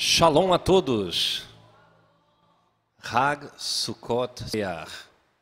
Shalom 0.00 0.52
a 0.52 0.60
todos. 0.60 1.42
Hag 3.02 3.50
Sukkot 3.56 4.48
Sear. 4.48 4.88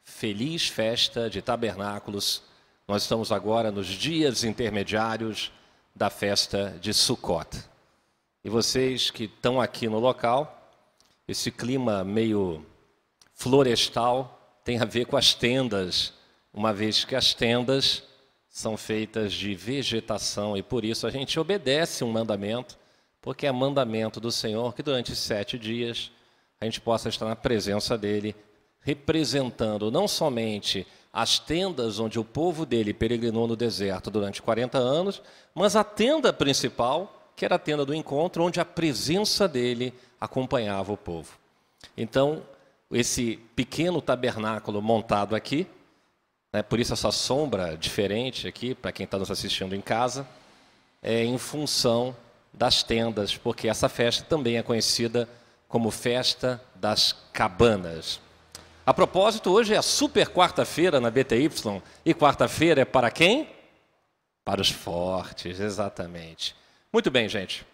Feliz 0.03 0.67
festa 0.67 1.29
de 1.29 1.43
tabernáculos. 1.43 2.43
Nós 2.89 3.03
estamos 3.03 3.31
agora 3.31 3.71
nos 3.71 3.87
dias 3.87 4.45
intermediários 4.45 5.53
da 5.95 6.09
festa 6.09 6.75
de 6.81 6.95
Sukkot. 6.95 7.55
E 8.43 8.49
vocês 8.49 9.11
que 9.11 9.25
estão 9.25 9.61
aqui 9.61 9.91
no 9.91 9.99
local, 9.99 10.73
esse 11.29 11.51
clima 11.51 12.03
meio 12.03 12.65
florestal 13.35 14.59
tem 14.65 14.81
a 14.81 14.87
ver 14.87 15.05
com 15.05 15.19
as 15.19 15.35
tendas, 15.35 16.15
uma 16.51 16.73
vez 16.73 17.05
que 17.05 17.15
as 17.15 17.35
tendas 17.35 18.05
são 18.49 18.75
feitas 18.75 19.35
de 19.35 19.55
vegetação 19.55 20.57
e 20.57 20.63
por 20.63 20.83
isso 20.83 21.07
a 21.07 21.11
gente 21.11 21.39
obedece 21.39 22.03
um 22.03 22.11
mandamento 22.11 22.79
porque 23.27 23.45
é 23.45 23.51
mandamento 23.51 24.21
do 24.21 24.31
Senhor 24.31 24.73
que 24.73 24.85
durante 24.85 25.17
sete 25.17 25.59
dias 25.59 26.13
a 26.61 26.65
gente 26.65 26.81
possa 26.81 27.09
estar 27.09 27.27
na 27.27 27.35
presença 27.35 27.99
dele, 27.99 28.37
representando 28.79 29.91
não 29.91 30.07
somente 30.07 30.87
as 31.13 31.37
tendas 31.37 31.99
onde 31.99 32.21
o 32.21 32.25
povo 32.25 32.65
dele 32.65 32.95
peregrinou 32.95 33.49
no 33.49 33.57
deserto 33.57 34.13
durante 34.13 34.41
40 34.41 34.79
anos, 34.79 35.21
mas 35.53 35.75
a 35.75 35.83
tenda 35.83 36.33
principal, 36.33 37.33
que 37.35 37.45
era 37.45 37.57
a 37.57 37.59
tenda 37.59 37.85
do 37.85 37.93
encontro, 37.93 38.45
onde 38.45 38.61
a 38.61 38.65
presença 38.65 39.49
dele 39.49 39.93
acompanhava 40.21 40.93
o 40.93 40.97
povo. 40.97 41.37
Então, 41.97 42.45
esse 42.93 43.41
pequeno 43.57 44.01
tabernáculo 44.01 44.81
montado 44.81 45.35
aqui, 45.35 45.67
né, 46.53 46.63
por 46.63 46.79
isso 46.79 46.93
essa 46.93 47.11
sombra 47.11 47.77
diferente 47.77 48.47
aqui, 48.47 48.73
para 48.73 48.93
quem 48.93 49.03
está 49.03 49.19
nos 49.19 49.33
assistindo 49.33 49.75
em 49.75 49.81
casa, 49.81 50.25
é 51.03 51.25
em 51.25 51.37
função 51.39 52.15
das 52.57 52.83
tendas, 52.83 53.37
porque 53.37 53.69
essa 53.69 53.89
festa 53.89 54.25
também 54.25 54.57
é 54.57 54.63
conhecida 54.63 55.29
como 55.69 55.91
Festa 55.91 56.61
das 56.75 57.15
Cabanas. 57.33 58.19
A 58.85 58.95
propósito, 58.95 59.51
hoje 59.51 59.75
é 59.75 59.77
a 59.77 59.83
super 59.83 60.29
quarta-feira 60.29 60.99
na 61.01 61.11
BTY, 61.11 61.51
e 62.05 62.15
quarta-feira 62.15 62.81
é 62.81 62.85
para 62.85 63.11
quem? 63.11 63.51
Para 64.45 64.63
os 64.63 64.71
fortes, 64.71 65.61
exatamente. 65.61 66.57
Muito 66.93 67.11
bem, 67.11 67.29
gente. 67.29 67.67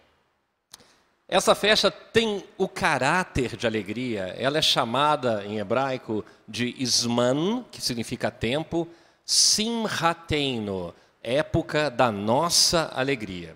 Essa 1.29 1.55
festa 1.55 1.89
tem 1.89 2.43
o 2.57 2.67
caráter 2.67 3.55
de 3.55 3.65
alegria. 3.65 4.35
Ela 4.37 4.57
é 4.57 4.61
chamada 4.61 5.45
em 5.45 5.59
hebraico 5.59 6.25
de 6.47 6.75
Isman, 6.77 7.65
que 7.71 7.81
significa 7.81 8.29
tempo, 8.29 8.87
Simhateino, 9.23 10.93
época 11.21 11.89
da 11.89 12.11
nossa 12.11 12.91
alegria 12.93 13.55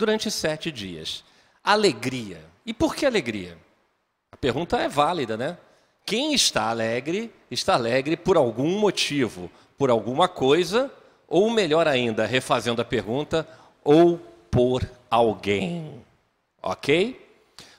durante 0.00 0.30
sete 0.30 0.72
dias. 0.72 1.22
Alegria. 1.62 2.42
E 2.64 2.72
por 2.72 2.96
que 2.96 3.04
alegria? 3.04 3.58
A 4.32 4.36
pergunta 4.36 4.78
é 4.78 4.88
válida, 4.88 5.36
né? 5.36 5.58
Quem 6.06 6.32
está 6.32 6.70
alegre, 6.70 7.30
está 7.50 7.74
alegre 7.74 8.16
por 8.16 8.38
algum 8.38 8.78
motivo, 8.78 9.50
por 9.76 9.90
alguma 9.90 10.26
coisa, 10.26 10.90
ou 11.28 11.50
melhor 11.50 11.86
ainda, 11.86 12.24
refazendo 12.24 12.80
a 12.80 12.84
pergunta, 12.84 13.46
ou 13.84 14.18
por 14.50 14.90
alguém. 15.10 16.02
Ok? 16.62 17.20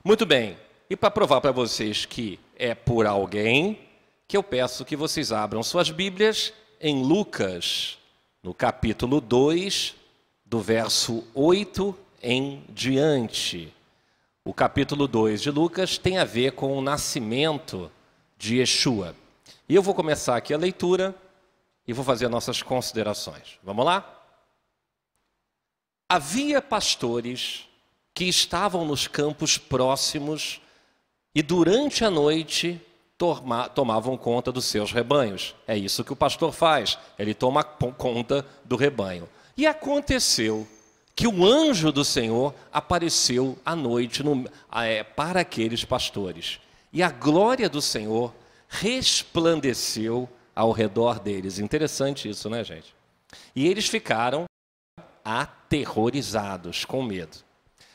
Muito 0.03 0.23
bem. 0.23 0.55
E 0.89 0.95
para 0.95 1.09
provar 1.09 1.41
para 1.41 1.51
vocês 1.51 2.05
que 2.05 2.39
é 2.55 2.75
por 2.75 3.07
alguém, 3.07 3.79
que 4.27 4.37
eu 4.37 4.43
peço 4.43 4.85
que 4.85 4.95
vocês 4.95 5.31
abram 5.31 5.63
suas 5.63 5.89
Bíblias 5.89 6.53
em 6.79 7.03
Lucas, 7.03 7.97
no 8.43 8.53
capítulo 8.53 9.19
2, 9.19 9.95
do 10.45 10.59
verso 10.59 11.23
8 11.33 11.97
em 12.21 12.63
diante. 12.69 13.73
O 14.43 14.53
capítulo 14.53 15.07
2 15.07 15.41
de 15.41 15.51
Lucas 15.51 15.97
tem 15.97 16.17
a 16.17 16.25
ver 16.25 16.53
com 16.53 16.77
o 16.77 16.81
nascimento 16.81 17.91
de 18.37 18.57
Yeshua. 18.57 19.15
E 19.69 19.75
eu 19.75 19.83
vou 19.83 19.93
começar 19.93 20.35
aqui 20.35 20.53
a 20.53 20.57
leitura 20.57 21.15
e 21.87 21.93
vou 21.93 22.03
fazer 22.03 22.27
nossas 22.27 22.61
considerações. 22.61 23.59
Vamos 23.63 23.85
lá? 23.85 24.19
Havia 26.09 26.61
pastores 26.61 27.67
que 28.13 28.25
estavam 28.25 28.83
nos 28.85 29.07
campos 29.07 29.57
próximos 29.57 30.59
e 31.33 31.41
durante 31.41 32.03
a 32.03 32.11
noite 32.11 32.81
tomavam 33.75 34.17
conta 34.17 34.51
dos 34.51 34.65
seus 34.65 34.91
rebanhos. 34.91 35.55
É 35.67 35.77
isso 35.77 36.03
que 36.03 36.11
o 36.11 36.15
pastor 36.15 36.51
faz, 36.51 36.97
ele 37.17 37.33
toma 37.33 37.63
conta 37.63 38.45
do 38.65 38.75
rebanho. 38.75 39.29
E 39.55 39.67
aconteceu 39.67 40.67
que 41.21 41.27
o 41.27 41.45
anjo 41.45 41.91
do 41.91 42.03
Senhor 42.03 42.51
apareceu 42.73 43.55
à 43.63 43.75
noite 43.75 44.23
no, 44.23 44.43
é, 44.71 45.03
para 45.03 45.41
aqueles 45.41 45.85
pastores. 45.85 46.59
E 46.91 47.03
a 47.03 47.11
glória 47.11 47.69
do 47.69 47.79
Senhor 47.79 48.33
resplandeceu 48.67 50.27
ao 50.55 50.71
redor 50.71 51.19
deles. 51.19 51.59
Interessante 51.59 52.27
isso, 52.27 52.49
né, 52.49 52.63
gente? 52.63 52.95
E 53.55 53.67
eles 53.67 53.85
ficaram 53.87 54.45
aterrorizados, 55.23 56.85
com 56.85 57.03
medo. 57.03 57.37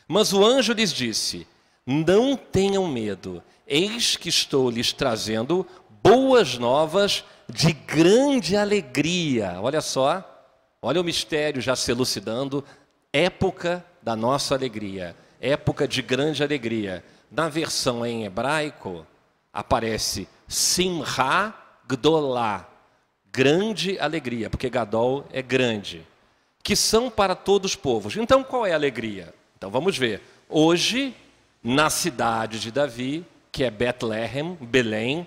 Mas 0.07 0.33
o 0.33 0.45
anjo 0.45 0.73
lhes 0.73 0.93
disse: 0.93 1.49
Não 1.85 2.37
tenham 2.37 2.87
medo, 2.87 3.43
eis 3.67 4.15
que 4.15 4.29
estou 4.29 4.71
lhes 4.71 4.93
trazendo 4.93 5.67
boas 6.01 6.59
novas 6.59 7.25
de 7.53 7.73
grande 7.73 8.57
alegria. 8.57 9.59
Olha 9.61 9.81
só, 9.81 10.25
olha 10.81 11.01
o 11.01 11.05
mistério 11.05 11.61
já 11.61 11.75
se 11.75 11.91
elucidando 11.91 12.65
época 13.17 13.85
da 14.03 14.15
nossa 14.15 14.55
alegria, 14.55 15.17
época 15.41 15.89
de 15.89 16.03
grande 16.03 16.43
alegria. 16.43 17.05
Na 17.31 17.49
versão 17.49 18.05
em 18.05 18.25
hebraico, 18.25 19.07
aparece 19.53 20.29
Simha 20.47 21.55
Gdolá, 21.89 22.69
grande 23.33 23.99
alegria, 23.99 24.51
porque 24.51 24.69
Gadol 24.69 25.25
é 25.33 25.43
grande, 25.43 26.07
que 26.63 26.77
são 26.77 27.11
para 27.11 27.35
todos 27.35 27.73
os 27.73 27.77
povos. 27.77 28.17
Então, 28.17 28.45
qual 28.45 28.67
é 28.67 28.73
a 28.73 28.77
alegria? 28.77 29.35
Então, 29.57 29.71
vamos 29.71 29.97
ver. 29.97 30.21
Hoje, 30.49 31.15
na 31.63 31.91
cidade 31.91 32.61
de 32.61 32.71
Davi, 32.71 33.25
que 33.51 33.65
é 33.65 33.71
Betlehem, 33.71 34.57
Belém, 34.61 35.27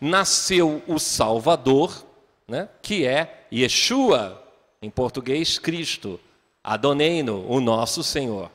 nasceu 0.00 0.82
o 0.86 0.98
Salvador, 0.98 2.04
né, 2.48 2.68
que 2.82 3.06
é 3.06 3.46
Yeshua, 3.52 4.42
em 4.80 4.90
português, 4.90 5.58
Cristo. 5.58 6.18
Adoneino, 6.66 7.46
o 7.48 7.60
nosso 7.60 8.02
Senhor. 8.02 8.50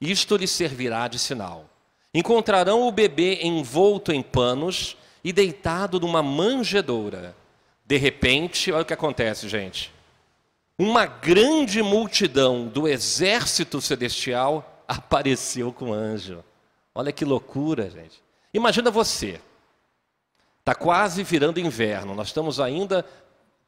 Isto 0.00 0.36
lhe 0.36 0.48
servirá 0.48 1.06
de 1.06 1.18
sinal. 1.18 1.66
Encontrarão 2.14 2.88
o 2.88 2.90
bebê 2.90 3.40
envolto 3.42 4.10
em 4.10 4.22
panos 4.22 4.96
e 5.22 5.34
deitado 5.34 6.00
numa 6.00 6.22
manjedoura. 6.22 7.36
De 7.84 7.98
repente, 7.98 8.72
olha 8.72 8.82
o 8.82 8.86
que 8.86 8.94
acontece, 8.94 9.50
gente. 9.50 9.92
Uma 10.78 11.04
grande 11.04 11.82
multidão 11.82 12.66
do 12.66 12.88
exército 12.88 13.82
celestial 13.82 14.82
apareceu 14.88 15.74
com 15.74 15.90
o 15.90 15.92
anjo. 15.92 16.42
Olha 16.94 17.12
que 17.12 17.24
loucura, 17.24 17.90
gente. 17.90 18.22
Imagina 18.54 18.90
você. 18.90 19.38
Está 20.60 20.74
quase 20.74 21.22
virando 21.22 21.60
inverno. 21.60 22.14
Nós 22.14 22.28
estamos 22.28 22.58
ainda 22.58 23.04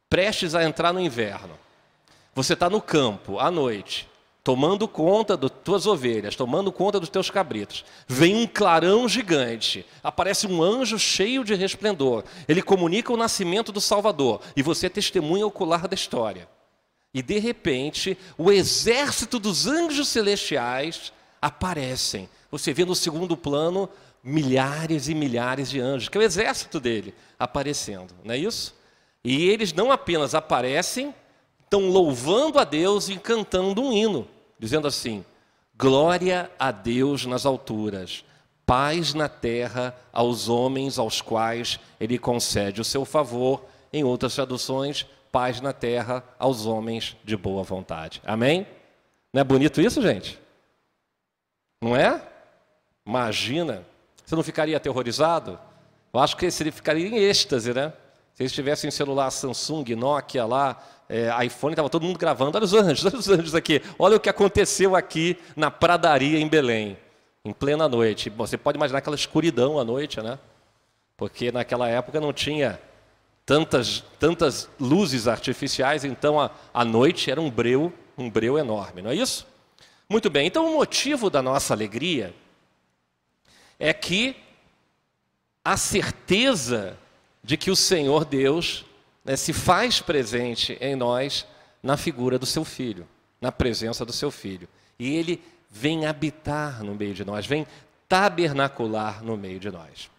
prestes 0.09 0.55
a 0.55 0.65
entrar 0.65 0.93
no 0.93 1.01
inverno. 1.01 1.59
Você 2.35 2.55
está 2.55 2.69
no 2.69 2.81
campo 2.81 3.39
à 3.39 3.51
noite, 3.51 4.09
tomando 4.43 4.89
conta 4.89 5.37
das 5.37 5.51
tuas 5.63 5.87
ovelhas, 5.87 6.35
tomando 6.35 6.73
conta 6.73 6.99
dos 6.99 7.09
teus 7.09 7.31
cabritos. 7.31 7.85
Vem 8.09 8.37
um 8.37 8.47
clarão 8.47 9.09
gigante, 9.09 9.87
aparece 10.03 10.47
um 10.47 10.63
anjo 10.63 10.99
cheio 10.99 11.45
de 11.45 11.55
resplendor. 11.55 12.25
Ele 12.49 12.61
comunica 12.61 13.13
o 13.13 13.17
nascimento 13.17 13.71
do 13.71 13.81
Salvador 13.81 14.41
e 14.57 14.63
você 14.63 14.87
é 14.87 14.91
testemunha 14.91 15.47
ocular 15.47 15.87
da 15.87 15.95
história. 15.95 16.49
E 17.15 17.23
de 17.23 17.39
repente, 17.39 18.19
o 18.37 18.51
exército 18.51 19.39
dos 19.39 19.67
anjos 19.69 20.09
celestiais 20.09 21.13
aparecem. 21.41 22.29
Você 22.51 22.73
vê 22.73 22.85
no 22.85 22.95
segundo 22.95 23.37
plano 23.37 23.89
milhares 24.23 25.09
e 25.09 25.15
milhares 25.15 25.71
de 25.71 25.79
anjos, 25.79 26.09
que 26.09 26.19
é 26.19 26.21
o 26.21 26.25
exército 26.25 26.81
dele 26.81 27.15
aparecendo, 27.39 28.15
não 28.25 28.35
é 28.35 28.39
isso? 28.39 28.75
E 29.23 29.49
eles 29.49 29.73
não 29.73 29.93
apenas 29.93 30.35
aparecem, 30.35 31.15
estão 31.75 31.91
louvando 31.91 32.59
a 32.59 32.65
Deus 32.65 33.09
e 33.09 33.19
cantando 33.19 33.83
um 33.83 33.93
hino, 33.93 34.29
dizendo 34.59 34.87
assim: 34.87 35.25
Glória 35.77 36.51
a 36.59 36.71
Deus 36.71 37.27
nas 37.27 37.45
alturas, 37.45 38.25
paz 38.65 39.13
na 39.13 39.29
terra 39.29 39.95
aos 40.13 40.49
homens 40.49 40.99
aos 40.99 41.21
quais 41.21 41.81
Ele 41.99 42.19
concede 42.19 42.81
o 42.81 42.85
seu 42.85 43.05
favor. 43.05 43.65
Em 43.93 44.03
outras 44.03 44.35
traduções, 44.35 45.07
paz 45.31 45.61
na 45.61 45.73
terra 45.73 46.25
aos 46.39 46.67
homens 46.67 47.17
de 47.25 47.37
boa 47.37 47.63
vontade. 47.63 48.21
Amém? 48.25 48.67
Não 49.33 49.41
é 49.41 49.45
bonito 49.45 49.81
isso, 49.81 50.03
gente? 50.03 50.39
Não 51.81 51.97
é? 51.97 52.21
Imagina. 53.07 53.85
Você 54.25 54.35
não 54.35 54.43
ficaria 54.43 54.77
aterrorizado? 54.77 55.59
Eu 56.13 56.21
acho 56.21 56.37
que 56.37 56.51
você 56.51 56.71
ficaria 56.73 57.07
em 57.07 57.19
êxtase, 57.19 57.73
né? 57.73 57.93
Se 58.35 58.43
eles 58.43 58.53
tivessem 58.53 58.91
celular 58.91 59.31
Samsung, 59.31 59.95
Nokia 59.95 60.45
lá, 60.45 60.83
é, 61.09 61.31
iPhone, 61.45 61.73
estava 61.73 61.91
todo 61.91 62.05
mundo 62.05 62.19
gravando. 62.19 62.57
Olha 62.57 62.65
os 62.65 62.75
anjos, 62.75 63.05
olha 63.07 63.19
os 63.19 63.29
anjos 63.29 63.55
aqui. 63.55 63.83
Olha 63.99 64.17
o 64.17 64.21
que 64.21 64.29
aconteceu 64.29 64.97
aqui 64.97 65.37
na 65.57 65.71
pradaria 65.71 66.39
em 66.39 66.49
Belém. 66.49 66.97
em 67.45 67.53
plena 67.53 67.89
noite. 67.89 68.31
Você 68.31 68.57
pode 68.57 68.77
imaginar 68.77 68.99
aquela 68.99 69.17
escuridão 69.17 69.79
à 69.79 69.85
noite, 69.85 70.21
né? 70.21 70.39
Porque 71.17 71.53
naquela 71.53 71.89
época 71.89 72.21
não 72.21 72.33
tinha 72.33 72.81
tantas, 73.47 74.03
tantas 74.19 74.69
luzes 74.81 75.29
artificiais, 75.29 76.05
então 76.05 76.41
a, 76.41 76.51
a 76.73 76.85
noite 76.85 77.31
era 77.31 77.41
um 77.41 77.51
breu, 77.51 77.93
um 78.17 78.31
breu 78.31 78.59
enorme, 78.59 79.03
não 79.03 79.11
é 79.11 79.15
isso? 79.15 79.47
Muito 80.09 80.31
bem, 80.31 80.47
então 80.47 80.67
o 80.67 80.77
motivo 80.77 81.31
da 81.31 81.43
nossa 81.43 81.75
alegria 81.75 82.35
é 83.79 83.93
que 83.93 84.37
a 85.65 85.77
certeza 85.77 86.99
de 87.43 87.57
que 87.57 87.71
o 87.71 87.77
Senhor 87.77 88.25
Deus 88.25 88.85
né, 89.25 89.37
se 89.37 89.53
faz 89.53 90.01
presente 90.01 90.77
em 90.81 90.95
nós 90.95 91.47
na 91.83 91.97
figura 91.97 92.39
do 92.39 92.47
seu 92.47 92.65
filho, 92.65 93.09
na 93.41 93.51
presença 93.51 94.05
do 94.05 94.13
seu 94.13 94.31
filho. 94.31 94.69
E 94.99 95.17
ele 95.17 95.43
vem 95.71 96.07
habitar 96.07 96.83
no 96.85 96.95
meio 96.95 97.15
de 97.15 97.25
nós, 97.25 97.47
vem 97.47 97.67
tabernacular 98.09 99.25
no 99.25 99.37
meio 99.37 99.59
de 99.59 99.71
nós. 99.71 100.11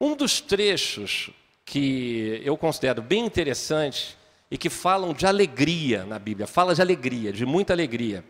Um 0.00 0.16
dos 0.16 0.40
trechos 0.40 1.30
que 1.64 2.40
eu 2.44 2.56
considero 2.56 3.02
bem 3.02 3.24
interessante 3.24 4.16
e 4.50 4.58
que 4.58 4.68
falam 4.68 5.12
de 5.12 5.26
alegria 5.26 6.04
na 6.04 6.18
Bíblia, 6.18 6.46
fala 6.46 6.74
de 6.74 6.82
alegria, 6.82 7.32
de 7.32 7.46
muita 7.46 7.72
alegria, 7.72 8.24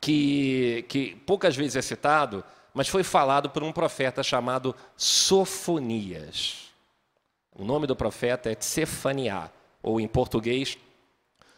que, 0.00 0.84
que 0.88 1.16
poucas 1.26 1.56
vezes 1.56 1.76
é 1.76 1.82
citado, 1.82 2.44
mas 2.72 2.88
foi 2.88 3.02
falado 3.02 3.50
por 3.50 3.62
um 3.62 3.72
profeta 3.72 4.22
chamado 4.22 4.74
Sofonias. 4.96 6.63
O 7.54 7.64
nome 7.64 7.86
do 7.86 7.94
profeta 7.94 8.50
é 8.50 8.54
Tsefaniá, 8.54 9.48
ou 9.82 10.00
em 10.00 10.08
português, 10.08 10.76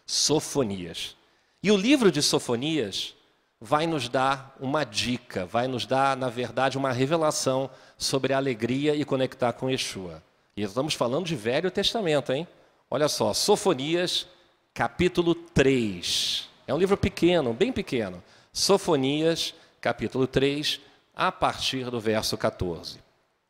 Sofonias. 0.05 1.17
E 1.63 1.71
o 1.71 1.77
livro 1.77 2.13
de 2.13 2.23
Sofonias 2.23 3.15
vai 3.61 3.87
nos 3.87 4.09
dar 4.09 4.55
uma 4.61 4.85
dica, 4.85 5.47
vai 5.47 5.67
nos 5.67 5.87
dar, 5.87 6.17
na 6.17 6.29
verdade, 6.29 6.77
uma 6.77 6.93
revelação 6.93 7.71
sobre 7.97 8.33
a 8.33 8.37
alegria 8.37 8.95
e 8.95 9.05
conectar 9.05 9.53
com 9.55 9.71
Yeshua. 9.71 10.23
E 10.57 10.63
estamos 10.63 10.95
falando 10.95 11.27
de 11.27 11.35
Velho 11.35 11.71
Testamento, 11.71 12.33
hein? 12.33 12.47
Olha 12.91 13.09
só, 13.09 13.33
Sofonias, 13.33 14.27
capítulo 14.75 15.35
3. 15.35 16.49
É 16.67 16.75
um 16.75 16.79
livro 16.79 16.97
pequeno, 16.97 17.55
bem 17.55 17.73
pequeno. 17.73 18.23
Sofonias, 18.53 19.55
capítulo 19.81 20.27
3, 20.27 20.81
a 21.15 21.33
partir 21.33 21.91
do 21.91 21.99
verso 21.99 22.37
14. 22.37 22.99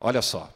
Olha 0.00 0.22
só. 0.22 0.48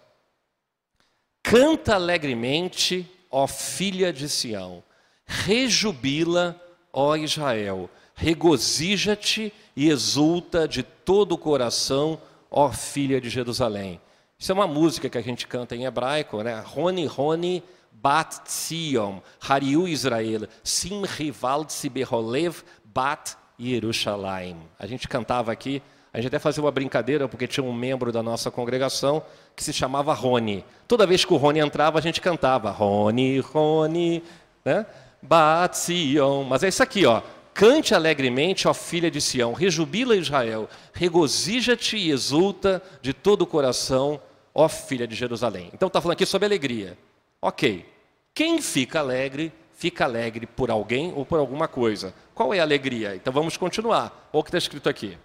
Canta 1.42 1.94
alegremente, 1.94 3.10
ó 3.30 3.46
filha 3.46 4.12
de 4.12 4.28
Sião, 4.28 4.82
rejubila, 5.26 6.60
ó 6.92 7.16
Israel, 7.16 7.88
regozija-te 8.14 9.52
e 9.74 9.88
exulta 9.88 10.68
de 10.68 10.82
todo 10.82 11.32
o 11.32 11.38
coração, 11.38 12.20
ó 12.50 12.70
filha 12.70 13.20
de 13.20 13.30
Jerusalém. 13.30 14.00
Isso 14.38 14.52
é 14.52 14.54
uma 14.54 14.66
música 14.66 15.08
que 15.08 15.18
a 15.18 15.22
gente 15.22 15.46
canta 15.46 15.76
em 15.76 15.84
hebraico, 15.84 16.42
né? 16.42 16.62
Roni, 16.64 17.06
Roni, 17.06 17.62
Bat 17.92 18.50
Sion, 18.50 19.20
Hariu 19.40 19.86
Israel, 19.86 20.48
Sim 20.64 21.02
Rival 21.04 21.68
Siberolev, 21.68 22.62
Bat 22.84 23.36
Yerushalayim. 23.58 24.56
A 24.78 24.86
gente 24.86 25.06
cantava 25.06 25.52
aqui 25.52 25.82
a 26.12 26.18
gente 26.18 26.26
até 26.26 26.38
fazia 26.40 26.62
uma 26.62 26.72
brincadeira, 26.72 27.28
porque 27.28 27.46
tinha 27.46 27.62
um 27.62 27.72
membro 27.72 28.10
da 28.10 28.22
nossa 28.22 28.50
congregação 28.50 29.22
que 29.54 29.62
se 29.62 29.72
chamava 29.72 30.12
Rony. 30.12 30.64
Toda 30.88 31.06
vez 31.06 31.24
que 31.24 31.32
o 31.32 31.36
Rony 31.36 31.60
entrava, 31.60 31.98
a 31.98 32.02
gente 32.02 32.20
cantava 32.20 32.70
Rony, 32.70 33.38
Rony, 33.38 34.22
né? 34.64 34.86
Batzion. 35.22 36.42
Mas 36.44 36.64
é 36.64 36.68
isso 36.68 36.82
aqui, 36.82 37.06
ó. 37.06 37.22
Cante 37.54 37.94
alegremente, 37.94 38.66
ó 38.66 38.74
filha 38.74 39.10
de 39.10 39.20
Sião, 39.20 39.52
rejubila 39.52 40.16
Israel, 40.16 40.68
regozija-te 40.92 41.96
e 41.96 42.10
exulta 42.10 42.82
de 43.02 43.12
todo 43.12 43.42
o 43.42 43.46
coração, 43.46 44.20
ó 44.52 44.68
filha 44.68 45.06
de 45.06 45.14
Jerusalém. 45.14 45.70
Então 45.72 45.86
está 45.86 46.00
falando 46.00 46.14
aqui 46.14 46.26
sobre 46.26 46.46
alegria. 46.46 46.98
Ok. 47.40 47.86
Quem 48.34 48.60
fica 48.60 48.98
alegre, 48.98 49.52
fica 49.74 50.04
alegre 50.04 50.46
por 50.46 50.70
alguém 50.70 51.12
ou 51.14 51.24
por 51.24 51.38
alguma 51.38 51.68
coisa. 51.68 52.14
Qual 52.34 52.52
é 52.52 52.58
a 52.58 52.62
alegria? 52.62 53.14
Então 53.14 53.32
vamos 53.32 53.56
continuar. 53.56 54.28
Olha 54.32 54.40
o 54.40 54.42
que 54.42 54.48
está 54.48 54.58
escrito 54.58 54.88
aqui 54.88 55.16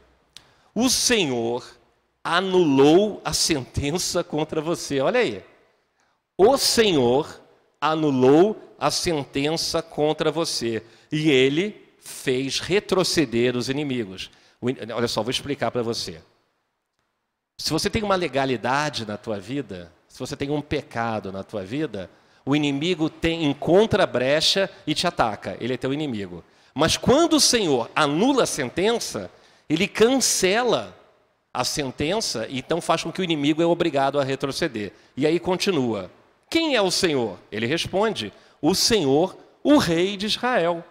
o 0.76 0.90
Senhor 0.90 1.66
anulou 2.22 3.22
a 3.24 3.32
sentença 3.32 4.24
contra 4.24 4.60
você. 4.60 5.00
Olha 5.00 5.22
aí. 5.22 5.44
O 6.38 6.58
Senhor 6.58 7.42
anulou 7.80 8.62
a 8.78 8.92
sentença 8.92 9.82
contra 9.82 10.32
você 10.32 10.84
e 11.12 11.32
ele 11.32 11.82
fez 12.00 12.60
retroceder 12.60 13.56
os 13.56 13.70
inimigos. 13.70 14.30
Olha 14.94 15.08
só, 15.08 15.24
vou 15.24 15.32
explicar 15.32 15.72
para 15.72 15.82
você. 15.82 16.22
Se 17.58 17.72
você 17.72 17.90
tem 17.90 18.04
uma 18.04 18.16
legalidade 18.16 19.06
na 19.06 19.18
tua 19.18 19.40
vida, 19.40 19.94
se 20.10 20.20
você 20.20 20.36
tem 20.36 20.50
um 20.50 20.62
pecado 20.62 21.32
na 21.32 21.44
tua 21.44 21.64
vida, 21.64 22.10
o 22.46 22.56
inimigo 22.56 23.10
tem 23.10 23.46
encontra 23.46 24.06
brecha 24.06 24.70
e 24.86 24.94
te 24.94 25.08
ataca. 25.08 25.58
Ele 25.62 25.74
é 25.74 25.78
teu 25.78 25.94
inimigo. 25.94 26.44
Mas 26.74 26.98
quando 26.98 27.38
o 27.38 27.40
Senhor 27.40 27.90
anula 27.96 28.44
a 28.44 28.48
sentença, 28.48 29.32
ele 29.70 29.88
cancela 29.88 30.96
a 31.54 31.64
sentença 31.64 32.48
e 32.50 32.60
então 32.60 32.82
faz 32.82 33.04
com 33.04 33.12
que 33.12 33.22
o 33.22 33.24
inimigo 33.24 33.62
é 33.62 33.66
obrigado 33.66 34.20
a 34.20 34.24
retroceder. 34.24 34.92
E 35.16 35.26
aí 35.26 35.40
continua. 35.40 36.12
Quem 36.50 36.76
é 36.76 36.82
o 36.82 36.92
Senhor? 36.92 37.40
Ele 37.52 37.66
responde: 37.66 38.32
O 38.62 38.76
Senhor, 38.76 39.38
o 39.64 39.78
Rei 39.78 40.18
de 40.18 40.26
Israel, 40.26 40.84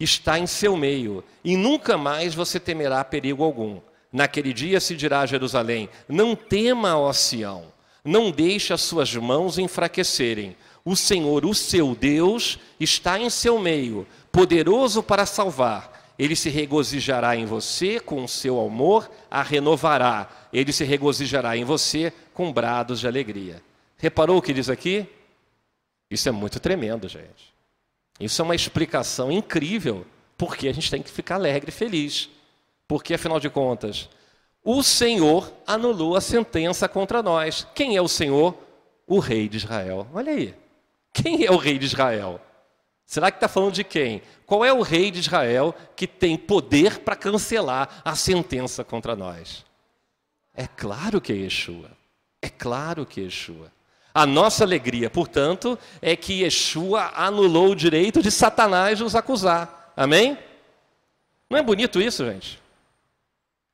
está 0.00 0.38
em 0.38 0.46
seu 0.46 0.76
meio, 0.76 1.22
e 1.44 1.56
nunca 1.56 1.96
mais 1.96 2.34
você 2.34 2.58
temerá 2.58 3.04
perigo 3.04 3.44
algum. 3.44 3.80
Naquele 4.12 4.52
dia 4.52 4.80
se 4.80 4.96
dirá 4.96 5.20
a 5.20 5.26
Jerusalém: 5.26 5.88
Não 6.08 6.34
tema, 6.34 6.98
ó 6.98 7.12
Sião, 7.12 7.72
não 8.04 8.30
deixe 8.30 8.72
as 8.72 8.80
suas 8.80 9.14
mãos 9.14 9.58
enfraquecerem. 9.58 10.56
O 10.84 10.96
Senhor, 10.96 11.44
o 11.44 11.52
seu 11.52 11.94
Deus, 11.94 12.58
está 12.78 13.18
em 13.18 13.28
seu 13.28 13.58
meio, 13.58 14.06
poderoso 14.30 15.02
para 15.02 15.26
salvar 15.26 15.95
ele 16.18 16.34
se 16.34 16.48
regozijará 16.48 17.36
em 17.36 17.44
você 17.44 18.00
com 18.00 18.24
o 18.24 18.28
seu 18.28 18.60
amor, 18.60 19.10
a 19.30 19.42
renovará. 19.42 20.28
Ele 20.52 20.72
se 20.72 20.84
regozijará 20.84 21.56
em 21.56 21.64
você 21.64 22.12
com 22.32 22.52
brados 22.52 23.00
de 23.00 23.06
alegria. 23.06 23.62
Reparou 23.98 24.38
o 24.38 24.42
que 24.42 24.52
diz 24.52 24.70
aqui? 24.70 25.06
Isso 26.10 26.28
é 26.28 26.32
muito 26.32 26.58
tremendo, 26.58 27.08
gente. 27.08 27.54
Isso 28.18 28.40
é 28.40 28.44
uma 28.44 28.54
explicação 28.54 29.30
incrível 29.30 30.06
porque 30.38 30.68
a 30.68 30.72
gente 30.72 30.90
tem 30.90 31.02
que 31.02 31.10
ficar 31.10 31.36
alegre 31.36 31.70
e 31.70 31.72
feliz. 31.72 32.30
Porque, 32.88 33.14
afinal 33.14 33.40
de 33.40 33.50
contas, 33.50 34.08
o 34.62 34.82
Senhor 34.82 35.52
anulou 35.66 36.16
a 36.16 36.20
sentença 36.20 36.88
contra 36.88 37.22
nós. 37.22 37.66
Quem 37.74 37.96
é 37.96 38.02
o 38.02 38.08
Senhor? 38.08 38.56
O 39.06 39.18
Rei 39.18 39.48
de 39.48 39.56
Israel. 39.56 40.06
Olha 40.14 40.32
aí. 40.32 40.54
Quem 41.12 41.44
é 41.44 41.50
o 41.50 41.56
Rei 41.56 41.78
de 41.78 41.86
Israel? 41.86 42.40
Será 43.06 43.30
que 43.30 43.36
está 43.36 43.46
falando 43.46 43.72
de 43.72 43.84
quem? 43.84 44.20
Qual 44.44 44.64
é 44.64 44.72
o 44.72 44.82
rei 44.82 45.12
de 45.12 45.20
Israel 45.20 45.72
que 45.94 46.08
tem 46.08 46.36
poder 46.36 46.98
para 46.98 47.14
cancelar 47.14 48.02
a 48.04 48.16
sentença 48.16 48.82
contra 48.82 49.14
nós? 49.14 49.64
É 50.52 50.66
claro 50.66 51.20
que 51.20 51.32
é 51.32 51.36
Yeshua. 51.36 51.90
É 52.42 52.48
claro 52.48 53.06
que 53.06 53.20
é 53.20 53.24
Yeshua. 53.24 53.70
A 54.12 54.26
nossa 54.26 54.64
alegria, 54.64 55.08
portanto, 55.08 55.78
é 56.02 56.16
que 56.16 56.42
Yeshua 56.42 57.12
anulou 57.14 57.70
o 57.70 57.76
direito 57.76 58.20
de 58.20 58.30
Satanás 58.30 58.98
nos 58.98 59.14
acusar. 59.14 59.92
Amém? 59.96 60.36
Não 61.48 61.58
é 61.58 61.62
bonito 61.62 62.00
isso, 62.00 62.24
gente? 62.24 62.60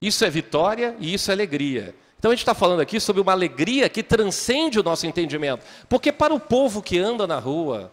Isso 0.01 0.25
é 0.25 0.31
vitória 0.31 0.95
e 0.99 1.15
isso 1.15 1.31
é 1.31 1.35
alegria. 1.35 1.95
Então 2.19 2.31
a 2.31 2.35
gente 2.35 2.43
está 2.43 2.55
falando 2.55 2.81
aqui 2.81 3.01
sobre 3.01 3.23
uma 3.23 3.33
alegria 3.33 3.89
que 3.89 4.03
transcende 4.03 4.79
o 4.79 4.83
nosso 4.83 5.07
entendimento. 5.07 5.65
Porque 5.89 6.13
para 6.13 6.35
o 6.35 6.41
povo 6.41 6.83
que 6.83 6.99
anda 6.99 7.27
na 7.27 7.39
rua, 7.39 7.91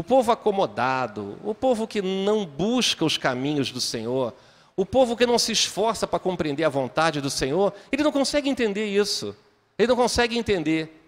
o 0.00 0.02
povo 0.02 0.32
acomodado, 0.32 1.38
o 1.44 1.54
povo 1.54 1.86
que 1.86 2.00
não 2.00 2.46
busca 2.46 3.04
os 3.04 3.18
caminhos 3.18 3.70
do 3.70 3.82
Senhor, 3.82 4.34
o 4.74 4.86
povo 4.86 5.14
que 5.14 5.26
não 5.26 5.38
se 5.38 5.52
esforça 5.52 6.06
para 6.06 6.18
compreender 6.18 6.64
a 6.64 6.70
vontade 6.70 7.20
do 7.20 7.28
Senhor, 7.28 7.74
ele 7.92 8.02
não 8.02 8.10
consegue 8.10 8.48
entender 8.48 8.86
isso. 8.86 9.36
Ele 9.78 9.88
não 9.88 9.96
consegue 9.96 10.38
entender 10.38 10.98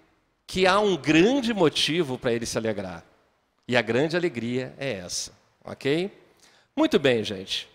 que 0.46 0.66
há 0.66 0.78
um 0.78 0.94
grande 0.94 1.54
motivo 1.54 2.18
para 2.18 2.34
ele 2.34 2.44
se 2.44 2.58
alegrar. 2.58 3.02
E 3.66 3.78
a 3.78 3.80
grande 3.80 4.14
alegria 4.14 4.74
é 4.76 4.92
essa, 4.98 5.32
ok? 5.64 6.10
Muito 6.76 6.98
bem, 6.98 7.24
gente. 7.24 7.70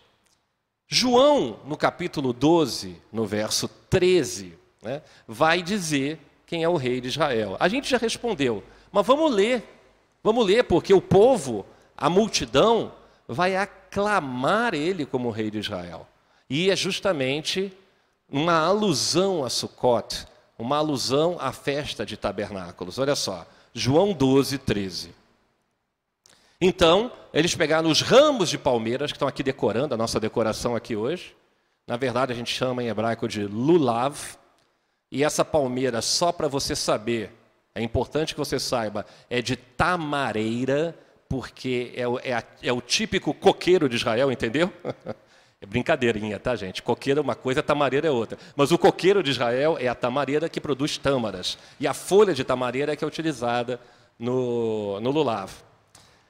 João, 0.86 1.58
no 1.64 1.76
capítulo 1.76 2.32
12, 2.32 2.96
no 3.12 3.26
verso 3.26 3.66
13, 3.90 4.56
né, 4.80 5.02
vai 5.26 5.64
dizer 5.64 6.20
quem 6.46 6.62
é 6.62 6.68
o 6.68 6.76
rei 6.76 7.00
de 7.00 7.08
Israel. 7.08 7.56
A 7.58 7.66
gente 7.66 7.90
já 7.90 7.98
respondeu, 7.98 8.62
mas 8.92 9.04
vamos 9.04 9.32
ler 9.32 9.77
Vamos 10.22 10.46
ler, 10.46 10.64
porque 10.64 10.92
o 10.92 11.00
povo, 11.00 11.64
a 11.96 12.10
multidão, 12.10 12.92
vai 13.26 13.56
aclamar 13.56 14.74
ele 14.74 15.06
como 15.06 15.30
rei 15.30 15.50
de 15.50 15.58
Israel. 15.58 16.06
E 16.48 16.70
é 16.70 16.76
justamente 16.76 17.72
uma 18.28 18.58
alusão 18.58 19.44
a 19.44 19.50
Sukkot, 19.50 20.26
uma 20.58 20.76
alusão 20.76 21.36
à 21.38 21.52
festa 21.52 22.04
de 22.04 22.16
tabernáculos. 22.16 22.98
Olha 22.98 23.14
só, 23.14 23.46
João 23.72 24.12
12, 24.12 24.58
13. 24.58 25.14
Então, 26.60 27.12
eles 27.32 27.54
pegaram 27.54 27.88
os 27.88 28.00
ramos 28.00 28.48
de 28.48 28.58
palmeiras, 28.58 29.12
que 29.12 29.16
estão 29.16 29.28
aqui 29.28 29.42
decorando 29.42 29.94
a 29.94 29.96
nossa 29.96 30.18
decoração 30.18 30.74
aqui 30.74 30.96
hoje, 30.96 31.36
Na 31.86 31.96
verdade, 31.96 32.32
a 32.32 32.36
gente 32.36 32.52
chama 32.52 32.82
em 32.82 32.88
hebraico 32.88 33.26
de 33.26 33.46
lulav. 33.46 34.36
E 35.10 35.24
essa 35.24 35.42
palmeira, 35.42 36.02
só 36.02 36.30
para 36.30 36.46
você 36.46 36.76
saber, 36.76 37.32
é 37.78 37.82
importante 37.82 38.34
que 38.34 38.38
você 38.38 38.58
saiba, 38.58 39.06
é 39.30 39.40
de 39.40 39.56
tamareira, 39.56 40.98
porque 41.28 41.92
é 41.94 42.08
o, 42.08 42.18
é, 42.18 42.42
é 42.62 42.72
o 42.72 42.80
típico 42.80 43.32
coqueiro 43.32 43.88
de 43.88 43.96
Israel, 43.96 44.30
entendeu? 44.32 44.72
É 45.60 45.66
brincadeirinha, 45.66 46.38
tá, 46.38 46.54
gente? 46.54 46.80
Coqueiro 46.80 47.18
é 47.18 47.20
uma 47.20 47.34
coisa, 47.34 47.60
tamareira 47.60 48.06
é 48.06 48.10
outra. 48.12 48.38
Mas 48.54 48.70
o 48.70 48.78
coqueiro 48.78 49.24
de 49.24 49.32
Israel 49.32 49.76
é 49.80 49.88
a 49.88 49.94
tamareira 49.94 50.48
que 50.48 50.60
produz 50.60 50.96
tâmaras. 50.96 51.58
E 51.80 51.86
a 51.88 51.92
folha 51.92 52.32
de 52.32 52.44
tamareira 52.44 52.92
é 52.92 52.96
que 52.96 53.02
é 53.02 53.06
utilizada 53.06 53.80
no, 54.16 55.00
no 55.00 55.10
lulav. 55.10 55.50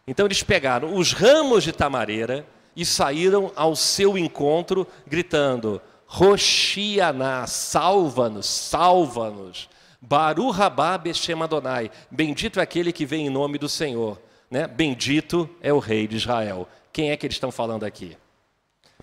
Então 0.07 0.25
eles 0.25 0.43
pegaram 0.43 0.95
os 0.97 1.12
ramos 1.12 1.62
de 1.62 1.73
tamareira 1.73 2.47
e 2.75 2.87
saíram 2.87 3.52
ao 3.55 3.76
seu 3.76 4.17
encontro 4.17 4.87
gritando: 5.07 5.78
Roshianá, 6.07 7.47
salva-nos, 7.47 8.47
salva-nos. 8.47 9.69
Baru 10.00 10.50
Rabá 10.50 10.97
Beshem 10.97 11.43
Adonai, 11.43 11.90
bendito 12.11 12.61
é 12.61 12.62
aquele 12.62 12.93
que 12.93 13.05
vem 13.05 13.26
em 13.26 13.31
nome 13.31 13.59
do 13.59 13.69
Senhor. 13.69 14.21
Né? 14.50 14.67
Bendito 14.67 15.49
é 15.61 15.73
o 15.73 15.78
rei 15.78 16.07
de 16.07 16.17
Israel. 16.17 16.69
Quem 16.93 17.11
é 17.11 17.17
que 17.17 17.26
eles 17.26 17.37
estão 17.37 17.50
falando 17.50 17.85
aqui? 17.85 18.17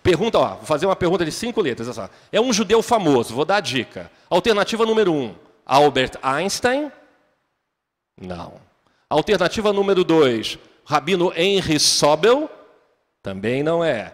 Pergunta, 0.01 0.37
ó, 0.37 0.55
vou 0.55 0.65
fazer 0.65 0.85
uma 0.85 0.95
pergunta 0.95 1.25
de 1.25 1.31
cinco 1.31 1.61
letras. 1.61 1.97
É 2.31 2.39
um 2.39 2.53
judeu 2.53 2.81
famoso, 2.81 3.33
vou 3.33 3.45
dar 3.45 3.57
a 3.57 3.61
dica. 3.61 4.11
Alternativa 4.29 4.85
número 4.85 5.11
um, 5.11 5.35
Albert 5.65 6.11
Einstein? 6.21 6.91
Não. 8.19 8.53
Alternativa 9.09 9.73
número 9.73 10.03
dois, 10.03 10.57
Rabino 10.83 11.33
Henry 11.35 11.79
Sobel? 11.79 12.49
Também 13.21 13.63
não 13.63 13.83
é. 13.83 14.13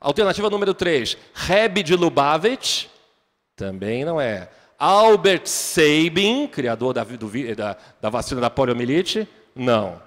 Alternativa 0.00 0.50
número 0.50 0.74
três, 0.74 1.16
Reb 1.34 1.82
de 1.82 1.96
Lubavitch? 1.96 2.86
Também 3.56 4.04
não 4.04 4.20
é. 4.20 4.48
Albert 4.78 5.46
Sabin, 5.46 6.46
criador 6.46 6.94
da, 6.94 7.02
do, 7.02 7.54
da, 7.56 7.76
da 8.00 8.10
vacina 8.10 8.40
da 8.40 8.48
poliomielite? 8.48 9.26
Não. 9.54 10.00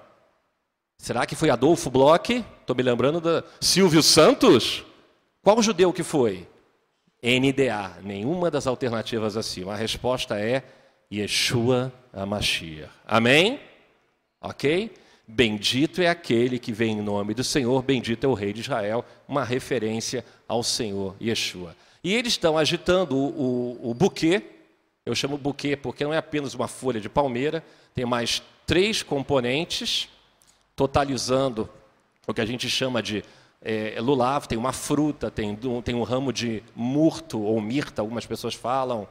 Será 0.96 1.26
que 1.26 1.36
foi 1.36 1.50
Adolfo 1.50 1.90
Bloch? 1.90 2.44
Estou 2.60 2.74
me 2.74 2.82
lembrando 2.82 3.20
da 3.20 3.44
Silvio 3.60 4.02
Santos? 4.02 4.84
Qual 5.42 5.60
judeu 5.62 5.92
que 5.92 6.02
foi? 6.02 6.48
NDA, 7.22 7.98
nenhuma 8.02 8.50
das 8.50 8.66
alternativas 8.66 9.36
acima. 9.36 9.74
A 9.74 9.76
resposta 9.76 10.40
é 10.40 10.64
Yeshua 11.12 11.92
Amashia. 12.12 12.88
Amém? 13.06 13.60
Ok? 14.40 14.90
Bendito 15.26 16.00
é 16.00 16.08
aquele 16.08 16.58
que 16.58 16.72
vem 16.72 16.98
em 16.98 17.02
nome 17.02 17.34
do 17.34 17.44
Senhor, 17.44 17.82
bendito 17.82 18.24
é 18.24 18.28
o 18.28 18.34
rei 18.34 18.52
de 18.52 18.60
Israel, 18.60 19.04
uma 19.28 19.44
referência 19.44 20.24
ao 20.48 20.62
Senhor 20.62 21.14
Yeshua. 21.20 21.76
E 22.02 22.12
eles 22.12 22.32
estão 22.32 22.58
agitando 22.58 23.16
o, 23.16 23.80
o, 23.82 23.90
o 23.90 23.94
buquê, 23.94 24.42
eu 25.04 25.14
chamo 25.14 25.36
buquê 25.36 25.76
porque 25.76 26.04
não 26.04 26.12
é 26.12 26.18
apenas 26.18 26.54
uma 26.54 26.68
folha 26.68 27.00
de 27.00 27.08
palmeira, 27.08 27.64
tem 27.94 28.04
mais 28.04 28.42
três 28.66 29.02
componentes, 29.02 30.08
totalizando 30.76 31.68
o 32.26 32.32
que 32.32 32.40
a 32.40 32.46
gente 32.46 32.68
chama 32.68 33.02
de 33.02 33.24
é, 33.60 33.96
lulav, 34.00 34.46
tem 34.46 34.58
uma 34.58 34.72
fruta, 34.72 35.30
tem, 35.30 35.58
tem 35.84 35.94
um 35.94 36.02
ramo 36.02 36.32
de 36.32 36.62
murto 36.74 37.40
ou 37.40 37.60
mirta, 37.60 38.02
algumas 38.02 38.26
pessoas 38.26 38.54
falam. 38.54 39.06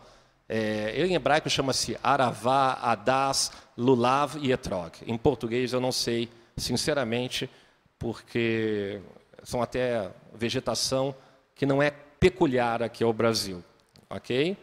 É, 0.47 1.05
em 1.05 1.13
hebraico 1.13 1.49
chama-se 1.49 1.97
aravá, 2.03 2.73
adas, 2.81 3.51
lulav 3.77 4.37
e 4.41 4.51
etrog. 4.51 4.91
Em 5.07 5.17
português 5.17 5.71
eu 5.71 5.79
não 5.79 5.91
sei, 5.91 6.29
sinceramente, 6.57 7.49
porque 7.97 8.99
são 9.43 9.61
até 9.61 10.11
vegetação 10.33 11.15
que 11.55 11.65
não 11.65 11.81
é 11.81 11.91
peculiar 11.91 12.83
aqui 12.83 13.03
ao 13.03 13.13
Brasil, 13.13 13.63
ok? 14.09 14.57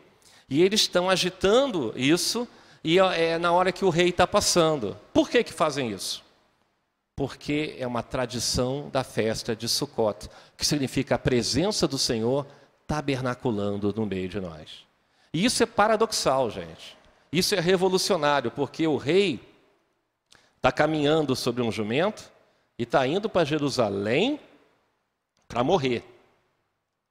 E 0.49 0.63
eles 0.63 0.81
estão 0.81 1.11
agitando 1.11 1.93
isso 1.97 2.49
e 2.83 2.99
é 2.99 3.39
na 3.39 3.53
hora 3.53 3.73
que 3.73 3.85
o 3.85 3.91
rei 3.91 4.09
está 4.09 4.27
passando. 4.27 4.97
Por 5.13 5.29
que 5.29 5.45
que 5.45 5.53
fazem 5.53 5.91
isso? 5.91 6.27
porque 7.19 7.75
é 7.81 7.85
uma 7.85 8.01
tradição 8.01 8.89
da 8.91 9.03
festa 9.03 9.57
de 9.57 9.69
Sukkot, 9.69 10.31
que 10.57 10.65
significa 10.65 11.17
a 11.17 11.19
presença 11.19 11.89
do 11.89 11.99
Senhor 11.99 12.47
tabernaculando 12.87 13.93
no 13.93 14.07
meio 14.07 14.29
de 14.29 14.41
nós. 14.41 14.87
E 15.35 15.45
isso 15.45 15.61
é 15.61 15.67
paradoxal, 15.67 16.49
gente. 16.49 16.97
Isso 17.33 17.57
é 17.57 17.61
revolucionário, 17.61 18.53
porque 18.53 18.87
o 18.87 18.97
rei 18.97 19.41
está 20.59 20.71
caminhando 20.71 21.35
sobre 21.35 21.61
um 21.61 21.73
jumento 21.73 22.31
e 22.79 22.85
está 22.85 23.05
indo 23.05 23.29
para 23.29 23.45
Jerusalém 23.45 24.39
para 25.49 25.65
morrer. 25.65 26.05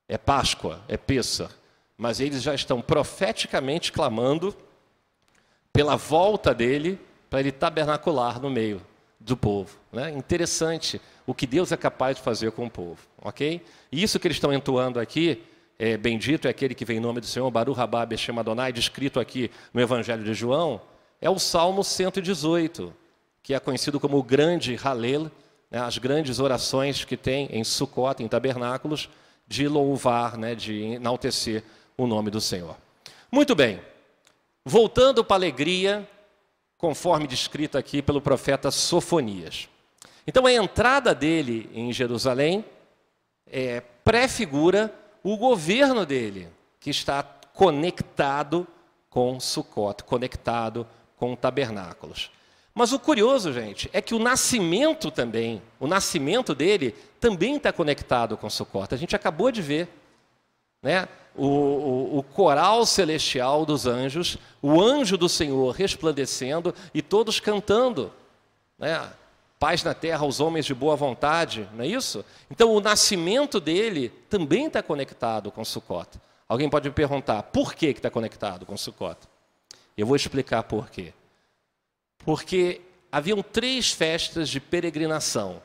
É 0.07 0.17
Páscoa, 0.17 0.81
é 0.87 0.95
Pêssar, 0.95 1.51
mas 1.97 2.19
eles 2.19 2.43
já 2.43 2.53
estão 2.53 2.81
profeticamente 2.81 3.91
clamando 3.91 4.55
pela 5.73 5.95
volta 5.95 6.53
dele 6.53 6.99
para 7.29 7.39
ele 7.39 7.51
tabernacular 7.51 8.39
no 8.39 8.49
meio 8.49 8.81
do 9.19 9.35
povo. 9.35 9.77
Né? 9.91 10.11
Interessante 10.11 11.01
o 11.25 11.33
que 11.33 11.47
Deus 11.47 11.71
é 11.71 11.77
capaz 11.77 12.17
de 12.17 12.21
fazer 12.21 12.51
com 12.51 12.65
o 12.65 12.69
povo. 12.69 12.99
ok? 13.21 13.61
E 13.91 14.03
isso 14.03 14.19
que 14.19 14.27
eles 14.27 14.37
estão 14.37 14.53
entoando 14.53 14.99
aqui, 14.99 15.43
é, 15.77 15.97
bendito 15.97 16.47
é 16.47 16.51
aquele 16.51 16.73
que 16.73 16.85
vem 16.85 16.97
em 16.97 17.01
nome 17.01 17.19
do 17.19 17.25
Senhor, 17.25 17.49
Baru 17.51 17.73
Rabá 17.73 18.05
Beshem 18.05 18.37
Adonai, 18.37 18.71
descrito 18.71 19.19
aqui 19.19 19.51
no 19.73 19.81
Evangelho 19.81 20.23
de 20.23 20.33
João, 20.33 20.81
é 21.19 21.29
o 21.29 21.39
Salmo 21.39 21.83
118, 21.83 22.93
que 23.41 23.53
é 23.53 23.59
conhecido 23.59 23.99
como 23.99 24.17
o 24.17 24.23
grande 24.23 24.77
Halel, 24.81 25.31
né? 25.69 25.79
as 25.79 25.97
grandes 25.97 26.39
orações 26.39 27.03
que 27.03 27.17
tem 27.17 27.49
em 27.51 27.63
Sukkot, 27.63 28.23
em 28.23 28.27
tabernáculos, 28.27 29.09
de 29.47 29.67
louvar, 29.67 30.37
né? 30.37 30.55
de 30.55 30.81
enaltecer 30.93 31.63
o 31.97 32.05
nome 32.05 32.29
do 32.29 32.39
Senhor. 32.39 32.77
Muito 33.31 33.55
bem, 33.55 33.81
voltando 34.63 35.23
para 35.23 35.35
a 35.35 35.39
alegria, 35.39 36.07
conforme 36.77 37.25
descrito 37.25 37.77
aqui 37.77 38.01
pelo 38.01 38.21
profeta 38.21 38.69
Sofonias. 38.69 39.67
Então, 40.27 40.45
a 40.45 40.53
entrada 40.53 41.15
dele 41.15 41.69
em 41.73 41.91
Jerusalém 41.91 42.63
é, 43.47 43.81
prefigura 44.03 44.93
o 45.23 45.35
governo 45.37 46.05
dele, 46.05 46.49
que 46.79 46.89
está 46.89 47.23
conectado 47.53 48.67
com 49.09 49.39
Sukkot, 49.39 50.03
conectado 50.03 50.85
com 51.15 51.35
tabernáculos. 51.35 52.29
Mas 52.75 52.93
o 52.93 52.99
curioso, 52.99 53.51
gente, 53.51 53.89
é 53.91 53.99
que 53.99 54.13
o 54.13 54.19
nascimento 54.19 55.09
também, 55.09 55.63
o 55.79 55.87
nascimento 55.87 56.53
dele 56.53 56.93
também 57.19 57.55
está 57.55 57.73
conectado 57.73 58.37
com 58.37 58.47
Sukkot. 58.47 58.93
A 58.93 58.97
gente 58.97 59.15
acabou 59.15 59.51
de 59.51 59.63
ver, 59.63 59.89
né? 60.83 61.07
O, 61.37 61.45
o, 61.45 62.17
o, 62.17 62.23
coral 62.23 62.85
celestial 62.85 63.65
dos 63.65 63.85
anjos, 63.85 64.37
o 64.61 64.81
anjo 64.81 65.17
do 65.17 65.29
Senhor 65.29 65.71
resplandecendo 65.73 66.73
e 66.93 67.01
todos 67.01 67.39
cantando. 67.39 68.11
Né? 68.77 69.07
Paz 69.59 69.83
na 69.83 69.93
terra 69.93 70.23
aos 70.23 70.39
homens 70.39 70.65
de 70.65 70.73
boa 70.73 70.95
vontade, 70.95 71.67
não 71.73 71.83
é 71.83 71.87
isso? 71.87 72.25
Então 72.49 72.73
o 72.73 72.81
nascimento 72.81 73.59
dele 73.59 74.09
também 74.29 74.65
está 74.65 74.83
conectado 74.83 75.51
com 75.51 75.63
Sukkot. 75.63 76.09
Alguém 76.49 76.69
pode 76.69 76.89
me 76.89 76.93
perguntar, 76.93 77.43
por 77.43 77.73
que 77.73 77.87
está 77.87 78.09
conectado 78.09 78.65
com 78.65 78.75
Sukkot? 78.75 79.17
Eu 79.97 80.05
vou 80.05 80.15
explicar 80.15 80.63
por 80.63 80.89
quê. 80.89 81.13
Porque 82.19 82.81
haviam 83.11 83.41
três 83.41 83.91
festas 83.91 84.49
de 84.49 84.59
peregrinação, 84.59 85.61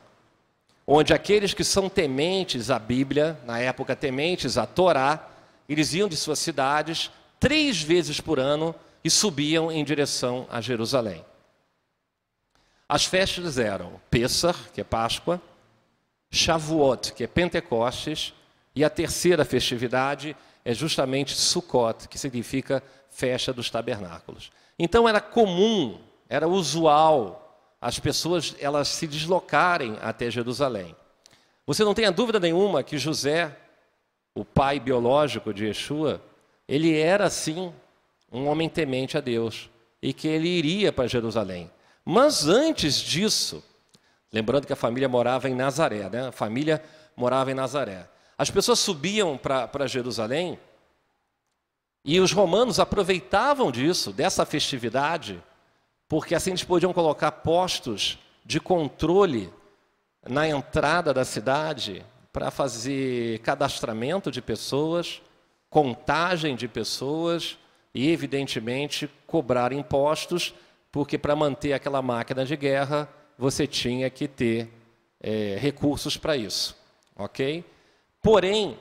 onde 0.85 1.13
aqueles 1.13 1.53
que 1.53 1.63
são 1.63 1.87
tementes 1.89 2.69
à 2.69 2.79
Bíblia, 2.79 3.39
na 3.45 3.59
época 3.59 3.95
tementes 3.95 4.57
à 4.57 4.65
Torá, 4.65 5.29
eles 5.67 5.93
iam 5.93 6.07
de 6.07 6.15
suas 6.17 6.39
cidades 6.39 7.11
três 7.39 7.81
vezes 7.81 8.19
por 8.19 8.39
ano 8.39 8.73
e 9.03 9.09
subiam 9.09 9.71
em 9.71 9.83
direção 9.83 10.47
a 10.49 10.61
Jerusalém. 10.61 11.23
As 12.87 13.05
festas 13.05 13.57
eram 13.57 13.99
Pessah, 14.09 14.55
que 14.73 14.81
é 14.81 14.83
Páscoa, 14.83 15.41
Shavuot, 16.31 17.13
que 17.13 17.23
é 17.23 17.27
Pentecostes, 17.27 18.33
e 18.75 18.83
a 18.83 18.89
terceira 18.89 19.45
festividade 19.45 20.35
é 20.65 20.73
justamente 20.73 21.35
Sukkot, 21.35 22.07
que 22.07 22.17
significa 22.17 22.81
festa 23.09 23.53
dos 23.53 23.69
tabernáculos. 23.69 24.51
Então 24.77 25.07
era 25.07 25.21
comum, 25.21 25.99
era 26.27 26.47
usual 26.47 27.39
as 27.79 27.99
pessoas 27.99 28.55
elas 28.59 28.87
se 28.87 29.05
deslocarem 29.05 29.97
até 30.01 30.31
Jerusalém. 30.31 30.95
Você 31.67 31.83
não 31.83 31.93
tenha 31.93 32.11
dúvida 32.11 32.39
nenhuma 32.39 32.81
que 32.81 32.97
José 32.97 33.55
o 34.35 34.43
pai 34.43 34.79
biológico 34.79 35.53
de 35.53 35.65
Yeshua, 35.65 36.21
ele 36.67 36.97
era 36.97 37.29
sim 37.29 37.73
um 38.31 38.47
homem 38.47 38.67
temente 38.67 39.17
a 39.17 39.21
Deus 39.21 39.69
e 40.01 40.11
que 40.11 40.27
ele 40.27 40.47
iria 40.47 40.91
para 40.91 41.07
Jerusalém. 41.07 41.69
Mas 42.03 42.47
antes 42.47 42.95
disso, 42.95 43.63
lembrando 44.31 44.65
que 44.65 44.73
a 44.73 44.77
família 44.77 45.07
morava 45.07 45.49
em 45.49 45.55
Nazaré, 45.55 46.09
né? 46.09 46.27
A 46.27 46.31
família 46.31 46.83
morava 47.15 47.51
em 47.51 47.53
Nazaré. 47.53 48.09
As 48.37 48.49
pessoas 48.49 48.79
subiam 48.79 49.37
para 49.37 49.87
Jerusalém 49.87 50.59
e 52.03 52.19
os 52.19 52.33
romanos 52.33 52.79
aproveitavam 52.79 53.71
disso, 53.71 54.11
dessa 54.11 54.45
festividade, 54.45 55.41
porque 56.09 56.35
assim 56.35 56.49
eles 56.49 56.63
podiam 56.63 56.91
colocar 56.91 57.31
postos 57.31 58.17
de 58.43 58.59
controle 58.59 59.53
na 60.27 60.47
entrada 60.47 61.13
da 61.13 61.23
cidade 61.23 62.03
para 62.33 62.49
fazer 62.49 63.37
cadastramento 63.39 64.31
de 64.31 64.41
pessoas, 64.41 65.21
contagem 65.69 66.55
de 66.55 66.67
pessoas 66.67 67.59
e, 67.93 68.09
evidentemente, 68.09 69.07
cobrar 69.27 69.71
impostos, 69.71 70.53
porque 70.91 71.15
para 71.15 71.35
manter 71.35 71.73
aquela 71.73 72.01
máquina 72.01 72.43
de 72.43 72.57
guerra 72.57 73.07
você 73.37 73.67
tinha 73.67 74.09
que 74.09 74.27
ter 74.27 74.69
é, 75.21 75.57
recursos 75.59 76.17
para 76.17 76.35
isso, 76.35 76.75
ok? 77.15 77.63
Porém, 78.21 78.77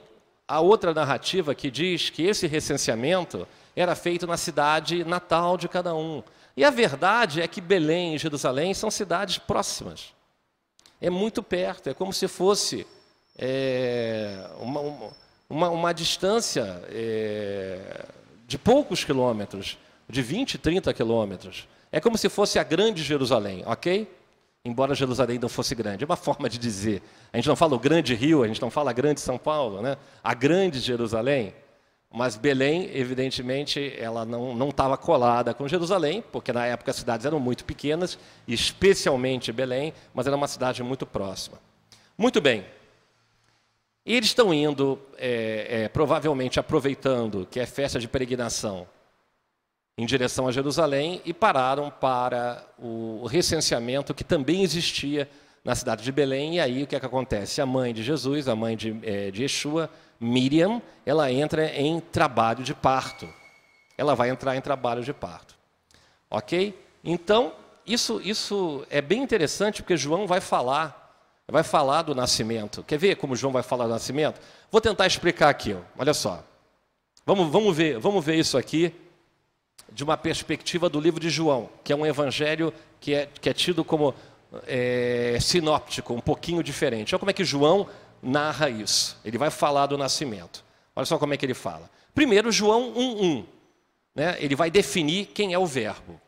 a 0.48 0.60
outra 0.60 0.94
narrativa 0.94 1.54
que 1.54 1.70
diz 1.70 2.10
que 2.10 2.22
esse 2.22 2.46
recenseamento 2.46 3.46
era 3.76 3.94
feito 3.94 4.26
na 4.26 4.36
cidade 4.36 5.04
natal 5.04 5.56
de 5.56 5.68
cada 5.68 5.94
um. 5.94 6.22
E 6.56 6.64
a 6.64 6.70
verdade 6.70 7.40
é 7.40 7.48
que 7.48 7.60
Belém 7.60 8.14
e 8.14 8.18
Jerusalém 8.18 8.74
são 8.74 8.90
cidades 8.90 9.38
próximas. 9.38 10.14
É 11.00 11.08
muito 11.10 11.42
perto, 11.42 11.88
é 11.88 11.94
como 11.94 12.12
se 12.12 12.28
fosse 12.28 12.86
é, 13.36 14.46
uma, 14.60 14.80
uma, 15.48 15.68
uma, 15.70 15.92
distância 15.92 16.82
é, 16.88 18.06
de 18.46 18.58
poucos 18.58 19.04
quilômetros, 19.04 19.78
de 20.08 20.22
20, 20.22 20.58
30 20.58 20.92
quilômetros. 20.92 21.66
É 21.90 22.00
como 22.00 22.16
se 22.18 22.28
fosse 22.28 22.58
a 22.58 22.62
grande 22.62 23.02
Jerusalém, 23.02 23.62
ok? 23.66 24.08
Embora 24.64 24.94
Jerusalém 24.94 25.38
não 25.38 25.48
fosse 25.48 25.74
grande. 25.74 26.04
É 26.04 26.06
uma 26.06 26.16
forma 26.16 26.48
de 26.48 26.58
dizer. 26.58 27.02
A 27.32 27.36
gente 27.36 27.48
não 27.48 27.56
fala 27.56 27.74
o 27.74 27.78
grande 27.78 28.14
Rio, 28.14 28.42
a 28.42 28.48
gente 28.48 28.62
não 28.62 28.70
fala 28.70 28.90
a 28.90 28.92
grande 28.92 29.20
São 29.20 29.36
Paulo, 29.36 29.82
né? 29.82 29.96
A 30.22 30.34
grande 30.34 30.78
Jerusalém. 30.78 31.54
Mas 32.14 32.36
Belém, 32.36 32.90
evidentemente, 32.92 33.94
ela 33.98 34.26
não 34.26 34.68
estava 34.68 34.98
colada 34.98 35.54
com 35.54 35.66
Jerusalém, 35.66 36.22
porque 36.30 36.52
na 36.52 36.66
época 36.66 36.90
as 36.90 36.98
cidades 36.98 37.24
eram 37.24 37.40
muito 37.40 37.64
pequenas, 37.64 38.18
especialmente 38.46 39.50
Belém, 39.50 39.94
mas 40.12 40.26
era 40.26 40.36
uma 40.36 40.46
cidade 40.46 40.82
muito 40.82 41.06
próxima. 41.06 41.58
Muito 42.16 42.38
bem. 42.38 42.66
E 44.04 44.14
eles 44.14 44.30
estão 44.30 44.52
indo, 44.52 44.98
é, 45.16 45.84
é, 45.84 45.88
provavelmente 45.88 46.58
aproveitando 46.58 47.46
que 47.50 47.60
é 47.60 47.66
festa 47.66 48.00
de 48.00 48.08
peregrinação, 48.08 48.86
em 49.96 50.04
direção 50.04 50.48
a 50.48 50.52
Jerusalém, 50.52 51.22
e 51.24 51.32
pararam 51.32 51.90
para 51.90 52.66
o 52.78 53.26
recenseamento 53.26 54.12
que 54.12 54.24
também 54.24 54.62
existia 54.62 55.28
na 55.64 55.74
cidade 55.74 56.02
de 56.02 56.10
Belém. 56.10 56.56
E 56.56 56.60
aí 56.60 56.82
o 56.82 56.86
que, 56.86 56.96
é 56.96 57.00
que 57.00 57.06
acontece? 57.06 57.60
A 57.60 57.66
mãe 57.66 57.94
de 57.94 58.02
Jesus, 58.02 58.48
a 58.48 58.56
mãe 58.56 58.76
de, 58.76 58.98
é, 59.02 59.30
de 59.30 59.42
Yeshua, 59.42 59.88
Miriam, 60.18 60.82
ela 61.06 61.30
entra 61.30 61.66
em 61.66 62.00
trabalho 62.00 62.64
de 62.64 62.74
parto. 62.74 63.28
Ela 63.96 64.14
vai 64.14 64.30
entrar 64.30 64.56
em 64.56 64.60
trabalho 64.60 65.02
de 65.02 65.12
parto. 65.12 65.56
Ok? 66.30 66.76
Então, 67.04 67.52
isso, 67.86 68.20
isso 68.24 68.86
é 68.90 69.00
bem 69.00 69.22
interessante 69.22 69.82
porque 69.82 69.96
João 69.96 70.26
vai 70.26 70.40
falar, 70.40 71.01
vai 71.52 71.62
falar 71.62 72.00
do 72.00 72.14
nascimento. 72.14 72.82
Quer 72.82 72.96
ver 72.96 73.16
como 73.16 73.36
João 73.36 73.52
vai 73.52 73.62
falar 73.62 73.84
do 73.84 73.90
nascimento? 73.90 74.40
Vou 74.70 74.80
tentar 74.80 75.06
explicar 75.06 75.50
aqui. 75.50 75.76
Olha 75.98 76.14
só. 76.14 76.42
Vamos, 77.26 77.52
vamos, 77.52 77.76
ver, 77.76 77.98
vamos 77.98 78.24
ver 78.24 78.36
isso 78.36 78.56
aqui 78.56 78.90
de 79.92 80.02
uma 80.02 80.16
perspectiva 80.16 80.88
do 80.88 80.98
livro 80.98 81.20
de 81.20 81.28
João, 81.28 81.68
que 81.84 81.92
é 81.92 81.96
um 81.96 82.06
evangelho 82.06 82.72
que 82.98 83.12
é, 83.12 83.28
que 83.38 83.50
é 83.50 83.52
tido 83.52 83.84
como 83.84 84.14
é, 84.66 85.36
sinóptico, 85.42 86.14
um 86.14 86.20
pouquinho 86.20 86.62
diferente. 86.62 87.14
Olha 87.14 87.18
como 87.18 87.30
é 87.30 87.34
que 87.34 87.44
João 87.44 87.86
narra 88.22 88.70
isso. 88.70 89.18
Ele 89.22 89.36
vai 89.36 89.50
falar 89.50 89.84
do 89.86 89.98
nascimento. 89.98 90.64
Olha 90.96 91.04
só 91.04 91.18
como 91.18 91.34
é 91.34 91.36
que 91.36 91.44
ele 91.44 91.52
fala. 91.52 91.90
Primeiro, 92.14 92.50
João 92.50 92.94
1:1. 92.94 93.44
Né? 94.14 94.36
Ele 94.40 94.56
vai 94.56 94.70
definir 94.70 95.26
quem 95.26 95.52
é 95.52 95.58
o 95.58 95.66
verbo. 95.66 96.18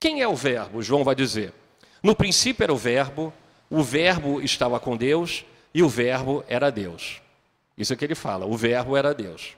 Quem 0.00 0.22
é 0.22 0.26
o 0.26 0.34
verbo? 0.34 0.82
João 0.82 1.04
vai 1.04 1.14
dizer. 1.14 1.54
No 2.02 2.16
princípio 2.16 2.64
era 2.64 2.72
o 2.72 2.76
verbo, 2.76 3.32
o 3.72 3.82
verbo 3.82 4.42
estava 4.42 4.78
com 4.78 4.94
Deus 4.94 5.46
e 5.72 5.82
o 5.82 5.88
verbo 5.88 6.44
era 6.46 6.70
Deus. 6.70 7.22
Isso 7.76 7.94
é 7.94 7.96
que 7.96 8.04
ele 8.04 8.14
fala, 8.14 8.44
o 8.44 8.54
verbo 8.54 8.98
era 8.98 9.14
Deus. 9.14 9.56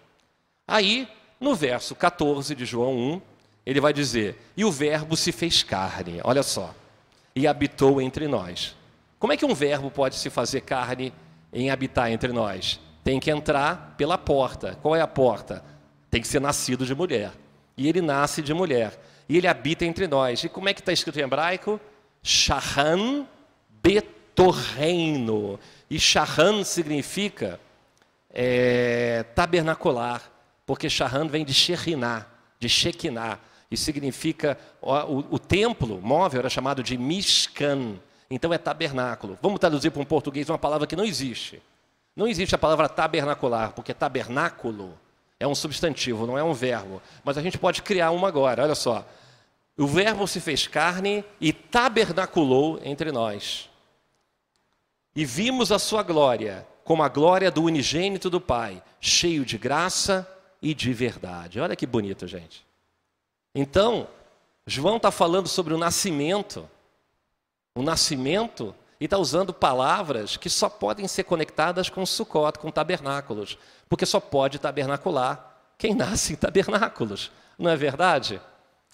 Aí, 0.69 1.09
no 1.41 1.53
verso 1.53 1.97
14 1.97 2.55
de 2.55 2.65
João 2.65 2.97
1, 2.97 3.23
ele 3.67 3.81
vai 3.81 3.93
dizer: 3.93 4.39
"E 4.57 4.65
o 4.65 4.71
verbo 4.71 5.17
se 5.17 5.33
fez 5.33 5.65
carne". 5.65 6.21
Olha 6.23 6.45
só. 6.45 6.73
E 7.35 7.49
habitou 7.49 8.01
entre 8.01 8.29
nós. 8.29 8.77
Como 9.19 9.33
é 9.33 9.37
que 9.37 9.45
um 9.45 9.53
verbo 9.53 9.91
pode 9.91 10.15
se 10.15 10.31
fazer 10.31 10.61
carne 10.61 11.13
em 11.53 11.71
habitar 11.71 12.09
entre 12.13 12.33
nós? 12.33 12.79
Tem 13.03 13.19
que 13.19 13.33
entrar 13.33 13.97
pela 13.99 14.17
porta. 14.17 14.79
Qual 14.81 14.95
é 14.95 15.01
a 15.01 15.09
porta? 15.09 15.65
Tem 16.09 16.21
que 16.21 16.29
ser 16.29 16.41
nascido 16.41 16.87
de 16.87 16.95
mulher. 16.95 17.33
E 17.77 17.89
ele 17.89 18.01
nasce 18.01 18.43
de 18.43 18.55
mulher. 18.55 18.97
E 19.29 19.37
ele 19.37 19.49
habita 19.49 19.85
entre 19.85 20.07
nós. 20.07 20.45
E 20.45 20.49
como 20.49 20.69
é 20.69 20.75
que 20.75 20.81
está 20.81 20.93
escrito 20.93 21.19
em 21.19 21.23
hebraico? 21.23 21.81
Shahan 22.23 23.27
betorreino. 23.85 25.61
E 25.91 26.01
Shahan 26.01 26.65
significa 26.65 27.61
é, 28.31 29.23
tabernacular, 29.35 30.23
porque 30.67 30.89
Shahan 30.89 31.29
vem 31.29 31.45
de 31.45 31.53
Shekhinah, 31.53 32.27
de 32.59 32.69
Shekinah, 32.69 33.39
e 33.71 33.77
significa 33.77 34.59
o, 34.81 34.93
o, 34.93 35.19
o 35.33 35.39
templo 35.39 36.01
móvel 36.01 36.41
era 36.41 36.49
chamado 36.49 36.83
de 36.83 36.97
Mishkan, 36.97 37.97
então 38.31 38.53
é 38.53 38.59
tabernáculo. 38.59 39.39
Vamos 39.43 39.61
traduzir 39.61 39.91
para 39.91 40.01
um 40.01 40.07
português 40.07 40.49
uma 40.49 40.59
palavra 40.59 40.87
que 40.87 40.97
não 40.97 41.05
existe. 41.05 41.63
Não 42.17 42.27
existe 42.27 42.55
a 42.55 42.59
palavra 42.59 42.89
tabernacular, 42.89 43.73
porque 43.73 43.93
tabernáculo 43.93 44.99
é 45.39 45.47
um 45.47 45.55
substantivo, 45.55 46.27
não 46.27 46.39
é 46.39 46.43
um 46.43 46.55
verbo. 46.55 47.03
Mas 47.23 47.37
a 47.37 47.43
gente 47.43 47.59
pode 47.59 47.83
criar 47.83 48.13
uma 48.13 48.29
agora, 48.29 48.63
olha 48.63 48.75
só. 48.75 49.07
O 49.77 49.87
verbo 49.87 50.27
se 50.27 50.41
fez 50.41 50.67
carne 50.67 51.25
e 51.41 51.53
tabernaculou 51.53 52.81
entre 52.85 53.11
nós. 53.11 53.69
E 55.15 55.25
vimos 55.25 55.71
a 55.71 55.79
sua 55.79 56.03
glória, 56.03 56.67
como 56.85 57.03
a 57.03 57.09
glória 57.09 57.51
do 57.51 57.63
unigênito 57.63 58.29
do 58.29 58.41
Pai, 58.41 58.83
cheio 59.01 59.45
de 59.45 59.57
graça 59.57 60.29
e 60.61 60.75
de 60.75 60.93
verdade. 60.93 61.61
Olha 61.61 61.77
que 61.77 61.87
bonito, 61.87 62.27
gente. 62.27 62.65
Então, 63.55 64.09
João 64.67 64.97
está 64.97 65.11
falando 65.11 65.49
sobre 65.49 65.73
o 65.73 65.79
nascimento 65.79 66.69
o 67.77 67.83
nascimento 67.83 68.73
e 69.01 69.07
está 69.07 69.19
usando 69.19 69.53
palavras 69.53 70.37
que 70.37 70.49
só 70.49 70.69
podem 70.69 71.09
ser 71.09 71.25
conectadas 71.25 71.89
com 71.89 72.07
Sukkot, 72.07 72.59
com 72.61 72.71
tabernáculos, 72.71 73.59
porque 73.89 74.07
só 74.07 74.21
pode 74.21 74.61
tabernacular 74.61 75.59
quem 75.77 75.93
nasce 75.93 76.35
em 76.35 76.37
tabernáculos, 76.37 77.33
não 77.59 77.69
é 77.69 77.77
verdade? 77.77 78.41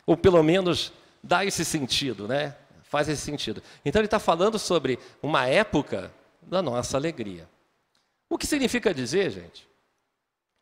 Ou 0.06 0.16
pelo 0.16 0.42
menos 0.42 0.94
dá 1.22 1.44
esse 1.44 1.62
sentido, 1.62 2.26
né? 2.26 2.56
Faz 2.90 3.08
esse 3.08 3.22
sentido. 3.22 3.62
Então 3.82 3.98
ele 3.98 4.06
está 4.06 4.18
falando 4.18 4.58
sobre 4.58 4.98
uma 5.22 5.46
época 5.46 6.12
da 6.42 6.60
nossa 6.60 6.98
alegria. 6.98 7.48
O 8.28 8.36
que 8.36 8.46
significa 8.46 8.92
dizer, 8.92 9.30
gente, 9.30 9.66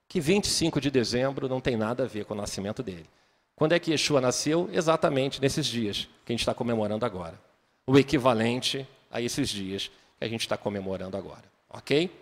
que 0.07 0.21
25 0.21 0.81
de 0.81 0.93
dezembro 0.93 1.49
não 1.49 1.61
tem 1.61 1.77
nada 1.77 2.05
a 2.05 2.07
ver 2.07 2.25
com 2.25 2.35
o 2.35 2.37
nascimento 2.37 2.85
dele. 2.85 3.09
Quando 3.57 3.73
é 3.73 3.81
que 3.81 3.91
Yeshua 3.91 4.21
nasceu? 4.21 4.71
Exatamente 4.73 5.41
nesses 5.41 5.67
dias 5.67 6.09
que 6.25 6.31
a 6.31 6.35
gente 6.35 6.41
está 6.43 6.55
comemorando 6.55 7.05
agora 7.05 7.49
o 7.89 7.99
equivalente 7.99 8.87
a 9.11 9.19
esses 9.19 9.49
dias 9.49 9.91
que 10.19 10.25
a 10.25 10.29
gente 10.29 10.43
está 10.43 10.59
comemorando 10.59 11.17
agora. 11.17 11.45
Ok? 11.71 12.15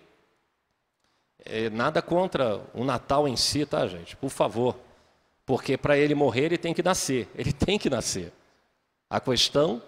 É, 1.45 1.69
nada 1.71 2.01
contra 2.01 2.61
o 2.73 2.85
Natal 2.85 3.27
em 3.27 3.37
si, 3.37 3.66
tá, 3.66 3.85
gente? 3.88 4.16
Por 4.16 4.31
favor. 4.31 4.79
Porque 5.45 5.77
para 5.77 5.99
ele 5.99 6.14
morrer, 6.14 6.45
ele 6.45 6.59
tem 6.59 6.73
que 6.73 6.85
nascer. 6.85 7.29
Ele 7.35 7.53
tem 7.53 7.81
que 7.81 7.90
nascer. 7.90 8.33
A 9.11 9.19
questão 9.19 9.83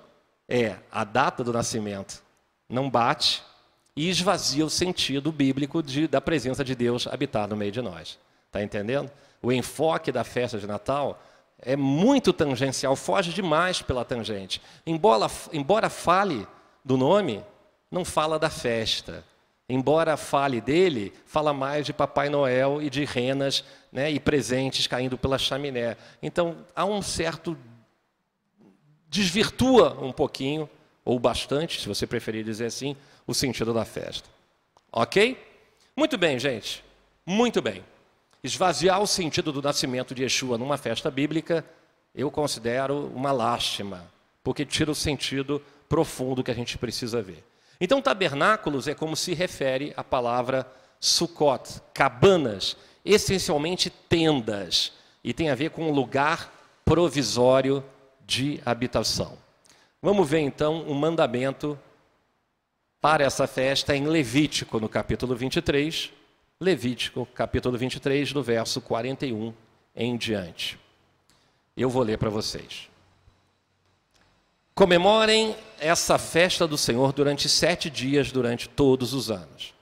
é 0.48 0.76
a 0.90 1.04
data 1.04 1.44
do 1.44 1.52
nascimento 1.52 2.22
não 2.68 2.88
bate 2.88 3.42
e 3.96 4.08
esvazia 4.08 4.64
o 4.64 4.70
sentido 4.70 5.32
bíblico 5.32 5.82
de, 5.82 6.06
da 6.06 6.20
presença 6.20 6.64
de 6.64 6.74
Deus 6.74 7.06
habitar 7.06 7.48
no 7.48 7.56
meio 7.56 7.72
de 7.72 7.82
nós. 7.82 8.18
Está 8.46 8.62
entendendo? 8.62 9.10
O 9.42 9.52
enfoque 9.52 10.12
da 10.12 10.24
festa 10.24 10.58
de 10.58 10.66
Natal 10.66 11.20
é 11.60 11.76
muito 11.76 12.32
tangencial, 12.32 12.94
foge 12.94 13.32
demais 13.32 13.82
pela 13.82 14.04
tangente. 14.04 14.62
Embora, 14.86 15.26
embora 15.52 15.90
fale 15.90 16.46
do 16.84 16.96
nome, 16.96 17.44
não 17.90 18.04
fala 18.04 18.38
da 18.38 18.48
festa. 18.48 19.24
Embora 19.68 20.16
fale 20.16 20.60
dele, 20.60 21.12
fala 21.26 21.52
mais 21.52 21.84
de 21.84 21.92
Papai 21.92 22.30
Noel 22.30 22.80
e 22.80 22.88
de 22.88 23.04
renas 23.04 23.64
né, 23.92 24.10
e 24.10 24.18
presentes 24.18 24.86
caindo 24.86 25.18
pela 25.18 25.36
chaminé. 25.36 25.96
Então, 26.22 26.58
há 26.74 26.84
um 26.84 27.02
certo. 27.02 27.56
Desvirtua 29.08 29.98
um 30.00 30.12
pouquinho, 30.12 30.68
ou 31.04 31.18
bastante, 31.18 31.80
se 31.80 31.88
você 31.88 32.06
preferir 32.06 32.44
dizer 32.44 32.66
assim, 32.66 32.96
o 33.26 33.34
sentido 33.34 33.72
da 33.72 33.84
festa. 33.84 34.28
Ok? 34.92 35.36
Muito 35.96 36.16
bem, 36.18 36.38
gente. 36.38 36.84
Muito 37.24 37.60
bem. 37.60 37.84
Esvaziar 38.42 39.00
o 39.00 39.06
sentido 39.06 39.50
do 39.50 39.60
nascimento 39.60 40.14
de 40.14 40.22
Yeshua 40.22 40.56
numa 40.56 40.76
festa 40.76 41.10
bíblica, 41.10 41.64
eu 42.14 42.30
considero 42.30 43.10
uma 43.14 43.32
lástima, 43.32 44.04
porque 44.44 44.64
tira 44.64 44.90
o 44.90 44.94
sentido 44.94 45.62
profundo 45.88 46.44
que 46.44 46.50
a 46.50 46.54
gente 46.54 46.78
precisa 46.78 47.20
ver. 47.20 47.44
Então, 47.80 48.02
tabernáculos 48.02 48.88
é 48.88 48.94
como 48.94 49.16
se 49.16 49.34
refere 49.34 49.92
a 49.96 50.04
palavra 50.04 50.66
Sukkot, 51.00 51.80
cabanas, 51.94 52.76
essencialmente 53.04 53.88
tendas, 53.88 54.92
e 55.22 55.32
tem 55.32 55.50
a 55.50 55.54
ver 55.54 55.70
com 55.70 55.88
um 55.88 55.92
lugar 55.92 56.52
provisório 56.84 57.84
de 58.28 58.60
habitação. 58.66 59.38
Vamos 60.02 60.28
ver 60.28 60.40
então 60.40 60.82
o 60.82 60.94
mandamento 60.94 61.78
para 63.00 63.24
essa 63.24 63.46
festa 63.46 63.96
em 63.96 64.06
Levítico, 64.06 64.78
no 64.78 64.86
capítulo 64.86 65.34
23. 65.34 66.12
Levítico, 66.60 67.24
capítulo 67.34 67.78
23, 67.78 68.34
do 68.34 68.42
verso 68.42 68.82
41 68.82 69.54
em 69.96 70.14
diante. 70.14 70.78
Eu 71.74 71.88
vou 71.88 72.02
ler 72.02 72.18
para 72.18 72.28
vocês. 72.28 72.90
Comemorem 74.74 75.56
essa 75.80 76.18
festa 76.18 76.66
do 76.66 76.76
Senhor 76.76 77.14
durante 77.14 77.48
sete 77.48 77.88
dias, 77.88 78.30
durante 78.30 78.68
todos 78.68 79.14
os 79.14 79.30
anos. 79.30 79.72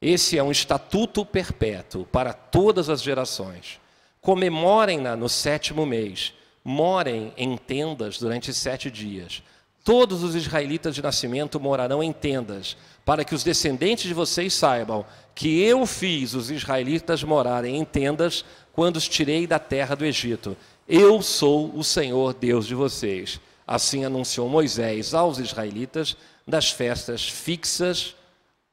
Esse 0.00 0.38
é 0.38 0.42
um 0.42 0.50
estatuto 0.50 1.24
perpétuo 1.24 2.06
para 2.06 2.32
todas 2.32 2.88
as 2.88 3.02
gerações. 3.02 3.78
Comemorem-na 4.22 5.14
no 5.16 5.28
sétimo 5.28 5.84
mês. 5.84 6.32
Morem 6.64 7.32
em 7.36 7.56
tendas 7.56 8.18
durante 8.18 8.54
sete 8.54 8.90
dias. 8.90 9.42
Todos 9.84 10.22
os 10.22 10.34
israelitas 10.34 10.94
de 10.94 11.02
nascimento 11.02 11.60
morarão 11.60 12.02
em 12.02 12.10
tendas, 12.10 12.74
para 13.04 13.22
que 13.22 13.34
os 13.34 13.44
descendentes 13.44 14.04
de 14.04 14.14
vocês 14.14 14.54
saibam 14.54 15.04
que 15.34 15.60
eu 15.60 15.84
fiz 15.84 16.32
os 16.32 16.50
israelitas 16.50 17.22
morarem 17.22 17.76
em 17.76 17.84
tendas 17.84 18.46
quando 18.72 18.96
os 18.96 19.06
tirei 19.06 19.46
da 19.46 19.58
terra 19.58 19.94
do 19.94 20.06
Egito. 20.06 20.56
Eu 20.88 21.20
sou 21.20 21.70
o 21.76 21.84
Senhor 21.84 22.32
Deus 22.32 22.66
de 22.66 22.74
vocês. 22.74 23.38
Assim 23.66 24.06
anunciou 24.06 24.48
Moisés 24.48 25.12
aos 25.12 25.38
israelitas 25.38 26.16
das 26.48 26.70
festas 26.70 27.28
fixas 27.28 28.16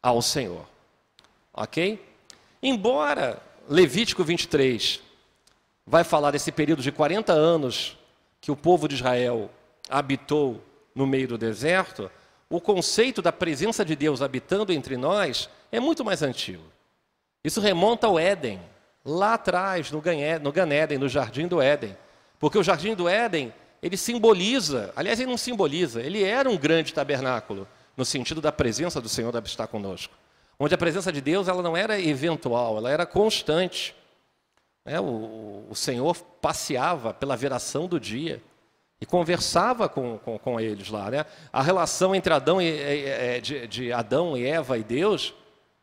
ao 0.02 0.22
Senhor. 0.22 0.66
Ok? 1.54 2.02
Embora 2.64 3.42
Levítico 3.70 4.24
23 4.24 5.11
vai 5.86 6.04
falar 6.04 6.32
desse 6.32 6.52
período 6.52 6.82
de 6.82 6.92
40 6.92 7.34
anos 7.34 7.98
que 8.40 8.52
o 8.52 8.56
povo 8.56 8.88
de 8.88 8.96
Israel 8.96 9.50
habitou 9.90 10.64
no 10.96 11.06
meio 11.06 11.28
do 11.28 11.38
deserto, 11.38 12.10
o 12.50 12.60
conceito 12.60 13.22
da 13.22 13.32
presença 13.32 13.86
de 13.86 13.96
Deus 13.96 14.22
habitando 14.22 14.74
entre 14.74 14.98
nós 14.98 15.50
é 15.72 15.80
muito 15.80 16.04
mais 16.04 16.22
antigo. 16.22 16.64
Isso 17.44 17.62
remonta 17.62 18.08
ao 18.08 18.20
Éden, 18.20 18.60
lá 19.06 19.36
atrás, 19.36 19.90
no 19.90 20.02
Gan 20.02 20.18
Éden, 20.18 20.98
no 20.98 21.10
Jardim 21.10 21.48
do 21.48 21.62
Éden. 21.62 21.96
Porque 22.40 22.58
o 22.58 22.64
Jardim 22.64 22.94
do 22.94 23.08
Éden, 23.08 23.54
ele 23.82 23.98
simboliza, 23.98 24.92
aliás, 24.96 25.20
ele 25.20 25.30
não 25.30 25.38
simboliza, 25.38 26.02
ele 26.02 26.24
era 26.24 26.50
um 26.50 26.58
grande 26.58 26.94
tabernáculo, 26.94 27.68
no 27.96 28.06
sentido 28.06 28.42
da 28.42 28.52
presença 28.52 29.00
do 29.00 29.10
Senhor 29.10 29.34
estar 29.46 29.68
conosco. 29.68 30.14
Onde 30.60 30.76
a 30.76 30.78
presença 30.78 31.12
de 31.12 31.22
Deus 31.22 31.48
ela 31.48 31.64
não 31.64 31.76
era 31.76 32.00
eventual, 32.00 32.78
ela 32.78 32.92
era 32.92 33.06
constante. 33.06 33.96
É, 34.86 35.00
o, 35.00 35.66
o 35.70 35.76
Senhor 35.76 36.16
passeava 36.42 37.14
pela 37.14 37.38
veração 37.38 37.88
do 37.88 38.00
dia 38.00 38.42
e 39.00 39.06
conversava 39.06 39.90
com, 39.90 40.18
com, 40.20 40.38
com 40.38 40.60
eles 40.60 40.90
lá. 40.90 41.10
Né? 41.10 41.26
A 41.52 41.62
relação 41.62 42.14
entre 42.16 42.34
Adão 42.34 42.62
e, 42.62 43.42
de, 43.42 43.68
de 43.68 43.94
Adão 43.94 44.38
e 44.38 44.46
Eva 44.46 44.78
e 44.78 44.84
Deus 44.84 45.34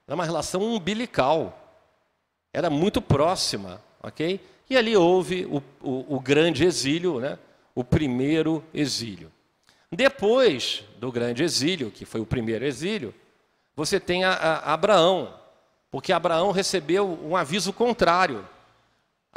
era 0.06 0.14
uma 0.14 0.24
relação 0.24 0.62
umbilical, 0.62 1.76
era 2.52 2.70
muito 2.70 3.02
próxima, 3.02 3.80
ok? 4.02 4.40
E 4.70 4.76
ali 4.76 4.96
houve 4.96 5.44
o, 5.46 5.62
o, 5.82 6.16
o 6.16 6.20
grande 6.20 6.64
exílio, 6.64 7.20
né? 7.20 7.38
o 7.74 7.84
primeiro 7.84 8.64
exílio. 8.72 9.30
Depois 9.90 10.84
do 10.98 11.10
grande 11.10 11.42
exílio, 11.42 11.90
que 11.90 12.04
foi 12.04 12.20
o 12.20 12.26
primeiro 12.26 12.64
exílio, 12.64 13.14
você 13.74 13.98
tem 13.98 14.24
a, 14.24 14.32
a 14.32 14.74
Abraão, 14.74 15.34
porque 15.90 16.12
Abraão 16.12 16.50
recebeu 16.50 17.18
um 17.22 17.36
aviso 17.36 17.72
contrário. 17.72 18.46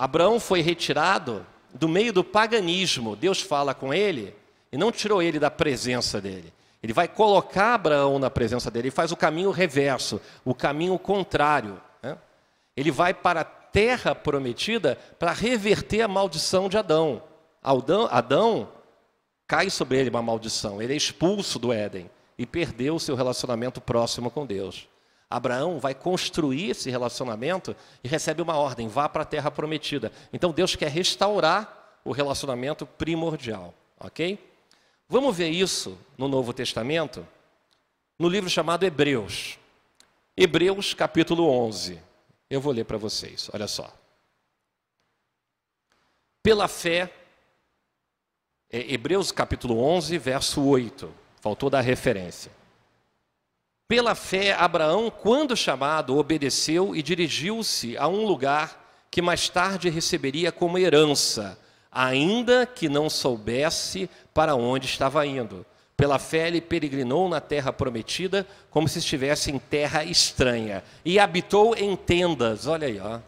Abraão 0.02 0.40
foi 0.40 0.62
retirado 0.62 1.46
do 1.76 1.88
meio 1.88 2.12
do 2.12 2.24
paganismo, 2.24 3.16
Deus 3.16 3.40
fala 3.40 3.76
com 3.76 3.94
ele 3.94 4.34
e 4.72 4.76
não 4.76 4.92
tirou 4.92 5.22
ele 5.22 5.38
da 5.38 5.52
presença 5.52 6.20
dele. 6.20 6.52
Ele 6.82 6.92
vai 6.92 7.08
colocar 7.08 7.76
Abraão 7.76 8.18
na 8.18 8.28
presença 8.28 8.72
dele 8.72 8.88
e 8.88 8.92
faz 8.92 9.12
o 9.12 9.16
caminho 9.16 9.52
reverso, 9.52 10.20
o 10.44 10.56
caminho 10.56 10.98
contrário. 10.98 11.80
Né? 12.02 12.18
Ele 12.76 12.90
vai 12.90 13.14
para 13.14 13.42
a 13.42 13.44
terra 13.44 14.16
prometida 14.16 14.98
para 15.20 15.34
reverter 15.34 16.02
a 16.02 16.08
maldição 16.08 16.68
de 16.68 16.80
Adão. 16.80 17.22
Adão. 17.62 18.08
Adão 18.10 18.70
cai 19.46 19.70
sobre 19.70 20.00
ele 20.00 20.10
uma 20.10 20.24
maldição, 20.24 20.82
ele 20.82 20.94
é 20.94 20.98
expulso 20.98 21.60
do 21.60 21.72
Éden 21.72 22.10
e 22.40 22.48
perdeu 22.48 22.96
o 22.96 23.00
seu 23.00 23.16
relacionamento 23.16 23.80
próximo 23.80 24.32
com 24.32 24.48
Deus. 24.48 24.88
Abraão 25.32 25.80
vai 25.80 25.96
construir 25.96 26.72
esse 26.72 26.89
relacionamento 26.89 27.74
e 28.04 28.08
recebe 28.10 28.41
uma 28.41 28.58
ordem: 28.58 28.89
vá 28.89 29.08
para 29.08 29.24
a 29.24 29.26
terra 29.26 29.50
prometida. 29.50 30.12
Então 30.34 30.52
Deus 30.52 30.76
quer 30.76 30.91
restaurar 30.91 32.00
o 32.04 32.12
relacionamento 32.12 32.86
primordial, 32.86 33.74
ok? 33.98 34.38
Vamos 35.08 35.36
ver 35.36 35.50
isso 35.50 35.98
no 36.17 36.28
Novo 36.28 36.54
Testamento, 36.54 37.26
no 38.20 38.28
livro 38.28 38.50
chamado 38.50 38.84
Hebreus. 38.84 39.58
Hebreus 40.36 40.94
capítulo 40.94 41.48
11. 41.48 41.98
Eu 42.50 42.60
vou 42.60 42.74
ler 42.74 42.84
para 42.84 42.98
vocês, 42.98 43.50
olha 43.54 43.67
só. 43.67 43.89
Pela 46.44 46.67
fé, 46.67 47.13
é 48.70 48.94
Hebreus 48.94 49.32
capítulo 49.32 49.82
11, 49.82 50.17
verso 50.17 50.62
8. 50.62 51.13
Faltou 51.39 51.70
dar 51.70 51.82
referência. 51.82 52.52
Pela 53.92 54.16
fé, 54.16 54.54
Abraão, 54.54 55.12
quando 55.12 55.54
chamado, 55.54 56.18
obedeceu 56.18 56.96
e 56.96 57.04
dirigiu-se 57.04 57.98
a 57.98 58.08
um 58.08 58.26
lugar 58.26 59.06
que 59.12 59.22
mais 59.22 59.50
tarde 59.50 59.90
receberia 59.90 60.50
como 60.50 60.78
herança, 60.78 61.60
ainda 61.92 62.66
que 62.66 62.88
não 62.88 63.10
soubesse 63.10 64.10
para 64.34 64.56
onde 64.56 64.86
estava 64.86 65.28
indo. 65.28 65.66
Pela 65.98 66.18
fé, 66.18 66.48
ele 66.48 66.62
peregrinou 66.62 67.28
na 67.28 67.42
terra 67.42 67.74
prometida, 67.74 68.48
como 68.70 68.88
se 68.88 69.00
estivesse 69.00 69.52
em 69.52 69.60
terra 69.60 70.06
estranha, 70.06 70.86
e 71.04 71.20
habitou 71.20 71.76
em 71.76 71.94
tendas, 71.94 72.68
olha 72.68 72.88
aí, 72.88 72.98
ó, 72.98 73.20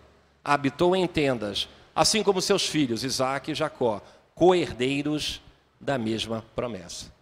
habitou 0.46 0.96
em 0.96 1.06
tendas, 1.06 1.68
assim 1.94 2.24
como 2.24 2.42
seus 2.42 2.66
filhos, 2.66 3.04
Isaac 3.04 3.52
e 3.52 3.54
Jacó, 3.54 4.02
co-herdeiros 4.34 5.42
da 5.78 5.98
mesma 5.98 6.42
promessa. 6.56 7.13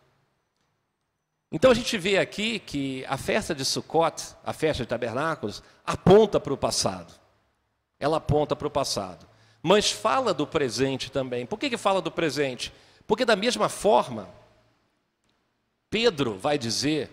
Então 1.52 1.70
a 1.70 1.74
gente 1.74 1.98
vê 1.98 2.18
aqui 2.18 2.60
que 2.60 3.06
a 3.08 3.18
festa 3.18 3.54
de 3.54 3.66
Sukkot, 3.66 4.36
a 4.44 4.54
festa 4.54 4.84
de 4.84 4.88
tabernáculos, 4.88 5.62
aponta 5.86 6.40
para 6.40 6.54
o 6.54 6.58
passado. 6.58 7.14
Ela 8.00 8.18
aponta 8.18 8.56
para 8.56 8.68
o 8.68 8.72
passado. 8.72 9.28
Mas 9.62 9.92
fala 9.92 10.34
do 10.34 10.48
presente 10.48 11.12
também. 11.12 11.46
Por 11.46 11.60
que, 11.60 11.70
que 11.70 11.78
fala 11.78 12.02
do 12.02 12.10
presente? 12.10 12.74
Porque 13.06 13.26
da 13.26 13.36
mesma 13.36 13.68
forma, 13.68 14.30
Pedro 15.90 16.38
vai 16.38 16.58
dizer, 16.58 17.12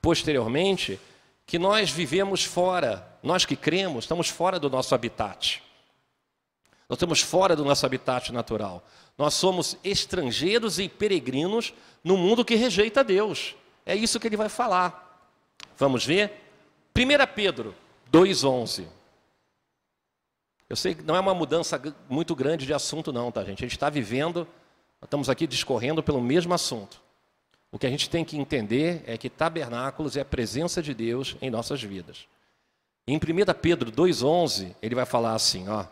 posteriormente, 0.00 1.00
que 1.46 1.58
nós 1.58 1.90
vivemos 1.90 2.44
fora, 2.44 3.18
nós 3.22 3.46
que 3.46 3.56
cremos, 3.56 4.04
estamos 4.04 4.28
fora 4.28 4.60
do 4.60 4.68
nosso 4.68 4.94
habitat. 4.94 5.62
Nós 6.88 6.96
estamos 6.96 7.20
fora 7.20 7.56
do 7.56 7.64
nosso 7.64 7.84
habitat 7.86 8.30
natural. 8.30 8.84
Nós 9.16 9.34
somos 9.34 9.76
estrangeiros 9.84 10.78
e 10.78 10.88
peregrinos 10.88 11.72
no 12.02 12.16
mundo 12.16 12.44
que 12.44 12.54
rejeita 12.54 13.04
Deus. 13.04 13.54
É 13.86 13.94
isso 13.94 14.18
que 14.18 14.26
ele 14.26 14.36
vai 14.36 14.48
falar. 14.48 15.00
Vamos 15.76 16.04
ver? 16.04 16.32
1 16.96 17.34
Pedro 17.34 17.74
2,11. 18.12 18.86
Eu 20.68 20.76
sei 20.76 20.94
que 20.94 21.02
não 21.02 21.14
é 21.14 21.20
uma 21.20 21.34
mudança 21.34 21.80
muito 22.08 22.34
grande 22.34 22.66
de 22.66 22.74
assunto, 22.74 23.12
não, 23.12 23.30
tá, 23.30 23.44
gente? 23.44 23.58
A 23.58 23.66
gente 23.66 23.76
está 23.76 23.90
vivendo, 23.90 24.48
estamos 25.02 25.28
aqui 25.28 25.46
discorrendo 25.46 26.02
pelo 26.02 26.20
mesmo 26.20 26.54
assunto. 26.54 27.00
O 27.70 27.78
que 27.78 27.86
a 27.86 27.90
gente 27.90 28.08
tem 28.08 28.24
que 28.24 28.36
entender 28.36 29.02
é 29.06 29.18
que 29.18 29.28
tabernáculos 29.28 30.16
é 30.16 30.20
a 30.20 30.24
presença 30.24 30.82
de 30.82 30.94
Deus 30.94 31.36
em 31.42 31.50
nossas 31.50 31.82
vidas. 31.82 32.26
Em 33.06 33.16
1 33.16 33.20
Pedro 33.60 33.92
2,11, 33.92 34.74
ele 34.80 34.94
vai 34.94 35.04
falar 35.04 35.34
assim: 35.34 35.68
ó. 35.68 35.84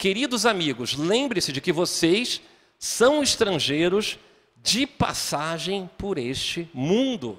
Queridos 0.00 0.46
amigos, 0.46 0.96
lembre-se 0.96 1.52
de 1.52 1.60
que 1.60 1.70
vocês 1.70 2.40
são 2.78 3.22
estrangeiros 3.22 4.18
de 4.56 4.86
passagem 4.86 5.90
por 5.98 6.16
este 6.16 6.70
mundo. 6.72 7.36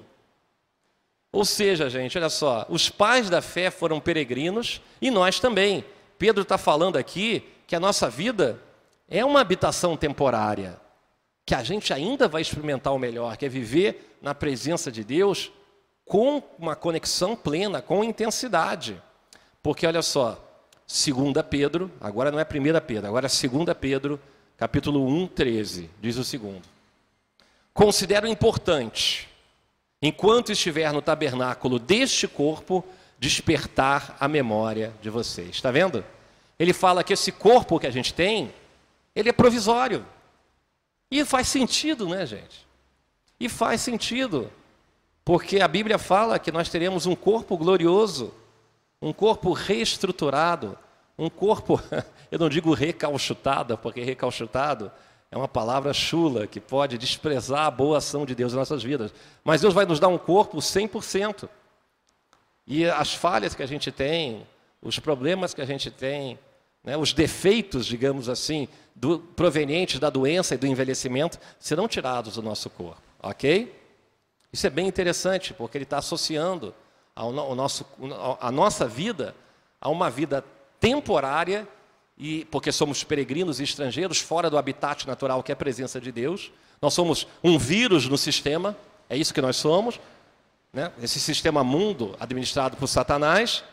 Ou 1.32 1.44
seja, 1.44 1.90
gente, 1.90 2.16
olha 2.16 2.28
só, 2.28 2.64
os 2.68 2.88
pais 2.88 3.28
da 3.28 3.42
fé 3.42 3.68
foram 3.68 3.98
peregrinos 3.98 4.80
e 5.00 5.10
nós 5.10 5.40
também. 5.40 5.84
Pedro 6.16 6.42
está 6.42 6.56
falando 6.56 6.96
aqui 6.96 7.42
que 7.66 7.74
a 7.74 7.80
nossa 7.80 8.08
vida 8.08 8.62
é 9.08 9.24
uma 9.24 9.40
habitação 9.40 9.96
temporária, 9.96 10.80
que 11.44 11.56
a 11.56 11.64
gente 11.64 11.92
ainda 11.92 12.28
vai 12.28 12.42
experimentar 12.42 12.92
o 12.92 12.98
melhor, 12.98 13.36
que 13.36 13.44
é 13.44 13.48
viver 13.48 14.18
na 14.22 14.36
presença 14.36 14.92
de 14.92 15.02
Deus 15.02 15.50
com 16.04 16.40
uma 16.56 16.76
conexão 16.76 17.34
plena, 17.34 17.82
com 17.82 18.04
intensidade. 18.04 19.02
Porque 19.60 19.84
olha 19.84 20.00
só, 20.00 20.51
Segunda 20.92 21.42
Pedro, 21.42 21.90
agora 21.98 22.30
não 22.30 22.38
é 22.38 22.44
primeira 22.44 22.78
Pedro, 22.78 23.06
agora 23.06 23.24
é 23.24 23.28
segunda 23.30 23.74
Pedro, 23.74 24.20
capítulo 24.58 25.06
1, 25.06 25.26
13, 25.28 25.88
diz 26.02 26.18
o 26.18 26.22
segundo. 26.22 26.60
Considero 27.72 28.26
importante, 28.26 29.26
enquanto 30.02 30.52
estiver 30.52 30.92
no 30.92 31.00
tabernáculo 31.00 31.78
deste 31.78 32.28
corpo, 32.28 32.84
despertar 33.18 34.18
a 34.20 34.28
memória 34.28 34.92
de 35.00 35.08
vocês. 35.08 35.48
Está 35.48 35.70
vendo? 35.70 36.04
Ele 36.58 36.74
fala 36.74 37.02
que 37.02 37.14
esse 37.14 37.32
corpo 37.32 37.80
que 37.80 37.86
a 37.86 37.90
gente 37.90 38.12
tem, 38.12 38.52
ele 39.16 39.30
é 39.30 39.32
provisório. 39.32 40.04
E 41.10 41.24
faz 41.24 41.48
sentido, 41.48 42.06
né, 42.06 42.26
gente? 42.26 42.66
E 43.40 43.48
faz 43.48 43.80
sentido. 43.80 44.52
Porque 45.24 45.58
a 45.62 45.68
Bíblia 45.68 45.96
fala 45.96 46.38
que 46.38 46.52
nós 46.52 46.68
teremos 46.68 47.06
um 47.06 47.16
corpo 47.16 47.56
glorioso, 47.56 48.34
um 49.02 49.12
corpo 49.12 49.52
reestruturado, 49.52 50.78
um 51.18 51.28
corpo, 51.28 51.82
eu 52.30 52.38
não 52.38 52.48
digo 52.48 52.72
recalchutado, 52.72 53.76
porque 53.76 54.00
recalchutado 54.00 54.92
é 55.28 55.36
uma 55.36 55.48
palavra 55.48 55.92
chula 55.92 56.46
que 56.46 56.60
pode 56.60 56.96
desprezar 56.96 57.66
a 57.66 57.70
boa 57.70 57.98
ação 57.98 58.24
de 58.24 58.34
Deus 58.34 58.52
em 58.52 58.56
nossas 58.56 58.82
vidas. 58.82 59.12
Mas 59.42 59.60
Deus 59.60 59.74
vai 59.74 59.84
nos 59.84 59.98
dar 59.98 60.08
um 60.08 60.18
corpo 60.18 60.58
100%. 60.58 61.48
E 62.66 62.84
as 62.84 63.12
falhas 63.12 63.54
que 63.54 63.62
a 63.62 63.66
gente 63.66 63.90
tem, 63.90 64.46
os 64.80 64.98
problemas 65.00 65.52
que 65.52 65.60
a 65.60 65.66
gente 65.66 65.90
tem, 65.90 66.38
né, 66.84 66.96
os 66.96 67.12
defeitos, 67.12 67.86
digamos 67.86 68.28
assim, 68.28 68.68
do, 68.94 69.18
provenientes 69.18 69.98
da 69.98 70.10
doença 70.10 70.54
e 70.54 70.58
do 70.58 70.66
envelhecimento, 70.66 71.38
serão 71.58 71.88
tirados 71.88 72.34
do 72.34 72.42
nosso 72.42 72.70
corpo, 72.70 73.02
ok? 73.20 73.74
Isso 74.52 74.66
é 74.66 74.70
bem 74.70 74.86
interessante, 74.86 75.54
porque 75.54 75.78
ele 75.78 75.84
está 75.84 75.98
associando 75.98 76.74
ao, 77.22 77.38
ao 77.38 77.54
nosso, 77.54 77.86
a 78.40 78.50
nossa 78.50 78.86
vida 78.86 79.34
a 79.80 79.88
uma 79.88 80.08
vida 80.08 80.44
temporária, 80.78 81.66
e 82.16 82.44
porque 82.46 82.70
somos 82.70 83.02
peregrinos 83.02 83.58
e 83.58 83.64
estrangeiros 83.64 84.20
fora 84.20 84.48
do 84.48 84.56
habitat 84.56 85.08
natural 85.08 85.42
que 85.42 85.50
é 85.50 85.54
a 85.54 85.56
presença 85.56 86.00
de 86.00 86.12
Deus. 86.12 86.52
Nós 86.80 86.94
somos 86.94 87.26
um 87.42 87.58
vírus 87.58 88.06
no 88.06 88.16
sistema, 88.16 88.76
é 89.10 89.16
isso 89.16 89.34
que 89.34 89.42
nós 89.42 89.56
somos. 89.56 89.98
Né? 90.72 90.92
Esse 91.02 91.18
sistema 91.18 91.64
mundo 91.64 92.14
administrado 92.20 92.76
por 92.76 92.86
Satanás, 92.86 93.64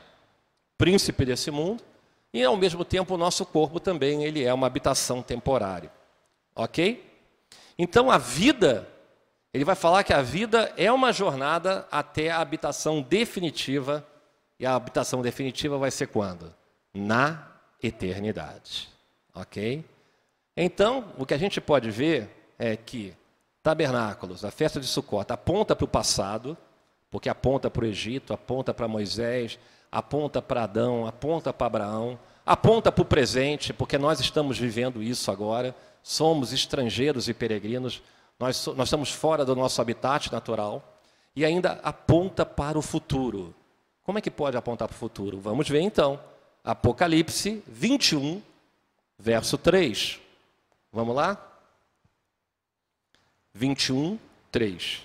príncipe 0.80 1.26
desse 1.26 1.52
mundo, 1.52 1.84
e 2.34 2.44
ao 2.44 2.58
mesmo 2.58 2.84
tempo 2.84 3.14
o 3.14 3.18
nosso 3.18 3.46
corpo 3.46 3.80
também 3.80 4.24
ele 4.24 4.44
é 4.44 4.54
uma 4.54 4.66
habitação 4.66 5.22
temporária. 5.22 5.92
Ok? 6.56 7.06
Então 7.78 8.10
a 8.10 8.18
vida, 8.18 8.88
ele 9.54 9.66
vai 9.66 9.76
falar 9.76 10.04
que 10.04 10.14
a 10.14 10.22
vida 10.22 10.72
é 10.78 10.92
uma 10.92 11.12
jornada 11.12 11.88
até 11.92 12.30
a 12.30 12.40
habitação 12.40 13.02
definitiva, 13.02 14.06
e 14.60 14.66
a 14.66 14.76
habitação 14.76 15.22
definitiva 15.22 15.78
vai 15.78 15.90
ser 15.90 16.08
quando? 16.08 16.54
Na 16.94 17.48
eternidade. 17.82 18.90
Ok? 19.34 19.84
Então, 20.56 21.14
o 21.18 21.26
que 21.26 21.34
a 21.34 21.38
gente 21.38 21.62
pode 21.62 21.90
ver 21.90 22.54
é 22.60 22.76
que 22.76 23.14
tabernáculos, 23.64 24.44
a 24.44 24.52
festa 24.52 24.80
de 24.80 24.88
Sucota, 24.88 25.34
aponta 25.34 25.76
para 25.76 25.86
o 25.86 25.88
passado, 25.88 26.58
porque 27.10 27.30
aponta 27.30 27.70
para 27.70 27.84
o 27.84 27.88
Egito, 27.88 28.34
aponta 28.34 28.74
para 28.74 28.88
Moisés, 28.88 29.58
aponta 29.92 30.42
para 30.42 30.64
Adão, 30.64 31.08
aponta 31.08 31.52
para 31.52 31.68
Abraão, 31.68 32.20
aponta 32.46 32.92
para 32.92 33.02
o 33.02 33.06
presente, 33.06 33.74
porque 33.74 33.98
nós 33.98 34.20
estamos 34.20 34.58
vivendo 34.58 35.02
isso 35.02 35.32
agora, 35.32 35.76
somos 36.04 36.54
estrangeiros 36.54 37.28
e 37.28 37.34
peregrinos, 37.34 38.02
nós, 38.40 38.66
nós 38.68 38.88
estamos 38.88 39.12
fora 39.12 39.44
do 39.44 39.56
nosso 39.56 39.82
habitat 39.82 40.32
natural, 40.32 40.98
e 41.36 41.44
ainda 41.44 41.80
aponta 41.84 42.46
para 42.46 42.78
o 42.78 42.82
futuro. 42.82 43.54
Como 44.04 44.18
é 44.18 44.22
que 44.22 44.32
pode 44.32 44.58
apontar 44.58 44.88
para 44.88 44.96
o 44.96 44.98
futuro? 44.98 45.40
Vamos 45.40 45.68
ver 45.70 45.82
então. 45.82 46.20
Apocalipse 46.64 47.64
21, 47.68 48.42
verso 49.18 49.58
3. 49.58 50.20
Vamos 50.92 51.16
lá? 51.16 51.38
21, 53.54 54.18
3. 54.52 55.04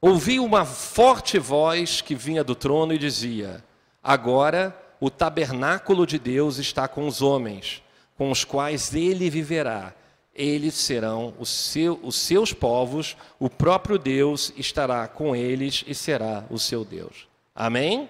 Ouvi 0.00 0.38
uma 0.38 0.64
forte 0.64 1.38
voz 1.38 2.00
que 2.00 2.14
vinha 2.14 2.44
do 2.44 2.54
trono 2.54 2.92
e 2.92 2.98
dizia: 2.98 3.64
Agora 4.02 4.76
o 5.00 5.10
tabernáculo 5.10 6.06
de 6.06 6.18
Deus 6.18 6.58
está 6.58 6.86
com 6.86 7.06
os 7.06 7.22
homens, 7.22 7.82
com 8.16 8.30
os 8.30 8.44
quais 8.44 8.94
ele 8.94 9.28
viverá. 9.28 9.94
Eles 10.36 10.74
serão 10.74 11.34
seu, 11.44 11.98
os 12.02 12.14
seus 12.14 12.52
povos, 12.52 13.16
o 13.38 13.48
próprio 13.48 13.98
Deus 13.98 14.52
estará 14.56 15.08
com 15.08 15.34
eles 15.34 15.82
e 15.86 15.94
será 15.94 16.44
o 16.50 16.58
seu 16.58 16.84
Deus. 16.84 17.26
Amém? 17.54 18.08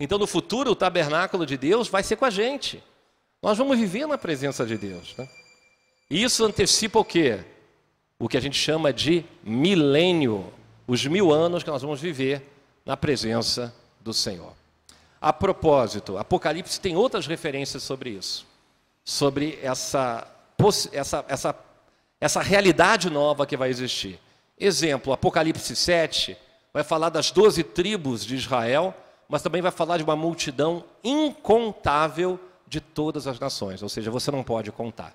Então, 0.00 0.16
no 0.16 0.26
futuro, 0.26 0.70
o 0.70 0.76
tabernáculo 0.76 1.44
de 1.44 1.56
Deus 1.56 1.88
vai 1.88 2.04
ser 2.04 2.16
com 2.16 2.24
a 2.24 2.30
gente. 2.30 2.82
Nós 3.42 3.58
vamos 3.58 3.78
viver 3.78 4.06
na 4.06 4.16
presença 4.16 4.64
de 4.64 4.78
Deus. 4.78 5.14
Né? 5.16 5.28
Isso 6.08 6.44
antecipa 6.44 7.00
o 7.00 7.04
quê? 7.04 7.44
O 8.18 8.28
que 8.28 8.36
a 8.36 8.40
gente 8.40 8.56
chama 8.56 8.92
de 8.92 9.24
milênio, 9.42 10.52
os 10.86 11.04
mil 11.04 11.32
anos 11.32 11.62
que 11.62 11.70
nós 11.70 11.82
vamos 11.82 12.00
viver 12.00 12.42
na 12.86 12.96
presença 12.96 13.74
do 14.00 14.14
Senhor. 14.14 14.52
A 15.20 15.32
propósito, 15.32 16.16
Apocalipse 16.16 16.80
tem 16.80 16.96
outras 16.96 17.26
referências 17.26 17.82
sobre 17.82 18.10
isso, 18.10 18.46
sobre 19.04 19.58
essa, 19.62 20.26
essa, 20.92 21.24
essa, 21.28 21.54
essa 22.20 22.42
realidade 22.42 23.08
nova 23.10 23.46
que 23.46 23.56
vai 23.56 23.70
existir. 23.70 24.18
Exemplo, 24.58 25.12
Apocalipse 25.12 25.74
7 25.76 26.36
vai 26.72 26.82
falar 26.82 27.10
das 27.10 27.30
doze 27.30 27.62
tribos 27.62 28.24
de 28.24 28.34
Israel, 28.34 28.94
mas 29.28 29.42
também 29.42 29.62
vai 29.62 29.70
falar 29.70 29.98
de 29.98 30.02
uma 30.02 30.16
multidão 30.16 30.84
incontável 31.02 32.38
de 32.66 32.80
todas 32.80 33.26
as 33.26 33.38
nações, 33.38 33.82
ou 33.82 33.88
seja, 33.88 34.10
você 34.10 34.30
não 34.30 34.42
pode 34.42 34.70
contar, 34.70 35.14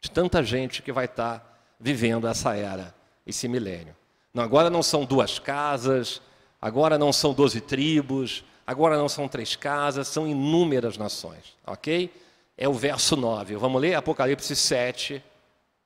de 0.00 0.10
tanta 0.10 0.42
gente 0.42 0.82
que 0.82 0.92
vai 0.92 1.06
estar 1.06 1.74
vivendo 1.80 2.28
essa 2.28 2.54
era, 2.54 2.94
esse 3.26 3.48
milênio. 3.48 3.96
Não, 4.32 4.44
agora 4.44 4.70
não 4.70 4.82
são 4.82 5.04
duas 5.04 5.38
casas, 5.38 6.20
agora 6.60 6.96
não 6.96 7.12
são 7.12 7.34
doze 7.34 7.60
tribos, 7.60 8.44
Agora 8.66 8.98
não 8.98 9.08
são 9.08 9.28
três 9.28 9.54
casas, 9.54 10.08
são 10.08 10.26
inúmeras 10.26 10.98
nações, 10.98 11.56
ok? 11.64 12.12
É 12.56 12.68
o 12.68 12.72
verso 12.72 13.16
9. 13.16 13.56
Vamos 13.56 13.80
ler 13.80 13.94
Apocalipse 13.94 14.54
7, 14.56 15.22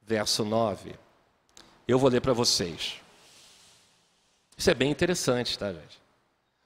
verso 0.02 0.44
9. 0.44 0.94
Eu 1.86 1.98
vou 1.98 2.08
ler 2.08 2.20
para 2.20 2.32
vocês. 2.32 2.96
Isso 4.56 4.70
é 4.70 4.74
bem 4.74 4.90
interessante, 4.90 5.58
tá, 5.58 5.72
gente? 5.72 5.98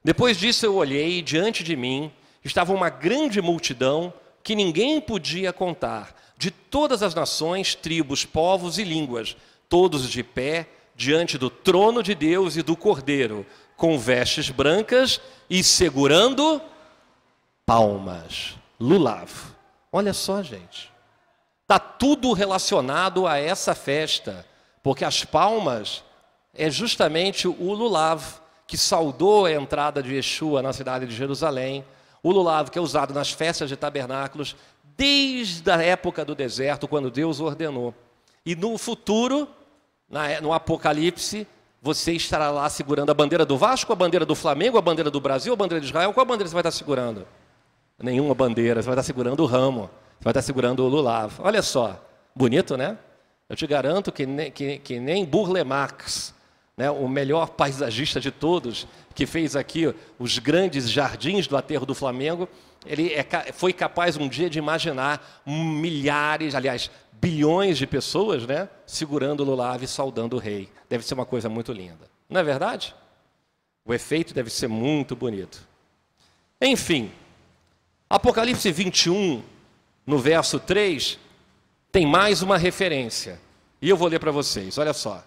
Depois 0.02 0.36
disso 0.36 0.66
eu 0.66 0.74
olhei 0.74 1.18
e 1.18 1.22
diante 1.22 1.64
de 1.64 1.74
mim 1.74 2.12
estava 2.44 2.74
uma 2.74 2.90
grande 2.90 3.40
multidão 3.40 4.12
que 4.42 4.54
ninguém 4.54 5.00
podia 5.00 5.52
contar, 5.52 6.14
de 6.36 6.50
todas 6.50 7.02
as 7.02 7.14
nações, 7.14 7.74
tribos, 7.74 8.26
povos 8.26 8.76
e 8.76 8.84
línguas, 8.84 9.34
todos 9.68 10.10
de 10.10 10.22
pé 10.22 10.68
diante 10.94 11.38
do 11.38 11.48
trono 11.48 12.02
de 12.02 12.14
Deus 12.14 12.56
e 12.56 12.62
do 12.62 12.76
Cordeiro, 12.76 13.46
com 13.76 13.98
vestes 13.98 14.50
brancas 14.50 15.20
e 15.48 15.64
segurando 15.64 16.60
palmas. 17.64 18.56
Lulav. 18.78 19.53
Olha 19.96 20.12
só, 20.12 20.42
gente. 20.42 20.90
Está 21.62 21.78
tudo 21.78 22.33
relacionado 22.33 23.28
a 23.28 23.38
essa 23.38 23.76
festa, 23.76 24.44
porque 24.83 25.04
as 25.04 25.24
palmas 25.24 26.02
é 26.52 26.68
justamente 26.68 27.46
o 27.46 27.72
Lulav, 27.72 28.20
que 28.66 28.76
saudou 28.76 29.46
a 29.46 29.52
entrada 29.52 30.02
de 30.02 30.16
Yeshua 30.16 30.61
na 30.62 30.72
cidade 30.72 31.07
de 31.07 31.14
Jerusalém. 31.14 31.85
O 32.24 32.33
Lulav 32.33 32.72
que 32.72 32.78
é 32.78 32.83
usado 32.83 33.14
nas 33.14 33.30
festas 33.30 33.68
de 33.68 33.76
tabernáculos 33.76 34.57
desde 34.96 35.70
a 35.70 35.80
época 35.80 36.24
do 36.24 36.35
deserto, 36.35 36.88
quando 36.88 37.09
Deus 37.09 37.38
ordenou. 37.38 37.94
E 38.44 38.57
no 38.57 38.76
futuro, 38.76 39.46
no 40.42 40.52
Apocalipse, 40.52 41.46
você 41.80 42.14
estará 42.14 42.50
lá 42.50 42.68
segurando 42.68 43.11
a 43.11 43.14
bandeira 43.14 43.46
do 43.46 43.57
Vasco, 43.57 43.92
a 43.92 43.96
bandeira 43.96 44.26
do 44.26 44.35
Flamengo, 44.35 44.76
a 44.76 44.83
bandeira 44.83 45.09
do 45.09 45.20
Brasil, 45.20 45.52
a 45.52 45.57
bandeira 45.57 45.80
de 45.80 45.87
Israel. 45.87 46.12
Qual 46.12 46.26
bandeira 46.26 46.48
você 46.48 46.54
vai 46.54 46.62
estar 46.62 46.72
segurando? 46.72 47.24
Nenhuma 47.98 48.35
bandeira, 48.35 48.83
você 48.83 48.87
vai 48.87 48.94
estar 48.94 49.02
segurando 49.02 49.40
o 49.40 49.46
ramo, 49.46 49.90
você 50.18 50.24
vai 50.24 50.30
estar 50.33 50.42
segurando 50.42 50.85
o 50.85 50.88
lulav. 50.88 51.35
Olha 51.38 51.62
só, 51.62 52.04
bonito, 52.35 52.76
né? 52.76 52.98
Eu 53.48 53.57
te 53.57 53.66
garanto 53.66 54.11
que, 54.11 54.26
ne, 54.26 54.50
que, 54.50 54.78
que 54.78 54.98
nem 54.98 55.24
Burle 55.24 55.62
Marx, 55.62 56.35
né, 56.76 56.90
o 56.90 57.07
melhor 57.07 57.50
paisagista 57.50 58.20
de 58.20 58.30
todos, 58.30 58.87
que 59.14 59.26
fez 59.26 59.54
aqui 59.54 59.94
os 60.18 60.38
grandes 60.38 60.90
jardins 60.90 61.46
do 61.46 61.57
aterro 61.57 61.87
do 61.87 61.94
Flamengo, 61.94 62.48
ele 62.85 63.12
é, 63.12 63.24
foi 63.52 63.72
capaz 63.72 64.16
um 64.16 64.28
dia 64.28 64.50
de 64.50 64.59
imaginar 64.59 65.42
milhares, 65.46 66.54
aliás, 66.54 66.90
bilhões 67.12 67.78
de 67.78 67.87
pessoas, 67.87 68.46
né, 68.46 68.68
segurando 68.87 69.40
o 69.40 69.44
lulav 69.44 69.83
e 69.83 69.87
saudando 69.87 70.35
o 70.35 70.38
rei. 70.38 70.68
Deve 70.88 71.04
ser 71.04 71.14
uma 71.14 71.24
coisa 71.24 71.48
muito 71.48 71.72
linda. 71.72 72.11
Não 72.28 72.40
é 72.40 72.44
verdade? 72.44 72.94
O 73.85 73.94
efeito 73.94 74.35
deve 74.35 74.50
ser 74.50 74.68
muito 74.68 75.14
bonito. 75.14 75.66
Enfim, 76.61 77.11
Apocalipse 78.08 78.70
21, 78.70 79.42
no 80.06 80.18
verso 80.18 80.60
3, 80.60 81.18
tem 81.90 82.06
mais 82.06 82.42
uma 82.42 82.58
referência. 82.58 83.40
E 83.80 83.88
eu 83.88 83.96
vou 83.96 84.08
ler 84.08 84.20
para 84.20 84.30
vocês, 84.30 84.78
olha 84.78 84.92
só. 84.92 85.24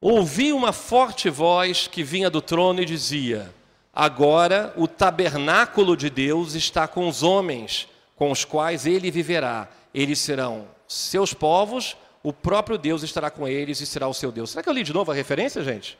Ouvi 0.00 0.52
uma 0.52 0.72
forte 0.72 1.30
voz 1.30 1.86
que 1.86 2.02
vinha 2.02 2.30
do 2.30 2.40
trono 2.40 2.80
e 2.80 2.84
dizia: 2.84 3.54
Agora 3.92 4.72
o 4.76 4.86
tabernáculo 4.86 5.96
de 5.96 6.10
Deus 6.10 6.54
está 6.54 6.86
com 6.86 7.08
os 7.08 7.22
homens 7.22 7.88
com 8.16 8.30
os 8.30 8.44
quais 8.44 8.86
ele 8.86 9.10
viverá. 9.10 9.68
Eles 9.94 10.18
serão 10.18 10.66
seus 10.88 11.32
povos, 11.32 11.96
o 12.22 12.32
próprio 12.32 12.78
Deus 12.78 13.02
estará 13.02 13.30
com 13.30 13.46
eles 13.46 13.80
e 13.80 13.86
será 13.86 14.08
o 14.08 14.14
seu 14.14 14.32
Deus. 14.32 14.50
Será 14.50 14.62
que 14.62 14.68
eu 14.68 14.72
li 14.72 14.82
de 14.82 14.92
novo 14.92 15.12
a 15.12 15.14
referência, 15.14 15.62
gente? 15.62 15.98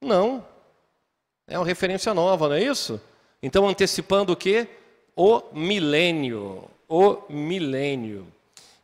Não. 0.00 0.44
É 1.46 1.58
uma 1.58 1.66
referência 1.66 2.12
nova, 2.14 2.48
não 2.48 2.56
é 2.56 2.62
isso? 2.62 3.00
Então, 3.42 3.68
antecipando 3.68 4.32
o 4.32 4.36
quê? 4.36 4.68
O 5.16 5.42
milênio. 5.52 6.70
O 6.88 7.22
milênio. 7.28 8.26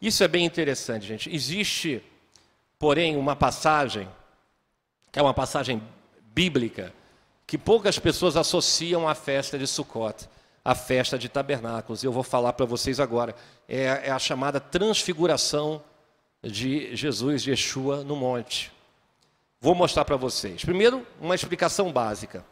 Isso 0.00 0.24
é 0.24 0.28
bem 0.28 0.44
interessante, 0.44 1.06
gente. 1.06 1.34
Existe, 1.34 2.02
porém, 2.78 3.16
uma 3.16 3.36
passagem 3.36 4.08
É 5.14 5.22
uma 5.22 5.34
passagem 5.34 5.82
bíblica 6.34 6.92
que 7.46 7.56
poucas 7.56 7.98
pessoas 7.98 8.36
associam 8.36 9.08
à 9.08 9.14
festa 9.14 9.58
de 9.58 9.66
Sukkot, 9.66 10.28
à 10.62 10.74
festa 10.74 11.18
de 11.18 11.28
tabernáculos. 11.28 12.02
E 12.02 12.06
eu 12.06 12.12
vou 12.12 12.22
falar 12.22 12.52
para 12.52 12.66
vocês 12.66 13.00
agora. 13.00 13.34
É, 13.66 13.84
é, 14.04 14.10
a 14.10 14.18
chamada 14.18 14.60
transfiguração 14.60 15.82
de 16.42 16.94
Jesus, 16.94 17.42
de 17.42 17.50
Yeshua, 17.50 18.04
no 18.04 18.14
monte. 18.14 18.70
Vou 19.60 19.74
mostrar 19.74 20.04
para 20.04 20.16
vocês. 20.16 20.62
Primeiro, 20.62 21.04
uma 21.20 21.34
explicação 21.34 21.90
básica. 21.90 22.44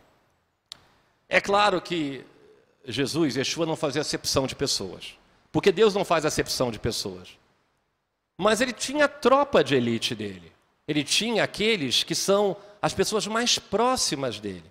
É 1.29 1.41
claro 1.41 1.81
que 1.81 2.25
Jesus, 2.87 3.37
Yeshua, 3.37 3.67
não 3.67 3.77
fazia 3.77 4.01
acepção 4.01 4.47
de 4.47 4.55
pessoas. 4.55 5.15
Porque 5.51 5.73
Deus 5.73 5.95
não 5.95 6.05
faz 6.05 6.25
acepção 6.25 6.71
de 6.71 6.79
pessoas. 6.79 7.31
Mas 8.37 8.61
ele 8.61 8.73
tinha 8.73 9.07
a 9.07 9.09
tropa 9.09 9.65
de 9.65 9.75
elite 9.75 10.15
dele. 10.15 10.53
Ele 10.87 11.03
tinha 11.03 11.43
aqueles 11.43 12.05
que 12.05 12.15
são 12.15 12.57
as 12.81 12.93
pessoas 12.93 13.27
mais 13.27 13.59
próximas 13.59 14.39
dele. 14.39 14.71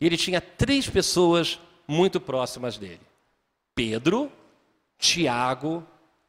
E 0.00 0.06
ele 0.06 0.16
tinha 0.16 0.40
três 0.40 0.88
pessoas 0.88 1.58
muito 1.86 2.20
próximas 2.20 2.78
dele: 2.78 3.00
Pedro, 3.74 4.32
Tiago 4.98 5.84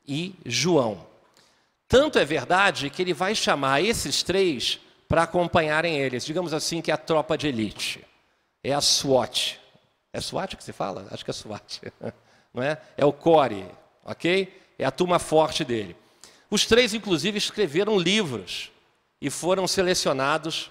e 0.06 0.36
João. 0.46 1.08
Tanto 1.88 2.20
é 2.20 2.26
verdade 2.26 2.90
que 2.90 3.02
ele 3.02 3.14
vai 3.14 3.36
chamar 3.36 3.82
esses 3.82 4.24
três 4.24 4.80
para 5.08 5.24
acompanharem 5.24 5.98
eles. 5.98 6.26
Digamos 6.26 6.54
assim 6.54 6.82
que 6.82 6.90
é 6.90 6.94
a 6.94 6.98
tropa 6.98 7.38
de 7.38 7.48
elite. 7.48 8.04
É 8.64 8.74
a 8.74 8.82
SWAT. 8.82 9.61
É 10.13 10.19
SWAT 10.19 10.56
que 10.56 10.63
se 10.63 10.74
fala? 10.74 11.08
Acho 11.12 11.24
que 11.24 11.32
é 11.32 11.34
SWAT. 11.34 11.82
Não 12.54 12.62
é? 12.62 12.82
É 12.97 13.06
o 13.06 13.13
core, 13.13 13.65
ok? 14.04 14.52
É 14.78 14.86
a 14.86 14.91
turma 14.91 15.19
forte 15.19 15.63
dele. 15.63 15.95
Os 16.50 16.65
três, 16.65 16.93
inclusive, 16.93 17.38
escreveram 17.38 17.97
livros 17.97 18.71
e 19.21 19.30
foram 19.30 19.67
selecionados 19.67 20.69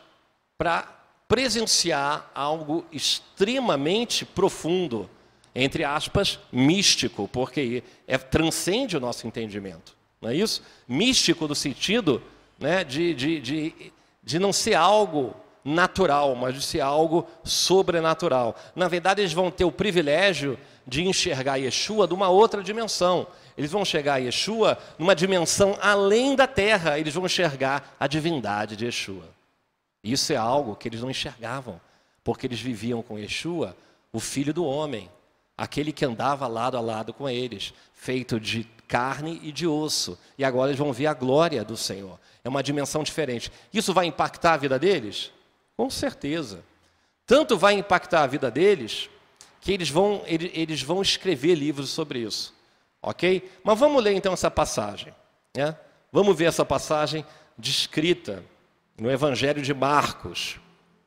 para 0.59 0.83
presenciar 1.27 2.31
algo 2.35 2.85
extremamente 2.91 4.27
profundo, 4.27 5.09
entre 5.55 5.85
aspas, 5.85 6.39
místico, 6.53 7.29
porque 7.29 7.83
é, 8.07 8.19
transcende 8.19 8.97
o 8.97 9.01
nosso 9.01 9.27
entendimento. 9.27 9.97
Não 10.21 10.29
é 10.29 10.35
isso? 10.35 10.63
Místico 10.87 11.49
no 11.49 11.55
sentido 11.55 12.23
né, 12.59 12.85
de, 12.85 13.15
de, 13.15 13.41
de, 13.41 13.93
de 14.23 14.39
não 14.39 14.53
ser 14.53 14.75
algo 14.75 15.35
natural, 15.65 16.35
mas 16.35 16.55
de 16.55 16.63
ser 16.63 16.81
algo 16.81 17.27
sobrenatural. 17.45 18.57
Na 18.75 18.89
verdade, 18.89 19.21
eles 19.21 19.33
vão 19.33 19.51
ter 19.51 19.65
o 19.65 19.73
privilégio 19.73 20.59
de 20.87 21.07
enxergar 21.07 21.57
Yeshua 21.57 22.09
de 22.09 22.15
uma 22.15 22.29
outra 22.29 22.63
dimensão. 22.63 23.27
Eles 23.57 23.71
vão 23.71 23.85
chegar 23.85 24.15
a 24.15 24.19
Yeshua 24.19 24.79
numa 24.99 25.15
dimensão 25.15 25.77
além 25.81 26.35
da 26.35 26.47
terra, 26.47 26.99
eles 26.99 27.15
vão 27.15 27.27
enxergar 27.27 27.95
a 28.01 28.07
divindade 28.07 28.77
de 28.77 28.87
Yeshua. 28.87 29.29
Isso 30.03 30.33
é 30.33 30.37
algo 30.37 30.75
que 30.75 30.89
eles 30.89 31.03
não 31.03 31.11
enxergavam, 31.11 31.81
porque 32.25 32.47
eles 32.47 32.61
viviam 32.61 33.03
com 33.03 33.19
Yeshua, 33.19 33.77
o 34.13 34.19
filho 34.19 34.53
do 34.53 34.65
homem, 34.65 35.11
aquele 35.57 35.93
que 35.93 36.05
andava 36.05 36.47
lado 36.47 36.77
a 36.77 36.81
lado 36.81 37.13
com 37.13 37.29
eles, 37.29 37.75
feito 37.93 38.41
de 38.41 38.67
carne 38.89 39.39
e 39.43 39.53
de 39.53 39.67
osso. 39.67 40.19
E 40.37 40.45
agora 40.45 40.71
eles 40.71 40.79
vão 40.79 40.93
ver 40.93 41.07
a 41.07 41.15
glória 41.15 41.63
do 41.63 41.77
Senhor. 41.77 42.19
É 42.43 42.49
uma 42.49 42.63
dimensão 42.63 43.03
diferente. 43.03 43.53
Isso 43.73 43.93
vai 43.93 44.07
impactar 44.07 44.55
a 44.55 44.57
vida 44.57 44.79
deles? 44.79 45.31
Com 45.81 45.89
certeza. 45.89 46.63
Tanto 47.25 47.57
vai 47.57 47.73
impactar 47.73 48.25
a 48.25 48.27
vida 48.27 48.51
deles 48.51 49.09
que 49.63 49.73
eles 49.73 49.89
vão, 49.89 50.23
eles 50.27 50.83
vão 50.83 51.01
escrever 51.01 51.55
livros 51.55 51.89
sobre 51.89 52.19
isso. 52.19 52.55
Ok? 53.01 53.51
Mas 53.65 53.79
vamos 53.79 54.05
ler 54.05 54.13
então 54.13 54.35
essa 54.35 54.51
passagem. 54.51 55.15
Né? 55.57 55.75
Vamos 56.13 56.37
ver 56.37 56.45
essa 56.49 56.67
passagem 56.67 57.25
descrita 57.57 58.45
no 58.99 59.11
Evangelho 59.11 59.63
de 59.63 59.73
Marcos, 59.73 60.61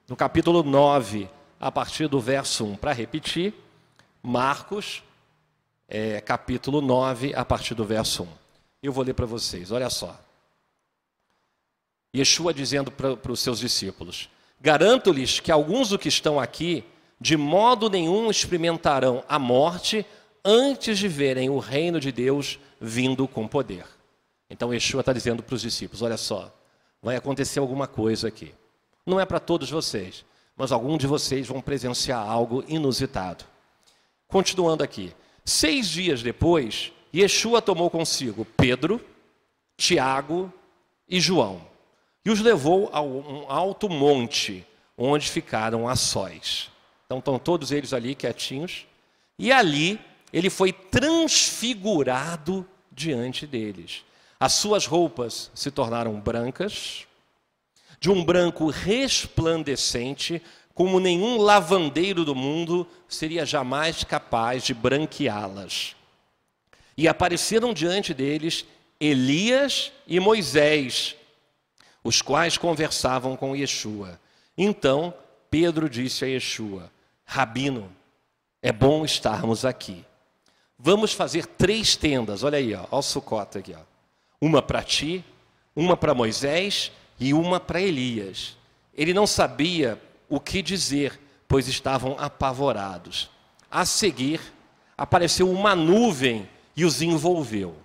no 0.08 0.16
capítulo 0.16 0.64
9, 0.64 1.30
a 1.60 1.72
partir 1.72 2.08
do 2.08 2.20
verso 2.20 2.66
1. 2.66 2.78
Para 2.78 2.94
repetir, 2.94 3.54
Marcos, 4.24 5.04
é, 5.88 6.20
capítulo 6.20 6.82
9, 6.82 7.36
a 7.36 7.46
partir 7.46 7.76
do 7.76 7.86
verso 7.86 8.24
1. 8.24 8.28
Eu 8.82 8.92
vou 8.92 9.04
ler 9.04 9.14
para 9.14 9.28
vocês, 9.28 9.72
olha 9.72 9.92
só. 9.92 10.20
Yeshua 12.16 12.52
dizendo 12.52 12.90
para 12.90 13.32
os 13.32 13.40
seus 13.40 13.60
discípulos: 13.60 14.32
Garanto-lhes 14.64 15.42
que 15.42 15.52
alguns 15.52 15.90
do 15.90 16.00
que 16.00 16.08
estão 16.08 16.40
aqui, 16.40 16.86
de 17.20 17.36
modo 17.36 17.90
nenhum 17.90 18.32
experimentarão 18.32 19.22
a 19.28 19.38
morte 19.38 20.06
antes 20.44 20.98
de 20.98 21.10
verem 21.10 21.50
o 21.50 21.60
reino 21.60 22.00
de 22.00 22.14
Deus 22.14 22.58
vindo 22.80 23.28
com 23.28 23.46
poder. 23.46 23.86
Então 24.50 24.74
Yeshua 24.74 25.02
está 25.02 25.12
dizendo 25.12 25.44
para 25.44 25.56
os 25.56 25.62
discípulos: 25.62 26.02
olha 26.02 26.16
só, 26.16 26.50
vai 27.02 27.18
acontecer 27.18 27.60
alguma 27.60 27.88
coisa 27.88 28.30
aqui. 28.30 28.54
Não 29.06 29.20
é 29.20 29.26
para 29.26 29.38
todos 29.38 29.70
vocês, 29.70 30.24
mas 30.56 30.72
alguns 30.72 31.00
de 31.00 31.08
vocês 31.08 31.46
vão 31.46 31.60
presenciar 31.60 32.26
algo 32.26 32.64
inusitado. 32.66 33.44
Continuando 34.30 34.82
aqui. 34.82 35.14
Seis 35.44 35.90
dias 35.90 36.24
depois, 36.24 36.94
Yeshua 37.14 37.62
tomou 37.62 37.90
consigo 37.90 38.48
Pedro, 38.56 39.04
Tiago 39.76 40.50
e 41.06 41.20
João 41.20 41.73
e 42.26 42.30
os 42.30 42.40
levou 42.40 42.90
a 42.94 43.02
um 43.02 43.46
alto 43.50 43.90
monte, 43.90 44.66
onde 44.98 45.30
ficaram 45.30 45.88
a 45.88 45.96
sós. 45.96 46.70
Então 47.06 47.20
estão 47.20 47.38
todos 47.38 47.72
eles 47.72 47.94
ali 47.94 48.16
quietinhos. 48.16 48.86
E 49.38 49.52
ali 49.52 50.00
ele 50.32 50.50
foi 50.50 50.72
transfigurado 50.72 52.66
diante 52.92 53.46
deles. 53.46 54.04
As 54.40 54.54
suas 54.54 54.86
roupas 54.86 55.52
se 55.54 55.70
tornaram 55.70 56.20
brancas, 56.20 57.08
de 58.00 58.10
um 58.10 58.24
branco 58.24 58.68
resplandecente, 58.70 60.42
como 60.74 61.00
nenhum 61.00 61.38
lavandeiro 61.38 62.26
do 62.26 62.36
mundo 62.36 62.86
seria 63.08 63.46
jamais 63.46 64.04
capaz 64.04 64.64
de 64.64 64.74
branqueá-las. 64.74 65.96
E 66.98 67.08
apareceram 67.08 67.74
diante 67.74 68.14
deles 68.14 68.66
Elias 69.00 69.92
e 70.08 70.20
Moisés, 70.20 71.16
os 72.04 72.22
quais 72.22 72.58
conversavam 72.58 73.36
com 73.36 73.56
Yeshua. 73.56 74.20
Então 74.58 75.14
Pedro 75.50 75.90
disse 75.90 76.26
a 76.26 76.28
Yeshua: 76.28 76.92
Rabino, 77.26 77.90
é 78.62 78.72
bom 78.72 79.06
estarmos 79.06 79.66
aqui. 79.66 80.06
Vamos 80.78 81.14
fazer 81.14 81.46
três 81.46 81.96
tendas, 81.96 82.44
olha 82.44 82.58
aí, 82.58 82.74
ó, 82.74 82.82
olha 82.82 82.88
o 82.92 83.02
sucota 83.02 83.60
aqui. 83.60 83.74
Ó. 83.74 83.82
Uma 84.42 84.62
para 84.62 84.84
ti, 84.84 85.24
uma 85.76 85.96
para 85.96 86.14
Moisés 86.14 86.92
e 87.20 87.34
uma 87.34 87.60
para 87.60 87.82
Elias. 87.82 88.58
Ele 88.94 89.14
não 89.14 89.26
sabia 89.26 90.02
o 90.28 90.40
que 90.40 90.62
dizer, 90.62 91.20
pois 91.48 91.68
estavam 91.68 92.16
apavorados. 92.20 93.30
A 93.72 93.86
seguir, 93.86 94.42
apareceu 94.98 95.50
uma 95.50 95.76
nuvem 95.76 96.50
e 96.76 96.84
os 96.84 97.02
envolveu. 97.02 97.76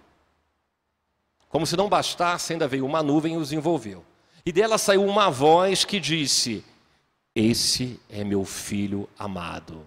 Como 1.49 1.67
se 1.67 1.77
não 1.77 1.89
bastasse, 1.89 2.53
ainda 2.53 2.69
veio 2.69 2.85
uma 2.85 3.03
nuvem 3.03 3.35
e 3.35 3.37
os 3.37 3.53
envolveu. 3.53 4.05
E 4.49 4.53
dela 4.53 4.79
saiu 4.79 5.05
uma 5.05 5.31
voz 5.31 5.85
que 5.85 6.01
disse: 6.01 6.65
Esse 7.35 8.01
é 8.09 8.25
meu 8.25 8.47
filho 8.47 9.07
amado. 9.19 9.87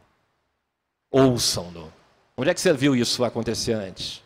Ouçam-no. 1.10 1.92
Onde 2.38 2.52
é 2.52 2.54
que 2.54 2.62
você 2.62 2.72
viu 2.72 2.96
isso 2.96 3.24
acontecer 3.24 3.74
antes? 3.74 4.22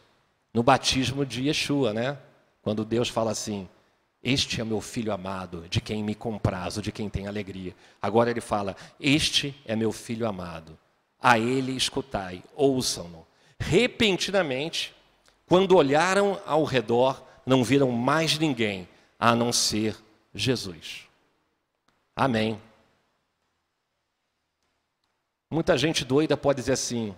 No 0.53 0.61
batismo 0.61 1.25
de 1.25 1.47
Yeshua, 1.47 1.93
né? 1.93 2.17
Quando 2.61 2.83
Deus 2.83 3.07
fala 3.07 3.31
assim: 3.31 3.65
Este 4.21 4.59
é 4.59 4.65
meu 4.65 4.81
filho 4.81 5.13
amado, 5.13 5.69
de 5.69 5.79
quem 5.79 6.03
me 6.03 6.13
comprazo, 6.13 6.81
de 6.81 6.91
quem 6.91 7.07
tem 7.07 7.27
alegria. 7.27 7.73
Agora 8.01 8.29
ele 8.29 8.41
fala: 8.41 8.75
Este 8.99 9.55
é 9.65 9.73
meu 9.73 9.93
filho 9.93 10.27
amado, 10.27 10.77
a 11.17 11.39
ele 11.39 11.71
escutai, 11.71 12.43
ouçam-no. 12.57 13.25
Repentinamente, 13.57 14.93
quando 15.45 15.77
olharam 15.77 16.37
ao 16.45 16.65
redor, 16.65 17.23
não 17.45 17.63
viram 17.63 17.89
mais 17.89 18.37
ninguém 18.37 18.85
a 19.17 19.33
não 19.33 19.53
ser 19.53 19.95
Jesus. 20.35 21.07
Amém. 22.15 22.61
Muita 25.49 25.77
gente 25.77 26.03
doida 26.03 26.36
pode 26.36 26.59
dizer 26.59 26.73
assim: 26.73 27.15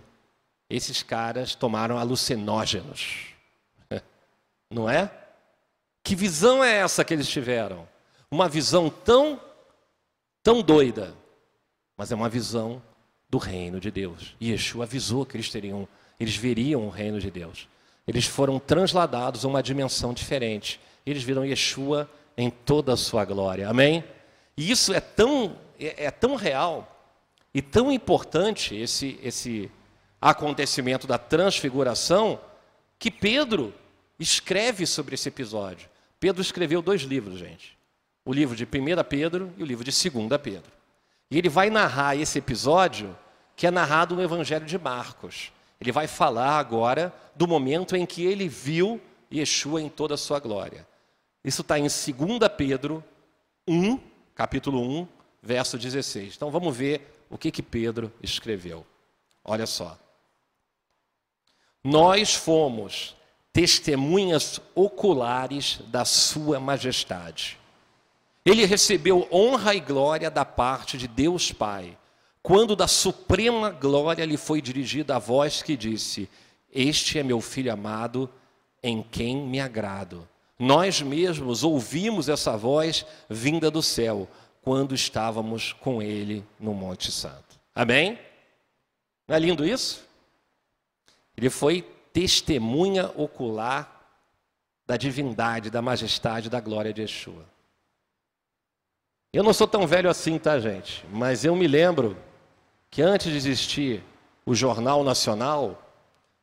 esses 0.70 1.02
caras 1.02 1.54
tomaram 1.54 1.98
alucinógenos. 1.98 3.34
Não 4.70 4.88
é? 4.88 5.10
Que 6.02 6.14
visão 6.14 6.62
é 6.62 6.76
essa 6.76 7.04
que 7.04 7.12
eles 7.12 7.28
tiveram? 7.28 7.86
Uma 8.30 8.48
visão 8.48 8.88
tão 8.88 9.40
tão 10.42 10.62
doida, 10.62 11.14
mas 11.96 12.10
é 12.10 12.14
uma 12.14 12.28
visão 12.28 12.82
do 13.28 13.36
reino 13.36 13.80
de 13.80 13.90
Deus. 13.90 14.34
E 14.40 14.50
Yeshua 14.50 14.84
avisou 14.84 15.26
que 15.26 15.36
eles 15.36 15.50
teriam, 15.50 15.86
eles 16.18 16.36
veriam 16.36 16.86
o 16.86 16.90
reino 16.90 17.20
de 17.20 17.30
Deus. 17.30 17.68
Eles 18.06 18.24
foram 18.24 18.58
transladados 18.58 19.44
a 19.44 19.48
uma 19.48 19.62
dimensão 19.62 20.14
diferente. 20.14 20.80
Eles 21.04 21.22
viram 21.22 21.44
Yeshua 21.44 22.08
em 22.38 22.48
toda 22.48 22.92
a 22.92 22.96
sua 22.96 23.24
glória. 23.24 23.68
Amém? 23.68 24.04
E 24.56 24.70
isso 24.70 24.94
é 24.94 25.00
tão 25.00 25.58
é, 25.78 26.06
é 26.06 26.10
tão 26.10 26.36
real 26.36 26.96
e 27.52 27.60
tão 27.60 27.92
importante 27.92 28.76
esse 28.76 29.18
esse 29.22 29.70
acontecimento 30.20 31.06
da 31.06 31.18
transfiguração 31.18 32.40
que 32.98 33.10
Pedro 33.10 33.74
escreve 34.18 34.86
sobre 34.86 35.14
esse 35.14 35.28
episódio. 35.28 35.88
Pedro 36.18 36.40
escreveu 36.40 36.80
dois 36.80 37.02
livros, 37.02 37.38
gente. 37.38 37.76
o 38.24 38.32
livro 38.32 38.56
de 38.56 38.64
1 38.64 38.68
Pedro 39.08 39.52
e 39.56 39.62
o 39.62 39.66
livro 39.66 39.84
de 39.84 39.90
2 39.90 40.40
Pedro. 40.42 40.70
E 41.30 41.38
ele 41.38 41.48
vai 41.48 41.70
narrar 41.70 42.16
esse 42.16 42.38
episódio 42.38 43.16
que 43.54 43.66
é 43.66 43.70
narrado 43.70 44.16
no 44.16 44.22
Evangelho 44.22 44.64
de 44.64 44.78
Marcos. 44.78 45.52
Ele 45.80 45.92
vai 45.92 46.06
falar 46.06 46.58
agora 46.58 47.14
do 47.36 47.46
momento 47.46 47.94
em 47.94 48.04
que 48.06 48.24
ele 48.24 48.48
viu 48.48 49.00
Yeshua 49.32 49.80
em 49.80 49.88
toda 49.88 50.14
a 50.14 50.18
sua 50.18 50.40
glória. 50.40 50.87
Isso 51.48 51.62
está 51.62 51.78
em 51.78 51.84
2 51.84 51.94
Pedro 52.58 53.02
1, 53.66 53.98
capítulo 54.34 54.82
1, 54.82 55.08
verso 55.42 55.78
16. 55.78 56.36
Então 56.36 56.50
vamos 56.50 56.76
ver 56.76 57.24
o 57.30 57.38
que, 57.38 57.50
que 57.50 57.62
Pedro 57.62 58.12
escreveu. 58.22 58.84
Olha 59.42 59.64
só. 59.66 59.98
Nós 61.82 62.34
fomos 62.34 63.16
testemunhas 63.50 64.60
oculares 64.74 65.80
da 65.86 66.04
Sua 66.04 66.60
Majestade. 66.60 67.58
Ele 68.44 68.66
recebeu 68.66 69.26
honra 69.32 69.74
e 69.74 69.80
glória 69.80 70.30
da 70.30 70.44
parte 70.44 70.98
de 70.98 71.08
Deus 71.08 71.50
Pai, 71.50 71.96
quando 72.42 72.76
da 72.76 72.86
suprema 72.86 73.70
glória 73.70 74.26
lhe 74.26 74.36
foi 74.36 74.60
dirigida 74.60 75.16
a 75.16 75.18
voz 75.18 75.62
que 75.62 75.78
disse: 75.78 76.28
Este 76.70 77.18
é 77.18 77.22
meu 77.22 77.40
filho 77.40 77.72
amado, 77.72 78.30
em 78.82 79.02
quem 79.02 79.34
me 79.34 79.58
agrado. 79.58 80.28
Nós 80.58 81.00
mesmos 81.00 81.62
ouvimos 81.62 82.28
essa 82.28 82.56
voz 82.56 83.06
vinda 83.28 83.70
do 83.70 83.82
céu, 83.82 84.28
quando 84.60 84.94
estávamos 84.94 85.72
com 85.72 86.02
ele 86.02 86.44
no 86.58 86.74
Monte 86.74 87.10
Santo. 87.12 87.58
Amém? 87.74 88.18
Não 89.26 89.36
é 89.36 89.38
lindo 89.38 89.64
isso? 89.64 90.04
Ele 91.36 91.48
foi 91.48 91.82
testemunha 92.12 93.10
ocular 93.16 93.94
da 94.86 94.96
divindade, 94.96 95.70
da 95.70 95.80
majestade, 95.80 96.50
da 96.50 96.60
glória 96.60 96.92
de 96.92 97.02
Yeshua. 97.02 97.46
Eu 99.32 99.44
não 99.44 99.52
sou 99.52 99.68
tão 99.68 99.86
velho 99.86 100.10
assim, 100.10 100.38
tá, 100.38 100.58
gente? 100.58 101.04
Mas 101.12 101.44
eu 101.44 101.54
me 101.54 101.68
lembro 101.68 102.16
que 102.90 103.02
antes 103.02 103.30
de 103.30 103.36
existir 103.36 104.02
o 104.44 104.54
Jornal 104.54 105.04
Nacional, 105.04 105.82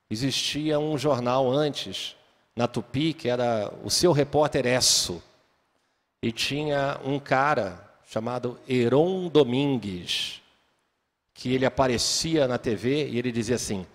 existia 0.10 0.80
um 0.80 0.98
jornal 0.98 1.52
antes, 1.52 2.16
na 2.56 2.68
Tupi, 2.68 3.14
que 3.14 3.28
era 3.28 3.72
o 3.84 3.90
seu 3.90 4.12
repórter 4.12 4.66
Esso. 4.66 5.22
E 6.22 6.32
tinha 6.32 7.00
um 7.04 7.20
cara 7.20 7.86
chamado 8.08 8.58
Heron 8.68 9.28
Domingues, 9.28 10.42
que 11.34 11.54
ele 11.54 11.66
aparecia 11.66 12.48
na 12.48 12.58
TV 12.58 13.10
e 13.10 13.20
ele 13.20 13.32
dizia 13.32 13.56
assim: 13.56 13.86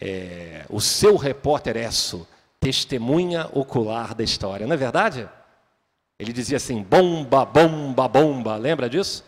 é, 0.00 0.64
o 0.70 0.80
seu 0.80 1.16
repórter 1.16 1.76
Esso, 1.76 2.26
testemunha 2.60 3.48
ocular 3.52 4.14
da 4.14 4.22
história, 4.22 4.66
não 4.66 4.74
é 4.74 4.78
verdade? 4.78 5.28
Ele 6.18 6.32
dizia 6.32 6.56
assim: 6.56 6.82
bomba, 6.82 7.44
bomba, 7.44 8.06
bomba, 8.06 8.56
lembra 8.56 8.88
disso? 8.88 9.24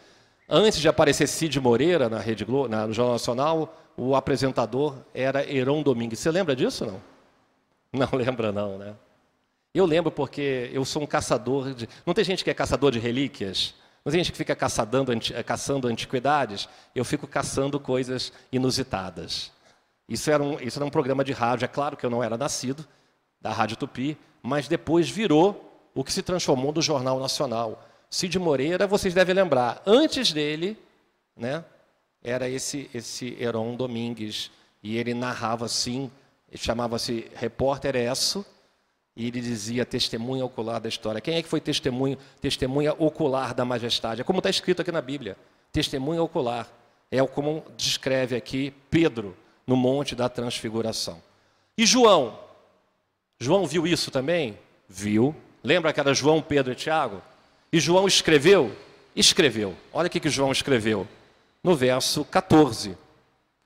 Antes 0.49 0.79
de 0.79 0.89
aparecer 0.89 1.27
Cid 1.27 1.61
Moreira 1.61 2.09
na 2.09 2.21
Rede 2.21 2.45
Globo, 2.45 2.69
no 2.69 2.93
Jornal 2.93 3.15
Nacional, 3.15 3.77
o 3.97 4.15
apresentador 4.15 4.95
era 5.13 5.45
Heron 5.45 5.83
Domingues. 5.83 6.21
Você 6.21 6.31
lembra 6.31 6.55
disso 6.55 6.87
não? 6.87 7.16
Não 7.97 8.09
lembra 8.17 8.53
não, 8.53 8.79
né? 8.79 8.95
Eu 9.75 9.85
lembro 9.85 10.11
porque 10.11 10.71
eu 10.73 10.85
sou 10.85 11.03
um 11.03 11.07
caçador 11.07 11.75
de. 11.75 11.89
Não 12.05 12.15
tem 12.15 12.25
gente 12.25 12.43
que 12.43 12.51
é 12.51 12.55
caçador 12.55 12.91
de 12.91 12.99
relíquias? 12.99 13.75
Não 14.05 14.11
tem 14.11 14.21
gente 14.21 14.33
que 14.33 14.39
fica 14.39 14.55
caçadando, 14.55 15.13
caçando 15.45 15.89
antiguidades? 15.89 16.69
Eu 16.95 17.05
fico 17.05 17.27
caçando 17.27 17.79
coisas 17.81 18.33
inusitadas. 18.53 19.51
Isso 20.09 20.31
era, 20.31 20.43
um, 20.43 20.61
isso 20.61 20.79
era 20.79 20.87
um 20.87 20.91
programa 20.91 21.25
de 21.25 21.33
rádio. 21.33 21.65
É 21.65 21.69
claro 21.69 21.97
que 21.97 22.07
eu 22.07 22.11
não 22.11 22.23
era 22.23 22.39
nascido 22.39 22.87
da 23.41 23.53
Rádio 23.53 23.77
Tupi, 23.77 24.17
mas 24.43 24.69
depois 24.69 25.11
virou 25.11 25.89
o 25.95 26.05
que 26.05 26.13
se 26.13 26.23
transformou 26.23 26.73
no 26.73 26.81
Jornal 26.81 27.19
Nacional. 27.19 27.85
Cid 28.09 28.39
Moreira, 28.39 28.87
vocês 28.87 29.13
devem 29.13 29.35
lembrar, 29.35 29.83
antes 29.85 30.33
dele, 30.33 30.79
né, 31.37 31.65
era 32.23 32.49
esse, 32.49 32.89
esse 32.95 33.37
Heron 33.41 33.75
Domingues, 33.75 34.51
e 34.83 34.97
ele 34.97 35.15
narrava 35.15 35.65
assim, 35.65 36.11
chamava-se 36.55 37.31
Repórter 37.35 37.97
Esso, 37.97 38.45
e 39.17 39.27
ele 39.29 39.41
dizia 39.41 39.87
testemunha 39.87 40.45
ocular 40.45 40.79
da 40.79 40.89
história. 40.89 41.21
Quem 41.21 41.37
é 41.37 41.43
que 41.43 41.49
foi 41.49 41.61
testemunha, 41.61 42.19
testemunha 42.41 42.93
ocular 42.99 43.55
da 43.55 43.65
majestade? 43.65 44.21
É 44.21 44.25
como 44.25 44.39
está 44.39 44.51
escrito 44.51 44.83
aqui 44.83 44.93
na 44.93 45.01
Bíblia, 45.01 45.37
testemunha 45.73 46.23
ocular. 46.23 46.69
É 47.11 47.25
como 47.27 47.65
descreve 47.77 48.37
aqui 48.37 48.75
Pedro 48.91 49.37
no 49.67 49.77
Monte 49.77 50.15
da 50.15 50.29
Transfiguração. 50.29 51.23
E 51.79 51.87
João? 51.87 52.39
João 53.41 53.67
viu 53.67 53.87
isso 53.87 54.11
também? 54.11 54.59
Viu. 54.89 55.35
Lembra 55.63 55.93
que 55.93 56.01
era 56.01 56.13
João, 56.13 56.43
Pedro 56.43 56.73
e 56.73 56.77
Tiago? 56.77 57.23
E 57.73 57.81
João 57.81 58.07
escreveu? 58.07 58.75
Escreveu. 59.15 59.75
Olha 59.93 60.09
o 60.09 60.11
que 60.11 60.29
João 60.29 60.53
escreveu. 60.53 61.07
No 61.63 61.75
verso 61.75 62.25
14, 62.25 62.97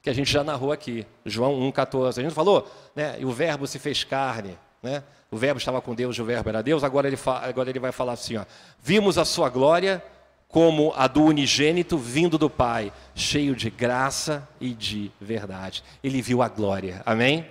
que 0.03 0.11
a 0.11 0.13
gente 0.13 0.31
já 0.31 0.43
narrou 0.43 0.73
aqui. 0.73 1.07
João 1.25 1.61
1,14. 1.73 2.19
A 2.19 2.23
gente 2.23 2.35
falou, 2.35 2.71
né? 2.95 3.17
E 3.19 3.25
o 3.25 3.31
verbo 3.31 3.67
se 3.67 3.79
fez 3.79 4.05
carne. 4.05 4.59
Né? 4.83 5.03
O 5.31 5.37
verbo 5.37 5.59
estava 5.59 5.81
com 5.81 5.95
Deus 5.95 6.19
o 6.19 6.25
verbo 6.25 6.49
era 6.49 6.63
Deus. 6.63 6.83
Agora 6.83 7.07
ele, 7.07 7.19
agora 7.43 7.71
ele 7.71 7.79
vai 7.79 7.93
falar 7.93 8.13
assim: 8.13 8.37
ó, 8.37 8.45
Vimos 8.83 9.19
a 9.19 9.25
sua 9.25 9.49
glória 9.49 10.03
como 10.49 10.93
a 10.97 11.07
do 11.07 11.23
unigênito 11.23 11.97
vindo 11.97 12.37
do 12.37 12.51
Pai, 12.51 12.93
cheio 13.15 13.55
de 13.55 13.71
graça 13.71 14.49
e 14.61 14.75
de 14.75 15.13
verdade. 15.21 15.85
Ele 16.03 16.21
viu 16.21 16.43
a 16.43 16.49
glória. 16.49 17.03
Amém? 17.07 17.47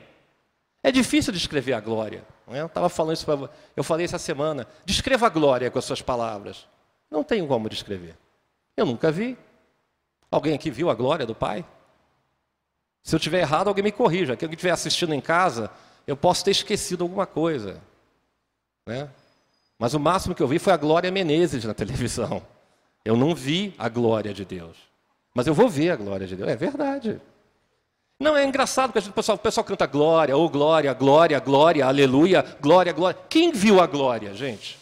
É 0.84 0.92
difícil 0.92 1.32
descrever 1.32 1.74
a 1.74 1.80
glória. 1.80 2.24
Eu 2.48 2.66
estava 2.66 2.90
falando 2.90 3.14
isso 3.14 3.26
para 3.26 3.50
eu 3.76 3.84
falei 3.84 4.06
essa 4.06 4.18
semana. 4.18 4.68
Descreva 4.84 5.28
a 5.28 5.30
glória 5.30 5.70
com 5.70 5.78
as 5.78 5.86
suas 5.86 6.02
palavras. 6.02 6.68
Não 7.10 7.24
tenho 7.24 7.48
como 7.48 7.70
descrever. 7.70 8.18
Eu 8.76 8.86
nunca 8.86 9.12
vi. 9.12 9.38
Alguém 10.32 10.54
aqui 10.54 10.70
viu 10.70 10.90
a 10.90 10.96
glória 10.96 11.26
do 11.26 11.36
Pai? 11.36 11.64
Se 13.04 13.16
eu 13.16 13.20
tiver 13.20 13.40
errado, 13.40 13.68
alguém 13.68 13.84
me 13.84 13.92
corrija. 13.92 14.36
Quem 14.36 14.50
estiver 14.50 14.72
assistindo 14.72 15.14
em 15.14 15.22
casa, 15.22 15.72
eu 16.06 16.18
posso 16.18 16.44
ter 16.44 16.52
esquecido 16.52 17.04
alguma 17.04 17.26
coisa. 17.26 17.82
Né? 18.86 19.10
Mas 19.78 19.94
o 19.94 20.00
máximo 20.00 20.36
que 20.36 20.44
eu 20.44 20.48
vi 20.48 20.60
foi 20.60 20.74
a 20.74 20.78
Glória 20.78 21.12
Menezes 21.12 21.64
na 21.64 21.74
televisão. 21.76 22.42
Eu 23.06 23.16
não 23.16 23.34
vi 23.34 23.74
a 23.78 23.88
glória 23.88 24.34
de 24.34 24.44
Deus. 24.44 24.78
Mas 25.34 25.48
eu 25.48 25.54
vou 25.54 25.70
ver 25.70 25.92
a 25.92 25.96
glória 25.96 26.28
de 26.28 26.36
Deus. 26.36 26.50
É 26.50 26.56
verdade. 26.56 27.22
Não, 28.20 28.36
é 28.36 28.44
engraçado 28.44 28.92
que 28.92 29.00
o 29.00 29.14
pessoal, 29.14 29.38
o 29.38 29.40
pessoal 29.40 29.64
canta 29.64 29.86
glória, 29.86 30.36
ou 30.36 30.46
oh, 30.46 30.50
glória, 30.50 30.94
glória, 30.94 31.40
glória, 31.40 31.86
aleluia, 31.86 32.44
glória, 32.60 32.92
glória. 32.92 33.18
Quem 33.30 33.54
viu 33.54 33.80
a 33.80 33.88
glória, 33.88 34.34
gente? 34.34 34.78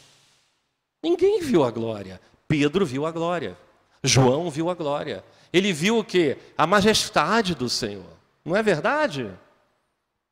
Ninguém 1.03 1.41
viu 1.41 1.63
a 1.63 1.69
glória. 1.69 2.19
Pedro 2.47 2.83
viu 2.83 3.05
a 3.05 3.11
glória. 3.11 3.55
João 4.03 4.49
viu 4.49 4.71
a 4.71 4.73
glória. 4.73 5.23
Ele 5.51 5.71
viu 5.73 5.99
o 5.99 6.03
quê? 6.03 6.37
A 6.57 6.67
majestade 6.67 7.55
do 7.55 7.69
Senhor. 7.69 8.17
Não 8.43 8.55
é 8.55 8.63
verdade? 8.63 9.31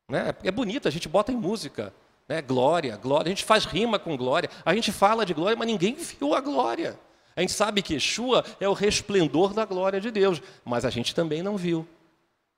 Né? 0.08 0.34
É 0.44 0.52
bonito, 0.52 0.88
a 0.88 0.92
gente 0.92 1.08
bota 1.10 1.32
em 1.32 1.36
música. 1.36 1.94
Né? 2.28 2.42
Glória, 2.42 2.96
glória. 2.98 3.28
A 3.28 3.30
gente 3.30 3.44
faz 3.44 3.66
rima 3.66 4.00
com 4.00 4.16
glória. 4.18 4.50
A 4.64 4.74
gente 4.74 4.92
fala 4.92 5.26
de 5.26 5.34
glória, 5.34 5.58
mas 5.58 5.68
ninguém 5.68 5.96
viu 5.96 6.34
a 6.34 6.42
glória. 6.42 7.00
A 7.36 7.42
gente 7.42 7.54
sabe 7.54 7.82
que 7.82 7.94
Yeshua 7.94 8.46
é 8.60 8.70
o 8.70 8.74
resplendor 8.74 9.54
da 9.54 9.66
glória 9.66 10.00
de 10.00 10.10
Deus, 10.10 10.42
mas 10.64 10.86
a 10.86 10.90
gente 10.90 11.14
também 11.14 11.44
não 11.44 11.58
viu. 11.58 11.86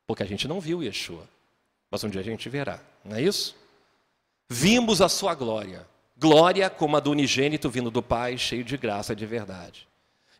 Porque 0.05 0.23
a 0.23 0.25
gente 0.25 0.47
não 0.47 0.61
viu 0.61 0.83
Yeshua. 0.83 1.27
Mas 1.89 2.03
um 2.03 2.09
dia 2.09 2.21
a 2.21 2.23
gente 2.23 2.47
verá, 2.49 2.79
não 3.03 3.15
é 3.15 3.21
isso? 3.21 3.55
Vimos 4.49 5.01
a 5.01 5.09
sua 5.09 5.33
glória. 5.33 5.87
Glória 6.17 6.69
como 6.69 6.95
a 6.97 6.99
do 6.99 7.11
unigênito 7.11 7.69
vindo 7.69 7.89
do 7.89 8.01
Pai, 8.01 8.37
cheio 8.37 8.63
de 8.63 8.77
graça 8.77 9.13
e 9.13 9.15
de 9.15 9.25
verdade. 9.25 9.87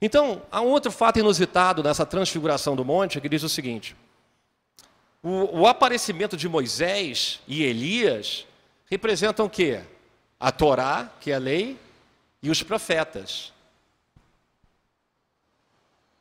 Então, 0.01 0.43
há 0.51 0.61
um 0.61 0.67
outro 0.67 0.91
fato 0.91 1.19
inusitado 1.19 1.81
nessa 1.81 2.05
transfiguração 2.05 2.75
do 2.75 2.85
monte 2.85 3.19
que 3.19 3.29
diz 3.29 3.43
o 3.43 3.49
seguinte: 3.49 3.95
o, 5.23 5.61
o 5.61 5.67
aparecimento 5.67 6.37
de 6.37 6.47
Moisés 6.47 7.39
e 7.47 7.63
Elias 7.63 8.45
representam 8.85 9.45
o 9.45 9.49
quê? 9.49 9.81
A 10.39 10.51
Torá, 10.51 11.11
que 11.19 11.31
é 11.31 11.35
a 11.35 11.39
lei, 11.39 11.79
e 12.41 12.49
os 12.49 12.61
profetas. 12.61 13.51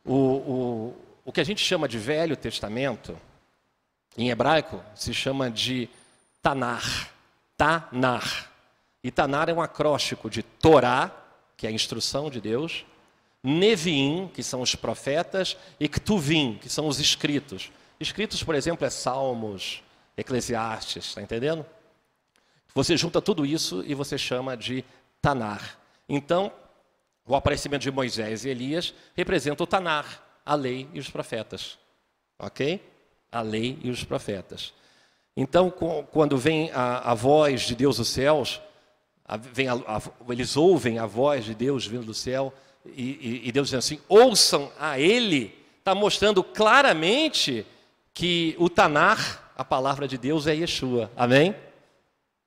O, 0.05 0.15
o, 0.15 0.97
o 1.25 1.33
que 1.33 1.41
a 1.41 1.45
gente 1.45 1.63
chama 1.63 1.87
de 1.87 1.99
Velho 1.99 2.37
Testamento 2.37 3.17
em 4.17 4.31
hebraico, 4.31 4.83
se 4.95 5.13
chama 5.13 5.51
de 5.51 5.89
Tanar. 6.41 7.11
Tanar. 7.57 8.51
E 9.05 9.11
Tanar 9.11 9.49
é 9.49 9.53
um 9.53 9.61
acróstico 9.61 10.31
de 10.31 10.43
Torá, 10.43 11.11
que 11.57 11.67
é 11.67 11.71
a 11.71 11.73
instrução 11.73 12.31
de 12.31 12.41
Deus, 12.41 12.85
Neviim, 13.49 14.29
que 14.33 14.43
são 14.43 14.61
os 14.61 14.75
profetas, 14.75 15.57
e 15.79 15.89
Ktuvim, 15.89 16.59
que 16.61 16.69
são 16.69 16.87
os 16.89 16.99
escritos. 16.99 17.71
Escritos, 18.01 18.43
por 18.43 18.55
exemplo, 18.55 18.87
é 18.87 18.91
Salmos, 18.91 19.83
Eclesiastes, 20.17 21.07
está 21.07 21.23
entendendo? 21.23 21.65
Você 22.75 22.97
junta 22.97 23.23
tudo 23.23 23.47
isso 23.47 23.83
e 23.87 23.95
você 23.95 24.19
chama 24.19 24.57
de 24.57 24.85
Tanar. 25.23 25.79
Então, 26.09 26.53
o 27.27 27.35
aparecimento 27.35 27.83
de 27.83 27.91
Moisés 27.91 28.45
e 28.45 28.49
Elias 28.49 28.95
representa 29.15 29.63
o 29.63 29.67
Tanar, 29.67 30.23
a 30.45 30.55
lei 30.55 30.89
e 30.93 30.99
os 30.99 31.09
profetas. 31.09 31.79
Ok? 32.39 32.81
a 33.31 33.43
lei 33.43 33.79
e 33.83 33.91
os 33.91 34.05
profetas. 34.05 34.73
Então, 35.37 35.71
quando 36.11 36.39
vem 36.39 36.71
a, 36.73 37.11
a 37.11 37.15
voz 37.15 37.63
de 37.63 37.75
Deus 37.75 37.99
dos 37.99 38.09
céus, 38.09 38.61
vem 39.53 39.69
a, 39.69 39.75
a, 39.75 40.03
eles 40.31 40.57
ouvem 40.57 40.99
a 40.99 41.05
voz 41.05 41.45
de 41.45 41.55
Deus 41.55 41.87
vindo 41.87 42.07
do 42.07 42.15
céu 42.15 42.53
e, 42.95 43.43
e, 43.45 43.49
e 43.49 43.53
Deus 43.53 43.69
dizendo 43.69 43.79
assim: 43.79 44.01
ouçam 44.09 44.71
a 44.79 44.99
Ele, 44.99 45.55
está 45.79 45.95
mostrando 45.95 46.43
claramente 46.43 47.67
que 48.13 48.55
o 48.59 48.69
Tanar, 48.69 49.53
a 49.57 49.65
palavra 49.65 50.09
de 50.09 50.19
Deus, 50.19 50.47
é 50.47 50.55
Yeshua. 50.55 51.11
Amém? 51.17 51.55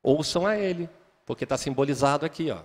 Ouçam 0.02 0.46
a 0.46 0.58
Ele, 0.58 0.90
porque 1.26 1.44
está 1.44 1.58
simbolizado 1.58 2.26
aqui, 2.26 2.52
ó, 2.52 2.60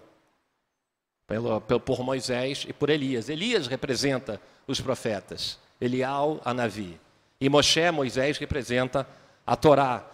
pelo, 1.27 1.61
por 1.61 2.03
Moisés 2.03 2.65
e 2.69 2.73
por 2.73 2.91
Elias. 2.91 3.29
Elias 3.29 3.67
representa 3.67 4.41
os 4.67 4.81
profetas, 4.81 5.59
Elial, 5.81 6.41
Anavi. 6.45 6.99
E 7.41 7.49
Moshe, 7.49 7.91
Moisés, 7.91 8.39
representa 8.39 9.07
a 9.47 9.57
Torá, 9.57 10.05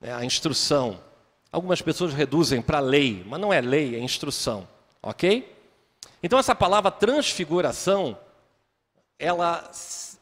né, 0.00 0.14
a 0.14 0.24
instrução. 0.24 1.00
Algumas 1.50 1.80
pessoas 1.80 2.12
reduzem 2.12 2.60
para 2.60 2.80
lei, 2.80 3.24
mas 3.26 3.40
não 3.40 3.52
é 3.52 3.60
lei, 3.60 3.96
é 3.96 3.98
instrução, 3.98 4.68
ok? 5.02 5.55
Então 6.22 6.38
essa 6.38 6.54
palavra 6.54 6.90
transfiguração, 6.90 8.18
ela, 9.18 9.70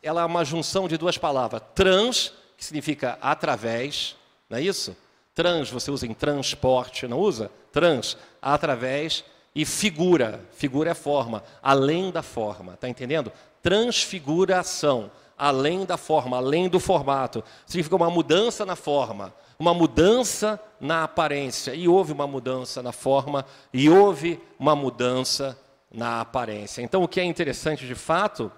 ela 0.02 0.22
é 0.22 0.24
uma 0.24 0.44
junção 0.44 0.88
de 0.88 0.96
duas 0.96 1.18
palavras. 1.18 1.62
Trans, 1.74 2.32
que 2.56 2.64
significa 2.64 3.18
através, 3.20 4.16
não 4.48 4.58
é 4.58 4.62
isso? 4.62 4.96
Trans, 5.34 5.70
você 5.70 5.90
usa 5.90 6.06
em 6.06 6.14
transporte, 6.14 7.08
não 7.08 7.18
usa? 7.18 7.50
Trans, 7.72 8.16
através, 8.40 9.24
e 9.54 9.64
figura, 9.64 10.40
figura 10.52 10.90
é 10.90 10.94
forma, 10.94 11.42
além 11.62 12.10
da 12.10 12.22
forma, 12.22 12.76
tá 12.76 12.88
entendendo? 12.88 13.32
Transfiguração, 13.62 15.10
além 15.38 15.84
da 15.84 15.96
forma, 15.96 16.36
além 16.36 16.68
do 16.68 16.80
formato. 16.80 17.42
Significa 17.66 17.96
uma 17.96 18.10
mudança 18.10 18.64
na 18.66 18.76
forma, 18.76 19.34
uma 19.58 19.72
mudança 19.72 20.60
na 20.80 21.04
aparência. 21.04 21.74
E 21.74 21.88
houve 21.88 22.12
uma 22.12 22.26
mudança 22.26 22.82
na 22.82 22.92
forma, 22.92 23.44
e 23.72 23.88
houve 23.88 24.40
uma 24.58 24.74
mudança 24.74 25.58
na 25.94 26.20
aparência. 26.20 26.82
Então, 26.82 27.02
o 27.02 27.08
que 27.08 27.20
é 27.20 27.24
interessante 27.24 27.86
de 27.86 27.94
fato 27.94 28.50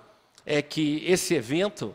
é 0.45 0.63
que 0.63 1.05
esse 1.07 1.35
evento, 1.35 1.95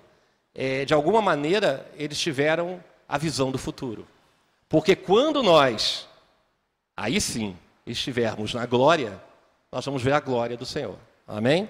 é, 0.54 0.86
de 0.86 0.94
alguma 0.94 1.22
maneira, 1.22 1.89
eles 1.96 2.20
tiveram 2.20 2.82
a 3.10 3.18
visão 3.18 3.52
do 3.52 3.58
futuro. 3.58 4.08
Porque 4.70 4.96
quando 4.96 5.42
nós, 5.42 6.08
aí 6.96 7.20
sim, 7.20 7.58
estivermos 7.86 8.54
na 8.54 8.66
glória, 8.66 9.20
nós 9.72 9.84
vamos 9.84 10.04
ver 10.04 10.14
a 10.14 10.20
glória 10.20 10.56
do 10.56 10.66
Senhor. 10.66 10.98
Amém? 11.28 11.68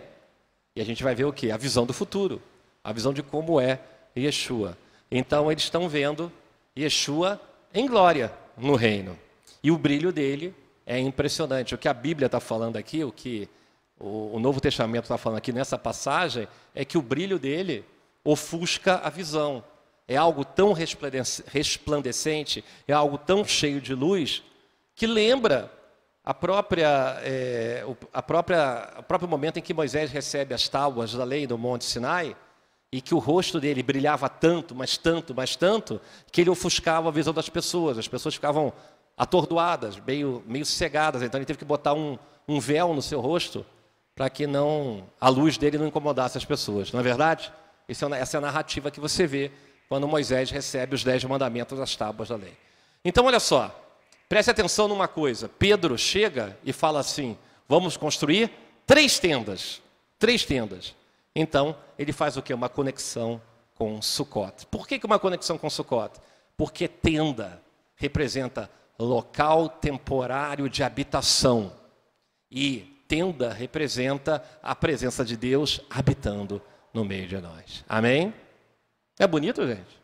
E 0.76 0.82
a 0.82 0.86
gente 0.86 1.02
vai 1.02 1.16
ver 1.16 1.26
o 1.26 1.34
que? 1.34 1.50
A 1.50 1.58
visão 1.58 1.86
do 1.86 1.94
futuro. 1.94 2.42
A 2.84 2.92
visão 2.92 3.14
de 3.14 3.24
como 3.24 3.60
é 3.60 3.80
Yeshua. 4.18 4.78
Então, 5.10 5.50
eles 5.50 5.64
estão 5.64 5.88
vendo 5.88 6.32
Yeshua 6.78 7.40
em 7.74 7.88
glória 7.88 8.34
no 8.58 8.76
reino. 8.76 9.18
E 9.64 9.72
o 9.72 9.78
brilho 9.78 10.12
dele 10.12 10.54
é 10.86 11.00
impressionante. 11.00 11.74
O 11.74 11.78
que 11.78 11.88
a 11.88 11.94
Bíblia 11.94 12.26
está 12.26 12.40
falando 12.40 12.76
aqui, 12.76 13.04
o 13.04 13.12
que 13.12 13.48
o, 14.02 14.40
Novo 14.40 14.60
Testamento 14.60 15.04
está 15.04 15.18
falando 15.18 15.38
aqui 15.38 15.54
nessa 15.54 15.78
passagem, 15.78 16.48
é 16.74 16.84
que 16.84 16.98
o 16.98 17.02
brilho 17.02 17.38
dele 17.38 17.86
ofusca 18.24 19.00
a 19.04 19.10
visão. 19.10 19.64
É 20.08 20.18
algo 20.18 20.44
tão 20.44 20.74
resplandecente, 20.74 22.64
é 22.88 22.94
algo 22.94 23.18
tão 23.18 23.46
cheio 23.46 23.80
de 23.80 23.94
luz, 23.94 24.44
que 24.96 25.06
lembra 25.06 25.72
a 26.24 26.34
própria, 26.34 27.20
é, 27.22 27.86
a 28.12 28.22
própria, 28.22 28.94
o 28.98 29.04
próprio 29.04 29.30
momento 29.30 29.58
em 29.58 29.62
que 29.62 29.74
Moisés 29.74 30.12
recebe 30.12 30.54
as 30.54 30.68
tábuas 30.68 31.14
da 31.14 31.24
lei 31.24 31.48
no 31.48 31.58
Monte 31.58 31.86
Sinai, 31.86 32.36
e 32.92 33.00
que 33.00 33.16
o 33.16 33.20
rosto 33.20 33.60
dele 33.60 33.82
brilhava 33.82 34.28
tanto, 34.28 34.76
mas 34.76 34.98
tanto, 34.98 35.34
mas 35.34 35.56
tanto, 35.56 36.02
que 36.30 36.42
ele 36.42 36.50
ofuscava 36.50 37.08
a 37.08 37.12
visão 37.12 37.34
das 37.34 37.48
pessoas. 37.48 37.98
As 37.98 38.08
pessoas 38.08 38.36
ficavam 38.36 38.74
atordoadas, 39.16 39.98
meio, 40.06 40.44
meio 40.46 40.66
cegadas. 40.66 41.22
Então 41.22 41.38
ele 41.38 41.46
teve 41.46 41.60
que 41.60 41.64
botar 41.64 41.94
um, 41.94 42.20
um 42.46 42.60
véu 42.60 42.94
no 42.94 43.02
seu 43.02 43.22
rosto 43.22 43.66
para 44.16 44.30
que 44.30 44.46
não 44.46 45.04
a 45.20 45.30
luz 45.30 45.58
dele 45.58 45.78
não 45.78 45.88
incomodasse 45.88 46.38
as 46.38 46.46
pessoas. 46.46 46.92
Não 46.92 47.00
é 47.00 47.04
verdade? 47.04 47.52
É 47.88 47.92
essa 47.92 48.38
é 48.38 48.40
a 48.40 48.42
narrativa 48.42 48.92
que 48.92 49.00
você 49.00 49.28
vê 49.28 49.52
quando 49.90 50.08
Moisés 50.08 50.50
recebe 50.50 50.96
os 50.96 51.04
dez 51.04 51.24
mandamentos 51.24 51.78
das 51.78 51.96
tábuas 51.96 52.30
da 52.30 52.36
lei. 52.36 52.58
Então, 53.04 53.26
olha 53.26 53.40
só, 53.40 53.76
preste 54.30 54.50
atenção 54.50 54.88
numa 54.88 55.08
coisa. 55.08 55.50
Pedro 55.50 55.98
chega 55.98 56.58
e 56.64 56.72
fala 56.72 57.00
assim: 57.00 57.38
vamos 57.68 57.98
construir 57.98 58.52
três 58.86 59.20
tendas. 59.20 59.82
Três 60.18 60.46
tendas. 60.46 60.96
Então, 61.36 61.76
ele 61.98 62.14
faz 62.14 62.38
o 62.38 62.42
que? 62.42 62.54
Uma 62.54 62.70
conexão 62.70 63.42
com 63.76 64.02
Sukkot. 64.02 64.68
Por 64.68 64.88
que, 64.88 65.00
que 65.00 65.06
uma 65.06 65.20
conexão 65.20 65.58
com 65.58 65.70
Sukkot? 65.70 66.20
Porque 66.56 66.88
tenda 66.88 67.62
representa 67.96 68.70
local 69.00 69.68
temporário 69.68 70.70
de 70.70 70.84
habitação. 70.84 71.74
E 72.52 73.01
tenda 73.12 73.52
representa 73.52 74.42
a 74.64 74.74
presença 74.74 75.26
de 75.26 75.36
Deus 75.36 75.82
habitando 75.90 76.62
no 76.94 77.04
meio 77.04 77.28
de 77.28 77.38
nós. 77.40 77.84
Amém? 77.90 78.34
É 79.20 79.28
bonito, 79.28 79.68
gente? 79.68 80.00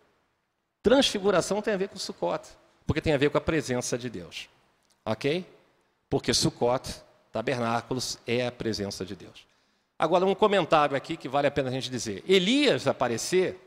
Transfiguração 0.84 1.62
tem 1.62 1.74
a 1.74 1.78
ver 1.78 1.88
com 1.88 1.98
Sukkot, 1.98 2.46
porque 2.86 3.00
tem 3.00 3.14
a 3.14 3.18
ver 3.18 3.30
com 3.30 3.38
a 3.38 3.42
presença 3.42 3.98
de 3.98 4.10
Deus. 4.10 4.50
Ok? 5.06 5.46
Porque 6.10 6.34
Sukkot, 6.34 7.02
tabernáculos, 7.32 8.20
é 8.28 8.46
a 8.46 8.52
presença 8.52 9.06
de 9.06 9.16
Deus. 9.16 9.48
Agora, 9.98 10.26
um 10.26 10.36
comentário 10.36 10.98
aqui 10.98 11.16
que 11.16 11.30
vale 11.30 11.48
a 11.48 11.52
pena 11.52 11.70
a 11.70 11.72
gente 11.72 11.90
dizer. 11.90 12.26
Elias 12.28 12.88
aparecer 12.88 13.58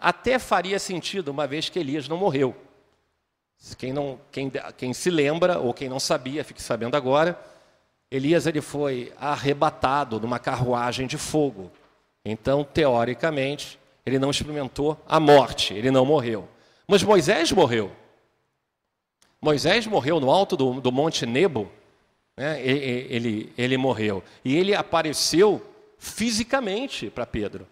até 0.00 0.36
faria 0.36 0.80
sentido, 0.80 1.28
uma 1.28 1.46
vez 1.46 1.68
que 1.68 1.78
Elias 1.78 2.08
não 2.08 2.16
morreu. 2.16 2.56
Quem, 3.78 3.92
não, 3.92 4.18
quem, 4.32 4.50
quem 4.76 4.92
se 4.92 5.10
lembra, 5.10 5.60
ou 5.60 5.72
quem 5.72 5.88
não 5.88 6.00
sabia, 6.00 6.42
fique 6.42 6.60
sabendo 6.60 6.96
agora, 6.96 7.38
Elias 8.10 8.46
ele 8.46 8.60
foi 8.60 9.12
arrebatado 9.18 10.18
numa 10.18 10.38
carruagem 10.38 11.06
de 11.06 11.16
fogo. 11.16 11.70
Então, 12.24 12.64
teoricamente, 12.64 13.78
ele 14.04 14.18
não 14.18 14.30
experimentou 14.30 15.00
a 15.06 15.20
morte, 15.20 15.74
ele 15.74 15.90
não 15.90 16.04
morreu. 16.04 16.48
Mas 16.86 17.02
Moisés 17.02 17.52
morreu. 17.52 17.92
Moisés 19.40 19.86
morreu 19.86 20.18
no 20.18 20.30
alto 20.30 20.56
do, 20.56 20.80
do 20.80 20.92
Monte 20.92 21.24
Nebo, 21.24 21.70
né? 22.36 22.60
ele, 22.60 23.06
ele, 23.08 23.52
ele 23.56 23.76
morreu. 23.76 24.22
E 24.44 24.56
ele 24.56 24.74
apareceu 24.74 25.64
fisicamente 25.98 27.08
para 27.08 27.24
Pedro. 27.24 27.66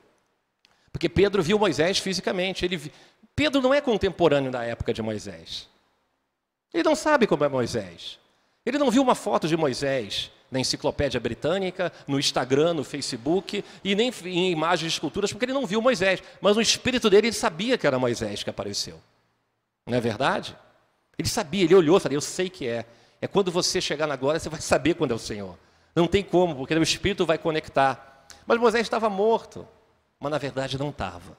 Porque 0.93 1.09
Pedro 1.09 1.43
viu 1.43 1.59
Moisés 1.59 1.99
fisicamente. 1.99 2.65
Ele, 2.65 2.81
Pedro 3.35 3.61
não 3.61 3.75
é 3.75 3.81
contemporâneo 3.81 4.51
da 4.51 4.65
época 4.65 4.95
de 4.95 5.03
Moisés. 5.03 5.69
Ele 6.73 6.83
não 6.83 6.95
sabe 6.95 7.27
como 7.27 7.45
é 7.45 7.49
Moisés. 7.49 8.19
Ele 8.69 8.79
não 8.79 8.91
viu 8.91 9.03
uma 9.03 9.15
foto 9.15 9.49
de 9.49 9.57
Moisés 9.57 10.31
na 10.51 10.59
enciclopédia 10.59 11.21
britânica, 11.21 11.93
no 12.07 12.19
Instagram, 12.19 12.75
no 12.75 12.85
Facebook, 12.85 13.65
e 13.85 13.95
nem 13.95 14.13
em 14.25 14.51
imagens 14.51 14.93
esculturas, 14.95 15.33
porque 15.33 15.45
ele 15.45 15.53
não 15.53 15.67
viu 15.67 15.81
Moisés. 15.81 16.23
Mas 16.41 16.57
no 16.57 16.63
espírito 16.63 17.11
dele, 17.11 17.29
ele 17.29 17.35
sabia 17.35 17.77
que 17.77 17.87
era 17.87 17.99
Moisés 17.99 18.43
que 18.43 18.51
apareceu. 18.51 19.01
Não 19.87 19.97
é 19.97 20.01
verdade? 20.01 20.57
Ele 21.19 21.29
sabia, 21.29 21.65
ele 21.65 21.75
olhou 21.75 21.97
e 21.97 22.01
falou: 22.01 22.15
Eu 22.15 22.21
sei 22.21 22.49
que 22.49 22.67
é. 22.67 22.85
É 23.21 23.27
quando 23.27 23.51
você 23.51 23.81
chegar 23.81 24.07
na 24.07 24.17
glória, 24.17 24.39
você 24.39 24.49
vai 24.49 24.61
saber 24.61 24.95
quando 24.95 25.11
é 25.11 25.15
o 25.15 25.19
Senhor. 25.19 25.59
Não 25.95 26.07
tem 26.07 26.23
como, 26.23 26.55
porque 26.55 26.75
o 26.75 26.83
Espírito 26.83 27.27
vai 27.27 27.37
conectar. 27.37 28.27
Mas 28.47 28.61
Moisés 28.61 28.83
estava 28.83 29.11
morto, 29.11 29.67
mas 30.21 30.31
na 30.31 30.39
verdade 30.39 30.79
não 30.79 30.91
estava. 30.91 31.37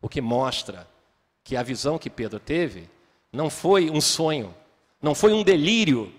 O 0.00 0.08
que 0.08 0.20
mostra 0.20 0.86
que 1.42 1.56
a 1.56 1.62
visão 1.62 1.98
que 1.98 2.10
Pedro 2.10 2.38
teve 2.38 2.88
não 3.32 3.48
foi 3.48 3.88
um 3.90 4.00
sonho, 4.00 4.54
não 5.00 5.14
foi 5.14 5.32
um 5.32 5.42
delírio 5.42 6.12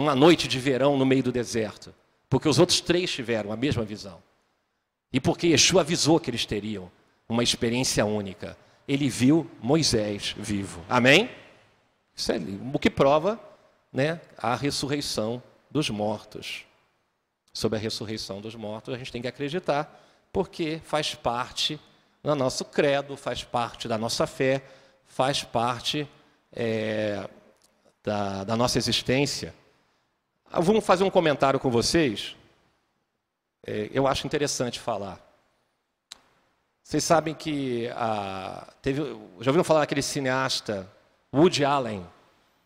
numa 0.00 0.14
noite 0.14 0.48
de 0.48 0.58
verão 0.58 0.96
no 0.96 1.06
meio 1.06 1.22
do 1.22 1.32
deserto, 1.32 1.94
porque 2.28 2.48
os 2.48 2.58
outros 2.58 2.80
três 2.80 3.10
tiveram 3.10 3.52
a 3.52 3.56
mesma 3.56 3.84
visão. 3.84 4.22
E 5.12 5.20
porque 5.20 5.48
Yeshua 5.48 5.82
avisou 5.82 6.20
que 6.20 6.30
eles 6.30 6.46
teriam 6.46 6.90
uma 7.28 7.42
experiência 7.42 8.04
única. 8.04 8.56
Ele 8.86 9.08
viu 9.08 9.50
Moisés 9.60 10.34
vivo. 10.38 10.84
Amém? 10.88 11.30
Isso 12.14 12.32
é 12.32 12.40
o 12.72 12.78
que 12.78 12.90
prova 12.90 13.40
né, 13.92 14.20
a 14.38 14.54
ressurreição 14.54 15.42
dos 15.70 15.90
mortos 15.90 16.64
sobre 17.52 17.78
a 17.78 17.80
ressurreição 17.80 18.40
dos 18.40 18.54
mortos, 18.54 18.94
a 18.94 18.98
gente 18.98 19.12
tem 19.12 19.22
que 19.22 19.28
acreditar, 19.28 20.00
porque 20.32 20.80
faz 20.84 21.14
parte 21.14 21.80
do 22.22 22.34
nosso 22.34 22.64
credo, 22.64 23.16
faz 23.16 23.42
parte 23.42 23.88
da 23.88 23.98
nossa 23.98 24.26
fé, 24.26 24.62
faz 25.06 25.42
parte 25.42 26.08
é, 26.52 27.28
da, 28.02 28.44
da, 28.44 28.56
nossa 28.56 28.78
existência. 28.78 29.54
Ah, 30.52 30.58
vamos 30.58 30.84
fazer 30.84 31.04
um 31.04 31.10
comentário 31.10 31.60
com 31.60 31.70
vocês. 31.70 32.34
É, 33.64 33.88
eu 33.92 34.08
acho 34.08 34.26
interessante 34.26 34.80
falar. 34.80 35.24
Vocês 36.82 37.04
sabem 37.04 37.34
que 37.34 37.88
a, 37.94 38.66
teve, 38.82 39.00
já 39.40 39.50
ouviram 39.50 39.62
falar 39.62 39.80
daquele 39.80 40.02
cineasta 40.02 40.90
Woody 41.32 41.64
Allen, 41.64 42.04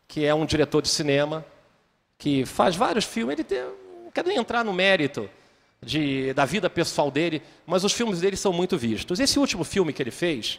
que 0.09 0.25
é 0.25 0.35
um 0.35 0.47
diretor 0.47 0.81
de 0.81 0.89
cinema 0.89 1.45
que 2.17 2.47
faz 2.47 2.75
vários 2.75 3.05
filmes. 3.05 3.35
Ele 3.35 3.45
tem, 3.45 3.63
quero 4.15 4.29
nem 4.29 4.39
entrar 4.39 4.65
no 4.65 4.73
mérito 4.73 5.29
de, 5.83 6.33
da 6.33 6.47
vida 6.47 6.71
pessoal 6.71 7.11
dele, 7.11 7.43
mas 7.67 7.85
os 7.85 7.93
filmes 7.93 8.23
dele 8.23 8.39
são 8.39 8.51
muito 8.51 8.79
vistos. 8.79 9.21
Esse 9.21 9.39
último 9.39 9.63
filme 9.63 9.93
que 9.93 10.03
ele 10.03 10.11
fez, 10.11 10.59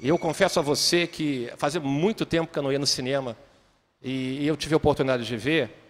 eu 0.00 0.18
confesso 0.18 0.58
a 0.58 0.62
você 0.62 1.06
que 1.06 1.52
fazia 1.58 1.78
muito 1.80 2.24
tempo 2.24 2.50
que 2.50 2.58
eu 2.58 2.62
não 2.62 2.72
ia 2.72 2.78
no 2.78 2.86
cinema 2.86 3.36
e 4.00 4.46
eu 4.46 4.56
tive 4.56 4.72
a 4.72 4.78
oportunidade 4.78 5.26
de 5.26 5.36
ver, 5.36 5.81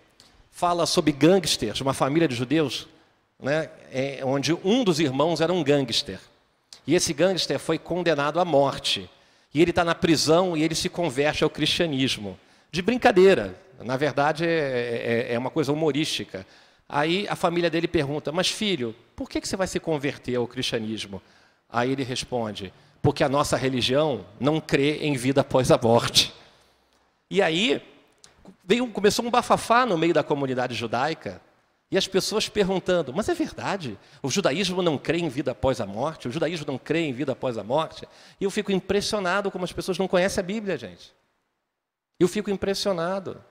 fala 0.53 0.87
sobre 0.87 1.11
gangsters, 1.11 1.81
uma 1.81 1.95
família 1.95 2.29
de 2.29 2.37
judeus, 2.37 2.87
né, 3.41 3.69
é, 3.91 4.21
onde 4.23 4.53
um 4.53 4.85
dos 4.85 5.01
irmãos 5.01 5.41
era 5.41 5.53
um 5.53 5.65
gangster. 5.65 6.21
E 6.87 6.95
esse 6.95 7.13
gangster 7.13 7.59
foi 7.59 7.79
condenado 7.79 8.39
à 8.39 8.45
morte. 8.45 9.11
E 9.53 9.61
ele 9.61 9.71
está 9.71 9.83
na 9.85 9.95
prisão 9.95 10.57
e 10.57 10.63
ele 10.63 10.75
se 10.75 10.89
converte 10.89 11.43
ao 11.43 11.51
cristianismo. 11.51 12.39
De 12.71 12.81
brincadeira, 12.81 13.59
na 13.81 13.97
verdade 13.97 14.47
é, 14.47 15.27
é, 15.29 15.35
é 15.35 15.39
uma 15.39 15.51
coisa 15.51 15.73
humorística. 15.73 16.47
Aí 16.89 17.27
a 17.29 17.37
família 17.37 17.71
dele 17.71 17.89
pergunta: 17.89 18.31
Mas 18.31 18.49
filho, 18.49 18.95
por 19.17 19.29
que, 19.29 19.41
que 19.41 19.49
você 19.49 19.57
vai 19.57 19.67
se 19.67 19.81
converter 19.81 20.37
ao 20.37 20.47
cristianismo? 20.47 21.21
Aí 21.69 21.93
ele 21.93 22.03
responde: 22.03 22.73
Porque 23.01 23.23
a 23.23 23.29
nossa 23.29 23.57
religião 23.57 24.25
não 24.41 24.61
crê 24.61 24.99
em 24.99 25.15
vida 25.15 25.41
após 25.41 25.71
a 25.71 25.79
morte. 25.79 26.33
E 27.31 27.43
aí 27.43 27.83
veio, 28.64 28.86
começou 28.88 29.24
um 29.24 29.30
bafafá 29.30 29.84
no 29.86 29.99
meio 29.99 30.14
da 30.14 30.22
comunidade 30.22 30.74
judaica. 30.74 31.40
E 31.90 31.99
as 31.99 32.09
pessoas 32.09 32.49
perguntando: 32.49 33.12
Mas 33.12 33.28
é 33.28 33.34
verdade? 33.34 33.99
O 34.22 34.30
judaísmo 34.30 34.80
não 34.80 34.97
crê 34.97 35.18
em 35.18 35.28
vida 35.28 35.51
após 35.51 35.80
a 35.80 35.86
morte? 35.86 36.26
O 36.26 36.32
judaísmo 36.32 36.66
não 36.66 36.78
crê 36.78 37.01
em 37.01 37.12
vida 37.12 37.32
após 37.32 37.59
a 37.59 37.62
morte? 37.62 38.09
E 38.40 38.45
eu 38.45 38.51
fico 38.51 38.72
impressionado 38.72 39.51
como 39.51 39.64
as 39.64 39.72
pessoas 39.72 39.99
não 39.99 40.09
conhecem 40.09 40.40
a 40.40 40.47
Bíblia, 40.47 40.78
gente. 40.78 41.12
Eu 42.18 42.28
fico 42.28 42.51
impressionado. 42.51 43.45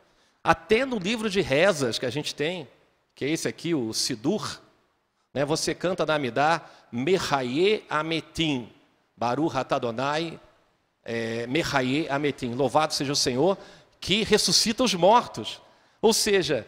Até 0.44 0.86
no 0.86 0.98
livro 0.98 1.30
de 1.30 1.40
rezas 1.40 2.00
que 2.00 2.06
a 2.06 2.10
gente 2.10 2.34
tem, 2.34 2.68
que 3.14 3.26
é 3.26 3.30
esse 3.30 3.48
aqui, 3.48 3.76
o 3.76 3.94
Sidur, 3.94 4.60
né, 5.32 5.46
você 5.46 5.76
canta 5.76 6.04
na 6.04 6.16
Amidá, 6.16 6.66
Mehaye 6.92 7.86
Ametim, 7.88 8.72
Baruch 9.16 9.56
Atadonai, 9.56 10.40
é, 11.04 11.46
Mehaye 11.46 12.08
Ametim, 12.10 12.54
louvado 12.54 12.94
seja 12.94 13.14
o 13.14 13.16
Senhor, 13.16 13.56
que 14.02 14.24
ressuscita 14.24 14.84
os 14.84 14.94
mortos. 14.96 15.62
Ou 16.02 16.12
seja, 16.12 16.68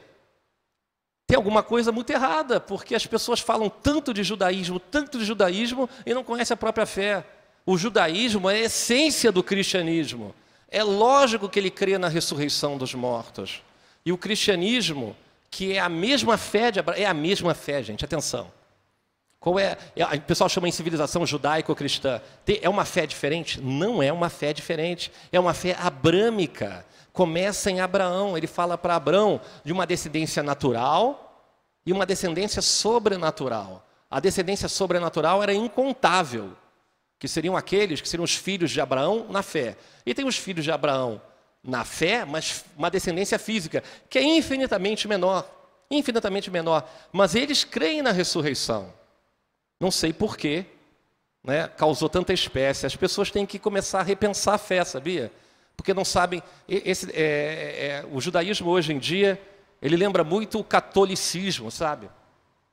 tem 1.26 1.36
alguma 1.36 1.64
coisa 1.64 1.92
muito 1.92 2.12
errada, 2.12 2.60
porque 2.60 2.94
as 2.94 3.08
pessoas 3.08 3.40
falam 3.40 3.70
tanto 3.70 4.14
de 4.14 4.24
judaísmo, 4.24 4.80
tanto 4.80 5.18
de 5.18 5.26
judaísmo, 5.26 5.90
e 6.06 6.14
não 6.14 6.24
conhecem 6.24 6.54
a 6.54 6.58
própria 6.58 6.86
fé. 6.86 7.26
O 7.66 7.78
judaísmo 7.78 8.50
é 8.50 8.56
a 8.56 8.60
essência 8.60 9.32
do 9.32 9.44
cristianismo. 9.44 10.36
É 10.70 10.84
lógico 10.84 11.50
que 11.50 11.60
ele 11.60 11.72
crê 11.72 11.98
na 11.98 12.08
ressurreição 12.08 12.78
dos 12.78 12.94
mortos. 12.94 13.64
E 14.06 14.12
o 14.12 14.18
cristianismo, 14.18 15.16
que 15.50 15.74
é 15.74 15.80
a 15.80 15.90
mesma 15.90 16.38
fé 16.38 16.72
de 16.72 16.80
Abraão, 16.80 17.02
é 17.02 17.06
a 17.06 17.14
mesma 17.14 17.56
fé, 17.56 17.82
gente, 17.82 18.06
atenção. 18.06 18.52
Qual 19.40 19.60
é? 19.60 19.78
O 20.16 20.22
pessoal 20.22 20.50
chama 20.50 20.68
em 20.68 20.72
civilização 20.72 21.26
judaico-cristã. 21.26 22.22
É 22.62 22.70
uma 22.70 22.86
fé 22.86 23.06
diferente? 23.06 23.60
Não 23.60 24.02
é 24.02 24.12
uma 24.12 24.30
fé 24.30 24.54
diferente. 24.54 25.12
É 25.32 25.40
uma 25.40 25.54
fé 25.54 25.76
abrâmica 25.80 26.86
começa 27.14 27.70
em 27.70 27.80
Abraão. 27.80 28.36
Ele 28.36 28.48
fala 28.48 28.78
para 28.78 28.96
Abraão 28.96 29.40
de 29.64 29.72
uma 29.72 29.86
descendência 29.86 30.44
natural 30.44 31.48
e 31.86 31.94
uma 31.94 32.06
descendência 32.06 32.62
sobrenatural. 32.62 33.88
A 34.10 34.20
descendência 34.20 34.68
sobrenatural 34.68 35.42
era 35.42 35.54
incontável, 35.54 36.52
que 37.18 37.28
seriam 37.28 37.56
aqueles 37.56 38.02
que 38.02 38.10
seriam 38.10 38.26
os 38.26 38.36
filhos 38.36 38.72
de 38.72 38.82
Abraão 38.82 39.28
na 39.30 39.42
fé. 39.42 39.78
E 40.06 40.14
tem 40.14 40.26
os 40.26 40.38
filhos 40.38 40.66
de 40.66 40.72
Abraão 40.72 41.22
na 41.64 41.86
fé, 41.86 42.26
mas 42.26 42.66
uma 42.76 42.92
descendência 42.92 43.40
física, 43.40 43.82
que 44.10 44.20
é 44.20 44.24
infinitamente 44.24 45.08
menor. 45.08 45.50
Infinitamente 45.90 46.52
menor. 46.52 46.88
Mas 47.12 47.36
eles 47.36 47.64
creem 47.64 48.02
na 48.02 48.12
ressurreição. 48.12 48.92
Não 49.80 49.92
sei 49.92 50.12
porquê, 50.12 50.66
né, 51.44 51.68
causou 51.68 52.10
tanta 52.10 52.34
espécie. 52.34 52.86
As 52.86 52.96
pessoas 52.96 53.30
têm 53.30 53.46
que 53.46 53.60
começar 53.60 54.00
a 54.00 54.04
repensar 54.04 54.56
a 54.56 54.58
fé, 54.58 54.84
sabia? 54.84 55.32
Porque 55.76 55.94
não 55.94 56.06
sabem. 56.06 56.42
Esse, 56.68 57.12
é, 57.12 57.16
é, 57.16 57.86
é, 57.88 58.06
o 58.12 58.20
judaísmo 58.22 58.70
hoje 58.70 58.94
em 58.94 59.00
dia, 59.00 59.42
ele 59.82 59.96
lembra 59.96 60.24
muito 60.24 60.60
o 60.60 60.64
catolicismo, 60.64 61.70
sabe? 61.72 62.10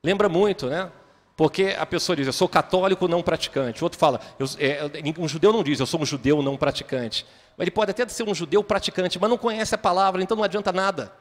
Lembra 0.03 0.29
muito, 0.29 0.67
né? 0.67 0.91
Porque 1.37 1.75
a 1.79 1.87
pessoa 1.87 2.15
diz, 2.15 2.27
eu 2.27 2.33
sou 2.33 2.49
católico 2.49 3.09
não 3.09 3.23
praticante. 3.23 3.83
O 3.83 3.87
outro 3.87 3.99
fala, 3.99 4.21
é, 4.59 4.81
um 5.19 5.27
judeu 5.27 5.53
não 5.53 5.63
diz, 5.63 5.81
eu 5.81 5.87
sou 5.87 6.01
um 6.01 6.07
judeu 6.07 6.43
não 6.43 6.57
praticante. 6.57 7.27
Ele 7.59 7.71
pode 7.71 7.91
até 7.91 8.07
ser 8.09 8.29
um 8.29 8.35
judeu 8.35 8.63
praticante, 8.63 9.19
mas 9.19 9.29
não 9.29 9.39
conhece 9.39 9.75
a 9.75 9.79
palavra, 9.79 10.23
então 10.23 10.37
não 10.37 10.45
adianta 10.45 10.73
nada 10.73 11.13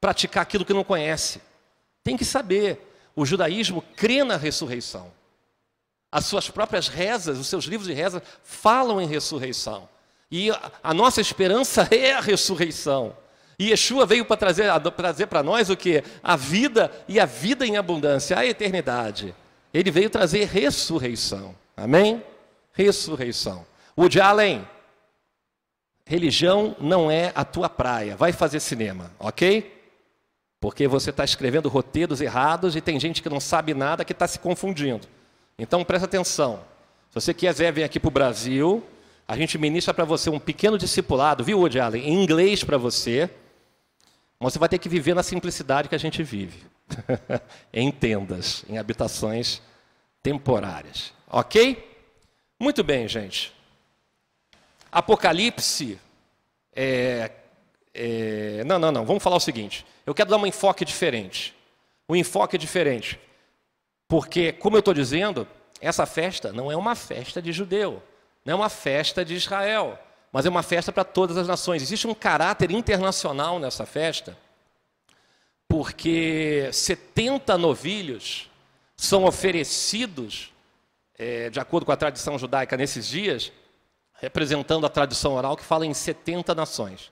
praticar 0.00 0.42
aquilo 0.42 0.64
que 0.64 0.72
não 0.72 0.84
conhece. 0.84 1.40
Tem 2.02 2.16
que 2.16 2.24
saber. 2.24 2.92
O 3.14 3.24
judaísmo 3.24 3.82
crê 3.96 4.22
na 4.22 4.36
ressurreição. 4.36 5.10
As 6.12 6.26
suas 6.26 6.48
próprias 6.50 6.86
rezas, 6.86 7.38
os 7.38 7.46
seus 7.46 7.64
livros 7.64 7.88
de 7.88 7.94
reza 7.94 8.22
falam 8.44 9.00
em 9.00 9.06
ressurreição. 9.06 9.88
E 10.30 10.50
a 10.82 10.92
nossa 10.92 11.20
esperança 11.20 11.88
é 11.94 12.12
a 12.12 12.20
ressurreição. 12.20 13.16
E 13.58 13.70
Yeshua 13.70 14.04
veio 14.04 14.24
para 14.24 14.36
trazer, 14.36 14.70
trazer 14.96 15.26
para 15.26 15.42
nós 15.42 15.70
o 15.70 15.76
que? 15.76 16.02
A 16.22 16.36
vida 16.36 16.90
e 17.08 17.18
a 17.18 17.24
vida 17.24 17.66
em 17.66 17.76
abundância, 17.76 18.38
a 18.38 18.44
eternidade. 18.44 19.34
Ele 19.72 19.90
veio 19.90 20.10
trazer 20.10 20.46
ressurreição. 20.46 21.54
Amém? 21.76 22.22
Ressurreição. 22.72 23.66
Woody 23.98 24.20
Allen, 24.20 24.68
religião 26.04 26.76
não 26.78 27.10
é 27.10 27.32
a 27.34 27.44
tua 27.44 27.68
praia. 27.68 28.14
Vai 28.14 28.32
fazer 28.32 28.60
cinema, 28.60 29.10
ok? 29.18 29.74
Porque 30.60 30.86
você 30.86 31.10
está 31.10 31.24
escrevendo 31.24 31.68
roteiros 31.68 32.20
errados 32.20 32.76
e 32.76 32.80
tem 32.80 33.00
gente 33.00 33.22
que 33.22 33.28
não 33.28 33.40
sabe 33.40 33.72
nada 33.72 34.04
que 34.04 34.12
está 34.12 34.26
se 34.26 34.38
confundindo. 34.38 35.06
Então 35.58 35.82
presta 35.84 36.04
atenção. 36.04 36.60
Se 37.10 37.14
você 37.14 37.32
quiser 37.32 37.72
vir 37.72 37.84
aqui 37.84 37.98
para 37.98 38.08
o 38.08 38.10
Brasil, 38.10 38.84
a 39.28 39.36
gente 39.36 39.58
ministra 39.58 39.92
para 39.92 40.04
você 40.04 40.30
um 40.30 40.38
pequeno 40.38 40.78
discipulado, 40.78 41.42
viu, 41.42 41.58
Woody 41.58 41.80
Allen? 41.80 42.08
Em 42.08 42.22
inglês 42.22 42.62
para 42.62 42.78
você. 42.78 43.28
Mas 44.38 44.52
você 44.52 44.58
vai 44.58 44.68
ter 44.68 44.78
que 44.78 44.88
viver 44.88 45.14
na 45.14 45.22
simplicidade 45.22 45.88
que 45.88 45.94
a 45.94 45.98
gente 45.98 46.22
vive. 46.22 46.62
em 47.72 47.90
tendas, 47.90 48.64
em 48.68 48.78
habitações 48.78 49.60
temporárias. 50.22 51.12
Ok? 51.28 51.98
Muito 52.58 52.84
bem, 52.84 53.08
gente. 53.08 53.52
Apocalipse. 54.92 55.98
É, 56.74 57.30
é, 57.92 58.62
não, 58.64 58.78
não, 58.78 58.92
não. 58.92 59.04
Vamos 59.04 59.22
falar 59.22 59.36
o 59.36 59.40
seguinte. 59.40 59.84
Eu 60.04 60.14
quero 60.14 60.30
dar 60.30 60.36
um 60.36 60.46
enfoque 60.46 60.84
diferente. 60.84 61.54
Um 62.08 62.14
enfoque 62.14 62.56
diferente. 62.56 63.18
Porque, 64.06 64.52
como 64.52 64.76
eu 64.76 64.80
estou 64.80 64.94
dizendo, 64.94 65.48
essa 65.80 66.06
festa 66.06 66.52
não 66.52 66.70
é 66.70 66.76
uma 66.76 66.94
festa 66.94 67.42
de 67.42 67.50
judeu. 67.50 68.00
Não 68.46 68.52
é 68.52 68.54
uma 68.54 68.68
festa 68.68 69.24
de 69.24 69.34
Israel, 69.34 69.98
mas 70.30 70.46
é 70.46 70.48
uma 70.48 70.62
festa 70.62 70.92
para 70.92 71.02
todas 71.02 71.36
as 71.36 71.48
nações. 71.48 71.82
Existe 71.82 72.06
um 72.06 72.14
caráter 72.14 72.70
internacional 72.70 73.58
nessa 73.58 73.84
festa, 73.84 74.38
porque 75.66 76.70
70 76.72 77.58
novilhos 77.58 78.48
são 78.96 79.24
oferecidos, 79.24 80.52
é, 81.18 81.50
de 81.50 81.58
acordo 81.58 81.84
com 81.84 81.90
a 81.90 81.96
tradição 81.96 82.38
judaica 82.38 82.76
nesses 82.76 83.08
dias, 83.08 83.50
representando 84.20 84.86
a 84.86 84.88
tradição 84.88 85.34
oral 85.34 85.56
que 85.56 85.64
fala 85.64 85.84
em 85.84 85.92
70 85.92 86.54
nações. 86.54 87.10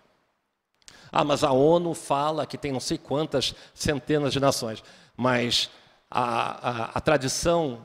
Ah, 1.11 1.24
mas 1.24 1.43
a 1.43 1.51
ONU 1.51 1.95
fala 1.95 2.47
que 2.47 2.57
tem 2.57 2.70
não 2.70 2.78
sei 2.78 2.97
quantas 2.97 3.57
centenas 3.74 4.32
de 4.32 4.39
nações, 4.39 4.85
mas 5.16 5.68
a, 6.09 6.70
a, 6.70 6.85
a 6.95 7.01
tradição 7.01 7.85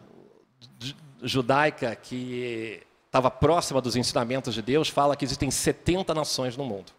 judaica 1.23 1.95
que 1.95 2.87
estava 3.09 3.31
próxima 3.31 3.81
dos 3.81 3.95
ensinamentos 3.95 4.53
de 4.53 4.61
Deus, 4.61 4.87
fala 4.87 5.15
que 5.15 5.25
existem 5.25 5.49
70 5.49 6.13
nações 6.13 6.55
no 6.55 6.63
mundo. 6.63 6.91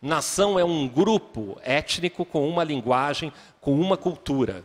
Nação 0.00 0.58
é 0.58 0.64
um 0.64 0.88
grupo 0.88 1.58
étnico 1.62 2.24
com 2.24 2.48
uma 2.48 2.62
linguagem, 2.62 3.32
com 3.60 3.78
uma 3.78 3.96
cultura. 3.96 4.64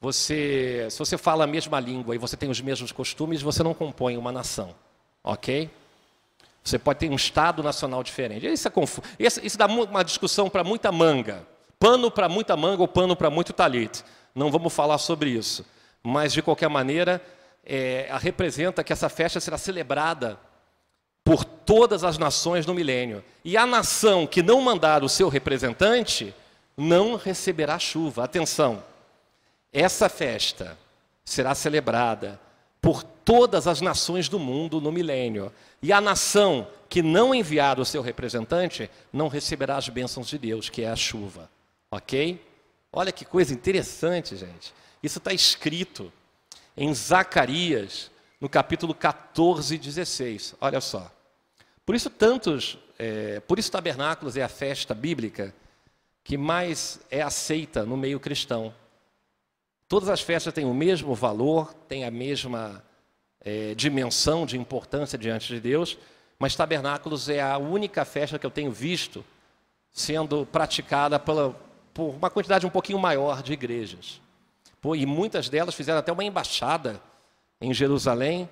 Você, 0.00 0.88
se 0.90 0.98
você 0.98 1.18
fala 1.18 1.44
a 1.44 1.46
mesma 1.46 1.78
língua 1.78 2.14
e 2.14 2.18
você 2.18 2.36
tem 2.36 2.48
os 2.48 2.60
mesmos 2.60 2.92
costumes, 2.92 3.42
você 3.42 3.62
não 3.62 3.74
compõe 3.74 4.16
uma 4.16 4.32
nação, 4.32 4.74
ok? 5.22 5.70
Você 6.64 6.78
pode 6.78 6.98
ter 6.98 7.10
um 7.10 7.14
estado 7.14 7.62
nacional 7.62 8.02
diferente. 8.02 8.46
Isso, 8.46 8.66
é 8.66 8.70
confu... 8.70 9.02
isso, 9.18 9.40
isso 9.44 9.58
dá 9.58 9.66
uma 9.66 10.02
discussão 10.02 10.48
para 10.48 10.64
muita 10.64 10.90
manga. 10.90 11.46
Pano 11.78 12.10
para 12.10 12.28
muita 12.28 12.56
manga 12.56 12.82
ou 12.82 12.88
pano 12.88 13.14
para 13.14 13.30
muito 13.30 13.52
talit. 13.52 14.02
Não 14.34 14.50
vamos 14.50 14.72
falar 14.72 14.98
sobre 14.98 15.30
isso. 15.30 15.64
Mas, 16.02 16.32
de 16.32 16.42
qualquer 16.42 16.68
maneira, 16.68 17.22
é, 17.66 18.08
representa 18.20 18.84
que 18.84 18.92
essa 18.92 19.08
festa 19.08 19.40
será 19.40 19.58
celebrada 19.58 20.38
por 21.24 21.44
todas 21.44 22.04
as 22.04 22.16
nações 22.16 22.64
no 22.64 22.72
milênio. 22.72 23.24
E 23.44 23.56
a 23.56 23.66
nação 23.66 24.26
que 24.26 24.42
não 24.42 24.60
mandar 24.60 25.02
o 25.02 25.08
seu 25.08 25.28
representante 25.28 26.32
não 26.76 27.16
receberá 27.16 27.78
chuva. 27.78 28.24
Atenção, 28.24 28.82
essa 29.72 30.08
festa 30.08 30.78
será 31.24 31.54
celebrada 31.54 32.38
por 32.80 33.02
todas 33.02 33.66
as 33.66 33.80
nações 33.80 34.28
do 34.28 34.38
mundo 34.38 34.80
no 34.80 34.92
milênio. 34.92 35.52
E 35.82 35.92
a 35.92 36.00
nação 36.00 36.68
que 36.88 37.02
não 37.02 37.34
enviar 37.34 37.80
o 37.80 37.84
seu 37.84 38.00
representante 38.00 38.88
não 39.12 39.26
receberá 39.26 39.76
as 39.76 39.88
bênçãos 39.88 40.28
de 40.28 40.38
Deus, 40.38 40.68
que 40.68 40.82
é 40.82 40.88
a 40.88 40.94
chuva. 40.94 41.50
Ok? 41.90 42.40
Olha 42.92 43.10
que 43.10 43.24
coisa 43.24 43.52
interessante, 43.52 44.36
gente. 44.36 44.72
Isso 45.02 45.18
está 45.18 45.32
escrito 45.32 46.12
em 46.76 46.92
Zacarias, 46.92 48.10
no 48.40 48.48
capítulo 48.48 48.94
14, 48.94 49.78
16. 49.78 50.54
Olha 50.60 50.80
só. 50.80 51.10
Por 51.84 51.94
isso, 51.94 52.10
tantos, 52.10 52.78
é, 52.98 53.40
por 53.40 53.58
isso, 53.58 53.70
tabernáculos 53.70 54.36
é 54.36 54.42
a 54.42 54.48
festa 54.48 54.94
bíblica 54.94 55.54
que 56.22 56.36
mais 56.36 57.00
é 57.10 57.22
aceita 57.22 57.84
no 57.84 57.96
meio 57.96 58.18
cristão. 58.18 58.74
Todas 59.88 60.08
as 60.08 60.20
festas 60.20 60.52
têm 60.52 60.64
o 60.64 60.74
mesmo 60.74 61.14
valor, 61.14 61.72
têm 61.88 62.04
a 62.04 62.10
mesma 62.10 62.84
é, 63.40 63.74
dimensão 63.74 64.44
de 64.44 64.58
importância 64.58 65.16
diante 65.16 65.46
de 65.46 65.60
Deus, 65.60 65.96
mas 66.38 66.56
tabernáculos 66.56 67.28
é 67.28 67.40
a 67.40 67.56
única 67.56 68.04
festa 68.04 68.38
que 68.38 68.44
eu 68.44 68.50
tenho 68.50 68.72
visto 68.72 69.24
sendo 69.92 70.44
praticada 70.44 71.18
pela, 71.18 71.56
por 71.94 72.14
uma 72.16 72.28
quantidade 72.28 72.66
um 72.66 72.70
pouquinho 72.70 72.98
maior 72.98 73.42
de 73.42 73.52
igrejas. 73.52 74.20
E 74.94 75.06
muitas 75.06 75.48
delas 75.48 75.74
fizeram 75.74 75.98
até 75.98 76.12
uma 76.12 76.22
embaixada 76.22 77.00
em 77.60 77.72
Jerusalém 77.72 78.48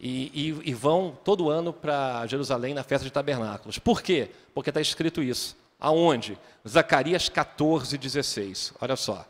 e, 0.00 0.32
e, 0.34 0.70
e 0.70 0.74
vão 0.74 1.16
todo 1.22 1.50
ano 1.50 1.72
para 1.72 2.26
Jerusalém 2.26 2.74
na 2.74 2.82
festa 2.82 3.04
de 3.04 3.12
tabernáculos. 3.12 3.78
Por 3.78 4.02
quê? 4.02 4.30
Porque 4.54 4.70
está 4.70 4.80
escrito 4.80 5.22
isso. 5.22 5.56
Aonde? 5.78 6.38
Zacarias 6.66 7.28
14, 7.28 7.96
16. 7.98 8.72
Olha 8.80 8.96
só. 8.96 9.24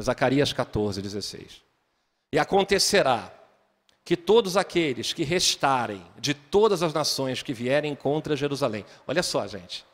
Zacarias 0.00 0.52
14, 0.52 1.02
16. 1.02 1.62
E 2.32 2.38
acontecerá 2.38 3.32
que 4.04 4.16
todos 4.16 4.56
aqueles 4.56 5.12
que 5.12 5.24
restarem 5.24 6.02
de 6.18 6.32
todas 6.32 6.82
as 6.82 6.94
nações 6.94 7.42
que 7.42 7.52
vierem 7.52 7.94
contra 7.94 8.36
Jerusalém, 8.36 8.84
olha 9.06 9.22
só, 9.22 9.46
gente, 9.46 9.84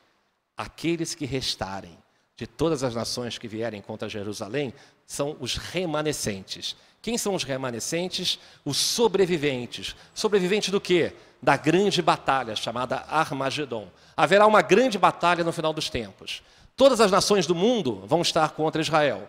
aqueles 0.56 1.14
que 1.14 1.24
restarem 1.24 1.96
de 2.36 2.46
todas 2.46 2.82
as 2.82 2.94
nações 2.94 3.38
que 3.38 3.48
vierem 3.48 3.80
contra 3.80 4.08
Jerusalém 4.08 4.72
são 5.06 5.36
os 5.40 5.56
remanescentes. 5.56 6.76
Quem 7.00 7.18
são 7.18 7.34
os 7.34 7.44
remanescentes? 7.44 8.38
Os 8.64 8.76
sobreviventes. 8.76 9.96
Sobreviventes 10.14 10.70
do 10.70 10.80
quê? 10.80 11.12
Da 11.42 11.56
grande 11.56 12.00
batalha 12.00 12.54
chamada 12.54 13.04
Armagedon. 13.08 13.88
Haverá 14.16 14.46
uma 14.46 14.62
grande 14.62 14.98
batalha 14.98 15.42
no 15.42 15.52
final 15.52 15.72
dos 15.72 15.90
tempos. 15.90 16.42
Todas 16.76 17.00
as 17.00 17.10
nações 17.10 17.46
do 17.46 17.54
mundo 17.54 18.04
vão 18.06 18.22
estar 18.22 18.50
contra 18.52 18.80
Israel. 18.80 19.28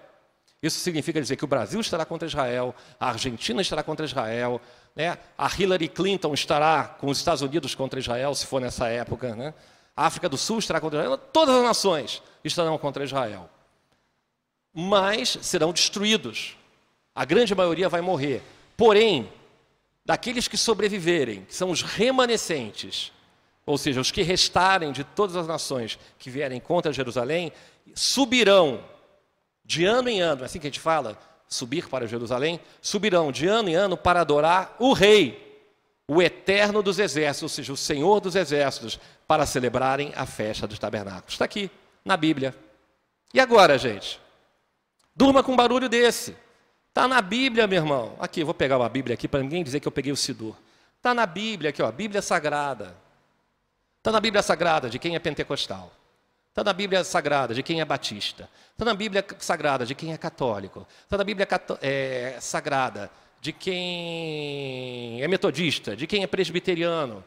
Isso 0.62 0.80
significa 0.80 1.20
dizer 1.20 1.36
que 1.36 1.44
o 1.44 1.48
Brasil 1.48 1.82
estará 1.82 2.06
contra 2.06 2.26
Israel, 2.26 2.74
a 2.98 3.10
Argentina 3.10 3.62
estará 3.62 3.84
contra 3.84 4.06
Israel, 4.06 4.62
né? 4.96 5.18
a 5.38 5.52
Hillary 5.54 5.90
Clinton 5.90 6.34
estará 6.34 6.86
com 6.86 7.10
os 7.10 7.18
Estados 7.18 7.42
Unidos 7.42 7.76
contra 7.76 8.00
Israel, 8.00 8.34
se 8.34 8.46
for 8.46 8.62
nessa 8.62 8.88
época, 8.88 9.36
né? 9.36 9.54
A 9.96 10.06
África 10.06 10.28
do 10.28 10.38
Sul 10.38 10.60
estará 10.60 10.80
contra 10.80 11.00
Israel, 11.00 11.18
todas 11.18 11.56
as 11.56 11.64
nações 11.64 12.22
estarão 12.44 12.78
contra 12.78 13.04
Israel. 13.04 13.50
Mas 14.74 15.38
serão 15.42 15.72
destruídos. 15.72 16.58
A 17.14 17.24
grande 17.26 17.54
maioria 17.54 17.88
vai 17.88 18.02
morrer. 18.02 18.42
Porém, 18.76 19.32
daqueles 20.04 20.48
que 20.48 20.58
sobreviverem, 20.58 21.46
que 21.46 21.56
são 21.56 21.70
os 21.70 21.84
remanescentes, 21.84 23.12
ou 23.66 23.78
seja, 23.78 24.02
os 24.02 24.12
que 24.12 24.24
restarem 24.24 24.92
de 24.92 25.04
todas 25.04 25.36
as 25.36 25.48
nações 25.48 25.98
que 26.18 26.30
vierem 26.30 26.60
contra 26.60 26.92
Jerusalém, 26.92 27.54
subirão 27.94 28.84
de 29.64 29.86
ano 29.86 30.10
em 30.10 30.22
ano, 30.22 30.42
é 30.42 30.46
assim 30.46 30.60
que 30.60 30.68
a 30.68 30.70
gente 30.70 30.80
fala, 30.80 31.18
subir 31.48 31.88
para 31.88 32.08
Jerusalém, 32.08 32.60
subirão 32.82 33.32
de 33.32 33.48
ano 33.48 33.70
em 33.70 33.76
ano 33.76 33.96
para 33.96 34.22
adorar 34.22 34.76
o 34.80 34.92
Rei, 34.92 35.53
o 36.08 36.22
Eterno 36.22 36.84
dos 36.84 37.00
Exércitos, 37.00 37.44
ou 37.44 37.50
seja, 37.50 37.74
o 37.74 37.78
Senhor 37.78 38.20
dos 38.20 38.36
Exércitos, 38.36 39.00
para 39.28 39.46
celebrarem 39.46 40.12
a 40.16 40.26
festa 40.26 40.68
dos 40.68 40.80
tabernáculos. 40.80 41.34
Está 41.34 41.46
aqui, 41.46 41.72
na 42.04 42.18
Bíblia. 42.18 42.56
E 43.34 43.40
agora, 43.40 43.78
gente? 43.78 44.20
Durma 45.16 45.44
com 45.44 45.54
um 45.54 45.56
barulho 45.56 45.88
desse. 45.88 46.36
Está 46.90 47.08
na 47.08 47.22
Bíblia, 47.22 47.66
meu 47.66 47.82
irmão. 47.82 48.16
Aqui, 48.20 48.44
vou 48.44 48.54
pegar 48.54 48.78
uma 48.78 48.90
Bíblia 48.90 49.14
aqui 49.14 49.28
para 49.28 49.42
ninguém 49.42 49.64
dizer 49.64 49.80
que 49.80 49.88
eu 49.88 49.92
peguei 49.92 50.12
o 50.12 50.18
Sidur. 50.18 50.56
Está 50.98 51.14
na 51.14 51.26
Bíblia 51.26 51.70
aqui, 51.70 51.82
ó, 51.82 51.92
Bíblia 51.92 52.22
Sagrada. 52.22 52.96
Está 53.98 54.12
na 54.12 54.20
Bíblia 54.20 54.44
Sagrada 54.44 54.90
de 54.90 55.00
quem 55.00 55.16
é 55.16 55.20
pentecostal. 55.20 55.92
Está 56.50 56.64
na 56.64 56.74
Bíblia 56.74 57.04
Sagrada 57.04 57.54
de 57.54 57.64
quem 57.64 57.82
é 57.82 57.86
batista. 57.86 58.48
Está 58.72 58.86
na 58.86 58.94
Bíblia 58.94 59.26
Sagrada 59.40 59.86
de 59.86 59.96
quem 59.96 60.14
é 60.14 60.18
católico. 60.18 60.86
Está 61.04 61.18
na 61.18 61.24
Bíblia 61.24 61.48
é, 61.82 62.38
Sagrada 62.40 63.10
de 63.44 63.52
quem 63.52 65.22
é 65.22 65.28
metodista, 65.28 65.98
de 65.98 66.08
quem 66.08 66.24
é 66.24 66.28
presbiteriano, 66.28 67.22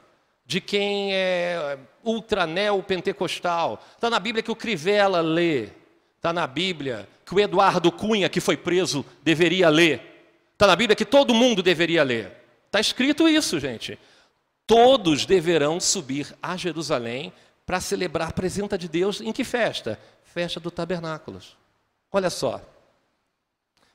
de 0.47 0.63
quem 0.63 1.15
é 1.15 1.79
ultranel 2.03 2.83
pentecostal. 2.83 3.85
Está 3.95 4.09
na 4.09 4.19
Bíblia 4.19 4.43
que 4.43 4.51
o 4.51 4.57
Crivella 4.57 5.21
lê. 5.21 5.69
Está 6.17 6.33
na 6.33 6.47
Bíblia 6.47 7.07
que 7.23 7.35
o 7.35 7.39
Eduardo 7.39 7.93
Cunha, 7.93 8.31
que 8.31 8.41
foi 8.41 8.57
preso, 8.57 9.05
deveria 9.23 9.69
ler. 9.69 10.01
Está 10.55 10.67
na 10.67 10.75
Bíblia 10.75 10.97
que 10.97 11.05
todo 11.05 11.35
mundo 11.35 11.63
deveria 11.63 12.03
ler. 12.03 12.33
Está 12.65 12.81
escrito 12.81 13.29
isso, 13.29 13.61
gente. 13.61 13.99
Todos 14.67 15.27
deverão 15.27 15.79
subir 15.79 16.35
a 16.43 16.57
Jerusalém 16.57 17.31
para 17.67 17.79
celebrar 17.79 18.31
a 18.31 18.33
presença 18.33 18.79
de 18.79 18.89
Deus 18.89 19.21
em 19.21 19.35
que 19.35 19.45
festa? 19.45 20.01
Festa 20.25 20.59
do 20.59 20.71
Tabernáculos. 20.71 21.59
Olha 22.11 22.31
só. 22.31 22.59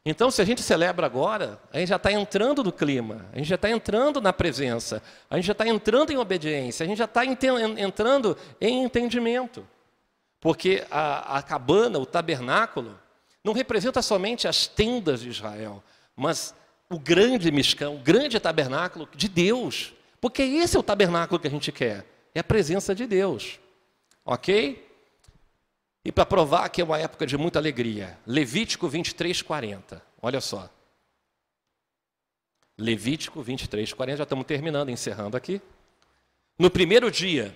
Então, 0.04 0.32
se 0.32 0.42
a 0.42 0.46
gente 0.46 0.64
celebra 0.64 1.06
agora, 1.06 1.62
a 1.72 1.78
gente 1.78 1.90
já 1.90 1.96
está 1.98 2.12
entrando 2.12 2.64
no 2.64 2.72
clima, 2.72 3.28
a 3.32 3.38
gente 3.38 3.48
já 3.48 3.56
está 3.56 3.70
entrando 3.70 4.20
na 4.20 4.34
presença, 4.34 5.02
a 5.30 5.36
gente 5.36 5.46
já 5.46 5.52
está 5.52 5.68
entrando 5.68 6.12
em 6.12 6.18
obediência, 6.18 6.84
a 6.84 6.88
gente 6.88 6.98
já 6.98 7.06
está 7.06 7.24
entrando 7.24 8.36
em 8.60 8.84
entendimento. 8.84 9.68
Porque 10.40 10.84
a, 10.90 11.38
a 11.38 11.44
cabana, 11.44 12.00
o 12.00 12.06
tabernáculo, 12.06 13.00
não 13.44 13.54
representa 13.54 14.02
somente 14.02 14.48
as 14.48 14.66
tendas 14.66 15.22
de 15.22 15.30
Israel, 15.30 15.84
mas 16.16 16.56
o 16.90 16.98
grande 16.98 17.52
miscão, 17.52 17.96
o 17.96 18.00
grande 18.00 18.40
tabernáculo 18.40 19.08
de 19.16 19.30
Deus. 19.30 19.94
Porque 20.20 20.42
esse 20.42 20.76
é 20.76 20.80
o 20.80 20.84
tabernáculo 20.84 21.40
que 21.40 21.48
a 21.48 21.52
gente 21.52 21.72
quer, 21.72 22.06
é 22.34 22.40
a 22.40 22.44
presença 22.44 22.96
de 22.96 23.06
Deus. 23.06 23.60
Ok? 24.26 24.91
E 26.04 26.12
para 26.12 26.26
provar 26.26 26.68
que 26.70 26.82
é 26.82 26.84
uma 26.84 26.98
época 26.98 27.28
de 27.28 27.38
muita 27.38 27.60
alegria, 27.60 28.18
Levítico 28.26 28.88
23, 28.88 29.42
40. 29.42 30.02
Olha 30.22 30.42
só. 30.42 30.70
Levítico 32.78 33.42
23, 33.44 33.94
40. 33.94 34.18
Já 34.18 34.24
estamos 34.24 34.46
terminando, 34.46 34.90
encerrando 34.90 35.38
aqui. 35.38 35.62
No 36.58 36.70
primeiro 36.70 37.12
dia, 37.12 37.56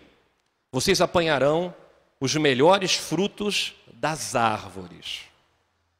vocês 0.72 1.02
apanharão 1.02 1.74
os 2.20 2.36
melhores 2.36 2.96
frutos 2.96 3.76
das 3.94 4.36
árvores, 4.36 5.22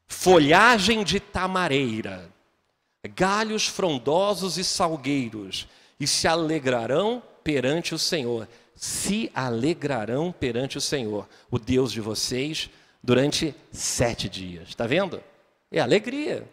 folhagem 0.08 1.04
de 1.04 1.20
tamareira, 1.20 2.30
galhos 3.16 3.68
frondosos 3.68 4.58
e 4.58 4.64
salgueiros, 4.64 5.68
e 6.00 6.06
se 6.06 6.28
alegrarão 6.28 7.22
perante 7.44 7.96
o 7.96 8.00
Senhor 8.00 8.48
se 8.76 9.32
alegrarão 9.34 10.32
perante 10.32 10.78
o 10.78 10.82
Senhor, 10.82 11.28
o 11.50 11.58
Deus 11.58 11.92
de 11.92 12.02
vocês, 12.02 12.70
durante 13.02 13.56
sete 13.72 14.28
dias. 14.28 14.70
Está 14.70 14.86
vendo? 14.86 15.24
É 15.72 15.80
alegria. 15.80 16.48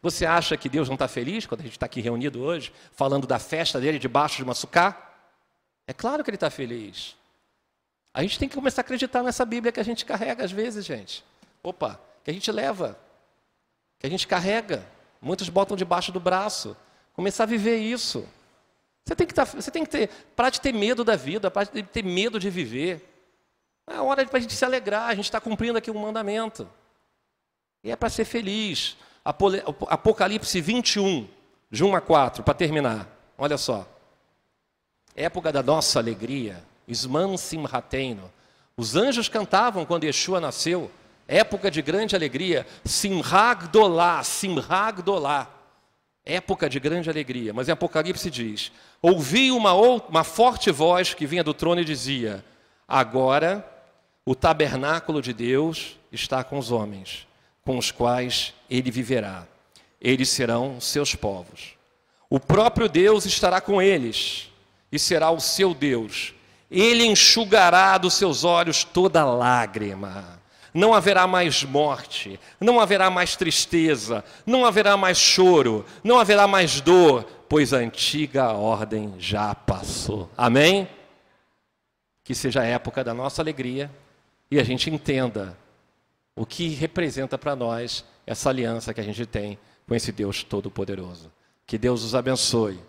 Você 0.00 0.26
acha 0.26 0.56
que 0.56 0.68
Deus 0.68 0.88
não 0.88 0.94
está 0.94 1.08
feliz 1.08 1.46
quando 1.46 1.60
a 1.60 1.64
gente 1.64 1.72
está 1.72 1.86
aqui 1.86 2.00
reunido 2.00 2.42
hoje, 2.42 2.72
falando 2.92 3.26
da 3.26 3.38
festa 3.38 3.80
dele 3.80 3.98
debaixo 3.98 4.36
de 4.36 4.42
uma 4.44 4.54
sucá? 4.54 5.12
É 5.86 5.92
claro 5.92 6.22
que 6.22 6.30
ele 6.30 6.36
está 6.36 6.50
feliz. 6.50 7.16
A 8.12 8.22
gente 8.22 8.38
tem 8.38 8.48
que 8.48 8.54
começar 8.54 8.80
a 8.80 8.84
acreditar 8.84 9.22
nessa 9.22 9.44
Bíblia 9.44 9.72
que 9.72 9.80
a 9.80 9.84
gente 9.84 10.04
carrega 10.04 10.44
às 10.44 10.52
vezes, 10.52 10.84
gente. 10.84 11.24
Opa, 11.62 12.00
que 12.22 12.30
a 12.30 12.34
gente 12.34 12.50
leva, 12.52 12.98
que 13.98 14.06
a 14.06 14.10
gente 14.10 14.26
carrega. 14.26 14.86
Muitos 15.20 15.48
botam 15.48 15.76
debaixo 15.76 16.12
do 16.12 16.20
braço. 16.20 16.76
Começar 17.14 17.44
a 17.44 17.46
viver 17.46 17.78
isso. 17.78 18.28
Você 19.04 19.14
tem 19.14 19.26
que, 19.26 19.34
tá, 19.34 19.44
você 19.44 19.70
tem 19.70 19.84
que 19.84 19.90
ter, 19.90 20.08
para 20.34 20.48
de 20.48 20.60
ter 20.60 20.72
medo 20.72 21.04
da 21.04 21.14
vida, 21.14 21.50
para 21.50 21.64
de 21.64 21.82
ter 21.82 22.02
medo 22.02 22.40
de 22.40 22.48
viver. 22.48 23.06
É 23.86 24.00
hora 24.00 24.24
para 24.24 24.38
a 24.38 24.40
gente 24.40 24.54
se 24.54 24.64
alegrar, 24.64 25.10
a 25.10 25.14
gente 25.14 25.26
está 25.26 25.40
cumprindo 25.40 25.76
aqui 25.76 25.90
um 25.90 25.98
mandamento. 25.98 26.66
E 27.82 27.90
é 27.90 27.96
para 27.96 28.08
ser 28.08 28.24
feliz. 28.24 28.96
Apocalipse 29.22 30.58
21, 30.58 31.28
de 31.70 31.84
1 31.84 31.94
a 31.94 32.00
4, 32.00 32.42
para 32.42 32.54
terminar. 32.54 33.06
Olha 33.36 33.58
só. 33.58 33.86
Época 35.14 35.52
da 35.52 35.62
nossa 35.62 35.98
alegria. 35.98 36.64
Isman 36.88 37.36
Simhateino. 37.36 38.32
Os 38.74 38.96
anjos 38.96 39.28
cantavam 39.28 39.84
quando 39.84 40.04
Yeshua 40.04 40.40
nasceu. 40.40 40.90
Época 41.28 41.70
de 41.70 41.82
grande 41.82 42.16
alegria. 42.16 42.66
Simhag 42.86 43.68
Dolá, 43.68 44.22
Simhag 44.22 45.02
Dolá 45.02 45.63
época 46.24 46.68
de 46.68 46.80
grande 46.80 47.10
alegria. 47.10 47.52
Mas 47.52 47.68
em 47.68 47.72
Apocalipse 47.72 48.30
diz: 48.30 48.72
Ouvi 49.02 49.50
uma, 49.50 49.72
uma 49.72 50.24
forte 50.24 50.70
voz 50.70 51.14
que 51.14 51.26
vinha 51.26 51.44
do 51.44 51.54
trono 51.54 51.80
e 51.80 51.84
dizia: 51.84 52.44
Agora 52.88 53.66
o 54.24 54.34
tabernáculo 54.34 55.20
de 55.20 55.32
Deus 55.32 55.98
está 56.10 56.42
com 56.42 56.58
os 56.58 56.70
homens, 56.70 57.26
com 57.64 57.76
os 57.76 57.90
quais 57.90 58.54
ele 58.70 58.90
viverá. 58.90 59.46
Eles 60.00 60.28
serão 60.28 60.80
seus 60.80 61.14
povos. 61.14 61.74
O 62.28 62.40
próprio 62.40 62.88
Deus 62.88 63.26
estará 63.26 63.60
com 63.60 63.80
eles 63.80 64.50
e 64.90 64.98
será 64.98 65.30
o 65.30 65.40
seu 65.40 65.74
Deus. 65.74 66.34
Ele 66.70 67.04
enxugará 67.04 67.96
dos 67.98 68.14
seus 68.14 68.44
olhos 68.44 68.82
toda 68.82 69.24
lágrima 69.24 70.33
não 70.74 70.92
haverá 70.92 71.26
mais 71.26 71.62
morte, 71.62 72.38
não 72.60 72.80
haverá 72.80 73.08
mais 73.08 73.36
tristeza, 73.36 74.24
não 74.44 74.66
haverá 74.66 74.96
mais 74.96 75.16
choro, 75.16 75.86
não 76.02 76.18
haverá 76.18 76.48
mais 76.48 76.80
dor, 76.80 77.24
pois 77.48 77.72
a 77.72 77.76
antiga 77.78 78.52
ordem 78.52 79.14
já 79.16 79.54
passou. 79.54 80.28
Amém? 80.36 80.88
Que 82.24 82.34
seja 82.34 82.62
a 82.62 82.66
época 82.66 83.04
da 83.04 83.14
nossa 83.14 83.40
alegria, 83.40 83.88
e 84.50 84.58
a 84.58 84.64
gente 84.64 84.90
entenda 84.90 85.56
o 86.34 86.44
que 86.44 86.68
representa 86.68 87.38
para 87.38 87.54
nós 87.54 88.04
essa 88.26 88.50
aliança 88.50 88.92
que 88.92 89.00
a 89.00 89.04
gente 89.04 89.24
tem 89.26 89.58
com 89.86 89.94
esse 89.94 90.10
Deus 90.10 90.42
Todo-Poderoso. 90.42 91.30
Que 91.66 91.78
Deus 91.78 92.02
os 92.02 92.14
abençoe. 92.14 92.80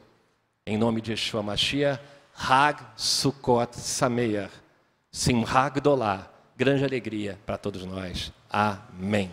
Em 0.65 0.77
nome 0.77 1.01
de 1.01 1.11
Yeshua 1.11 1.43
Mashiach, 1.43 2.01
Hag 2.35 2.83
Sukkot 2.95 3.77
Sameach, 3.77 4.51
Simhag 5.11 5.79
Dolá, 5.79 6.27
grande 6.57 6.83
alegria 6.83 7.37
para 7.45 7.57
todos 7.57 7.85
nós. 7.85 8.31
Amém. 8.49 9.31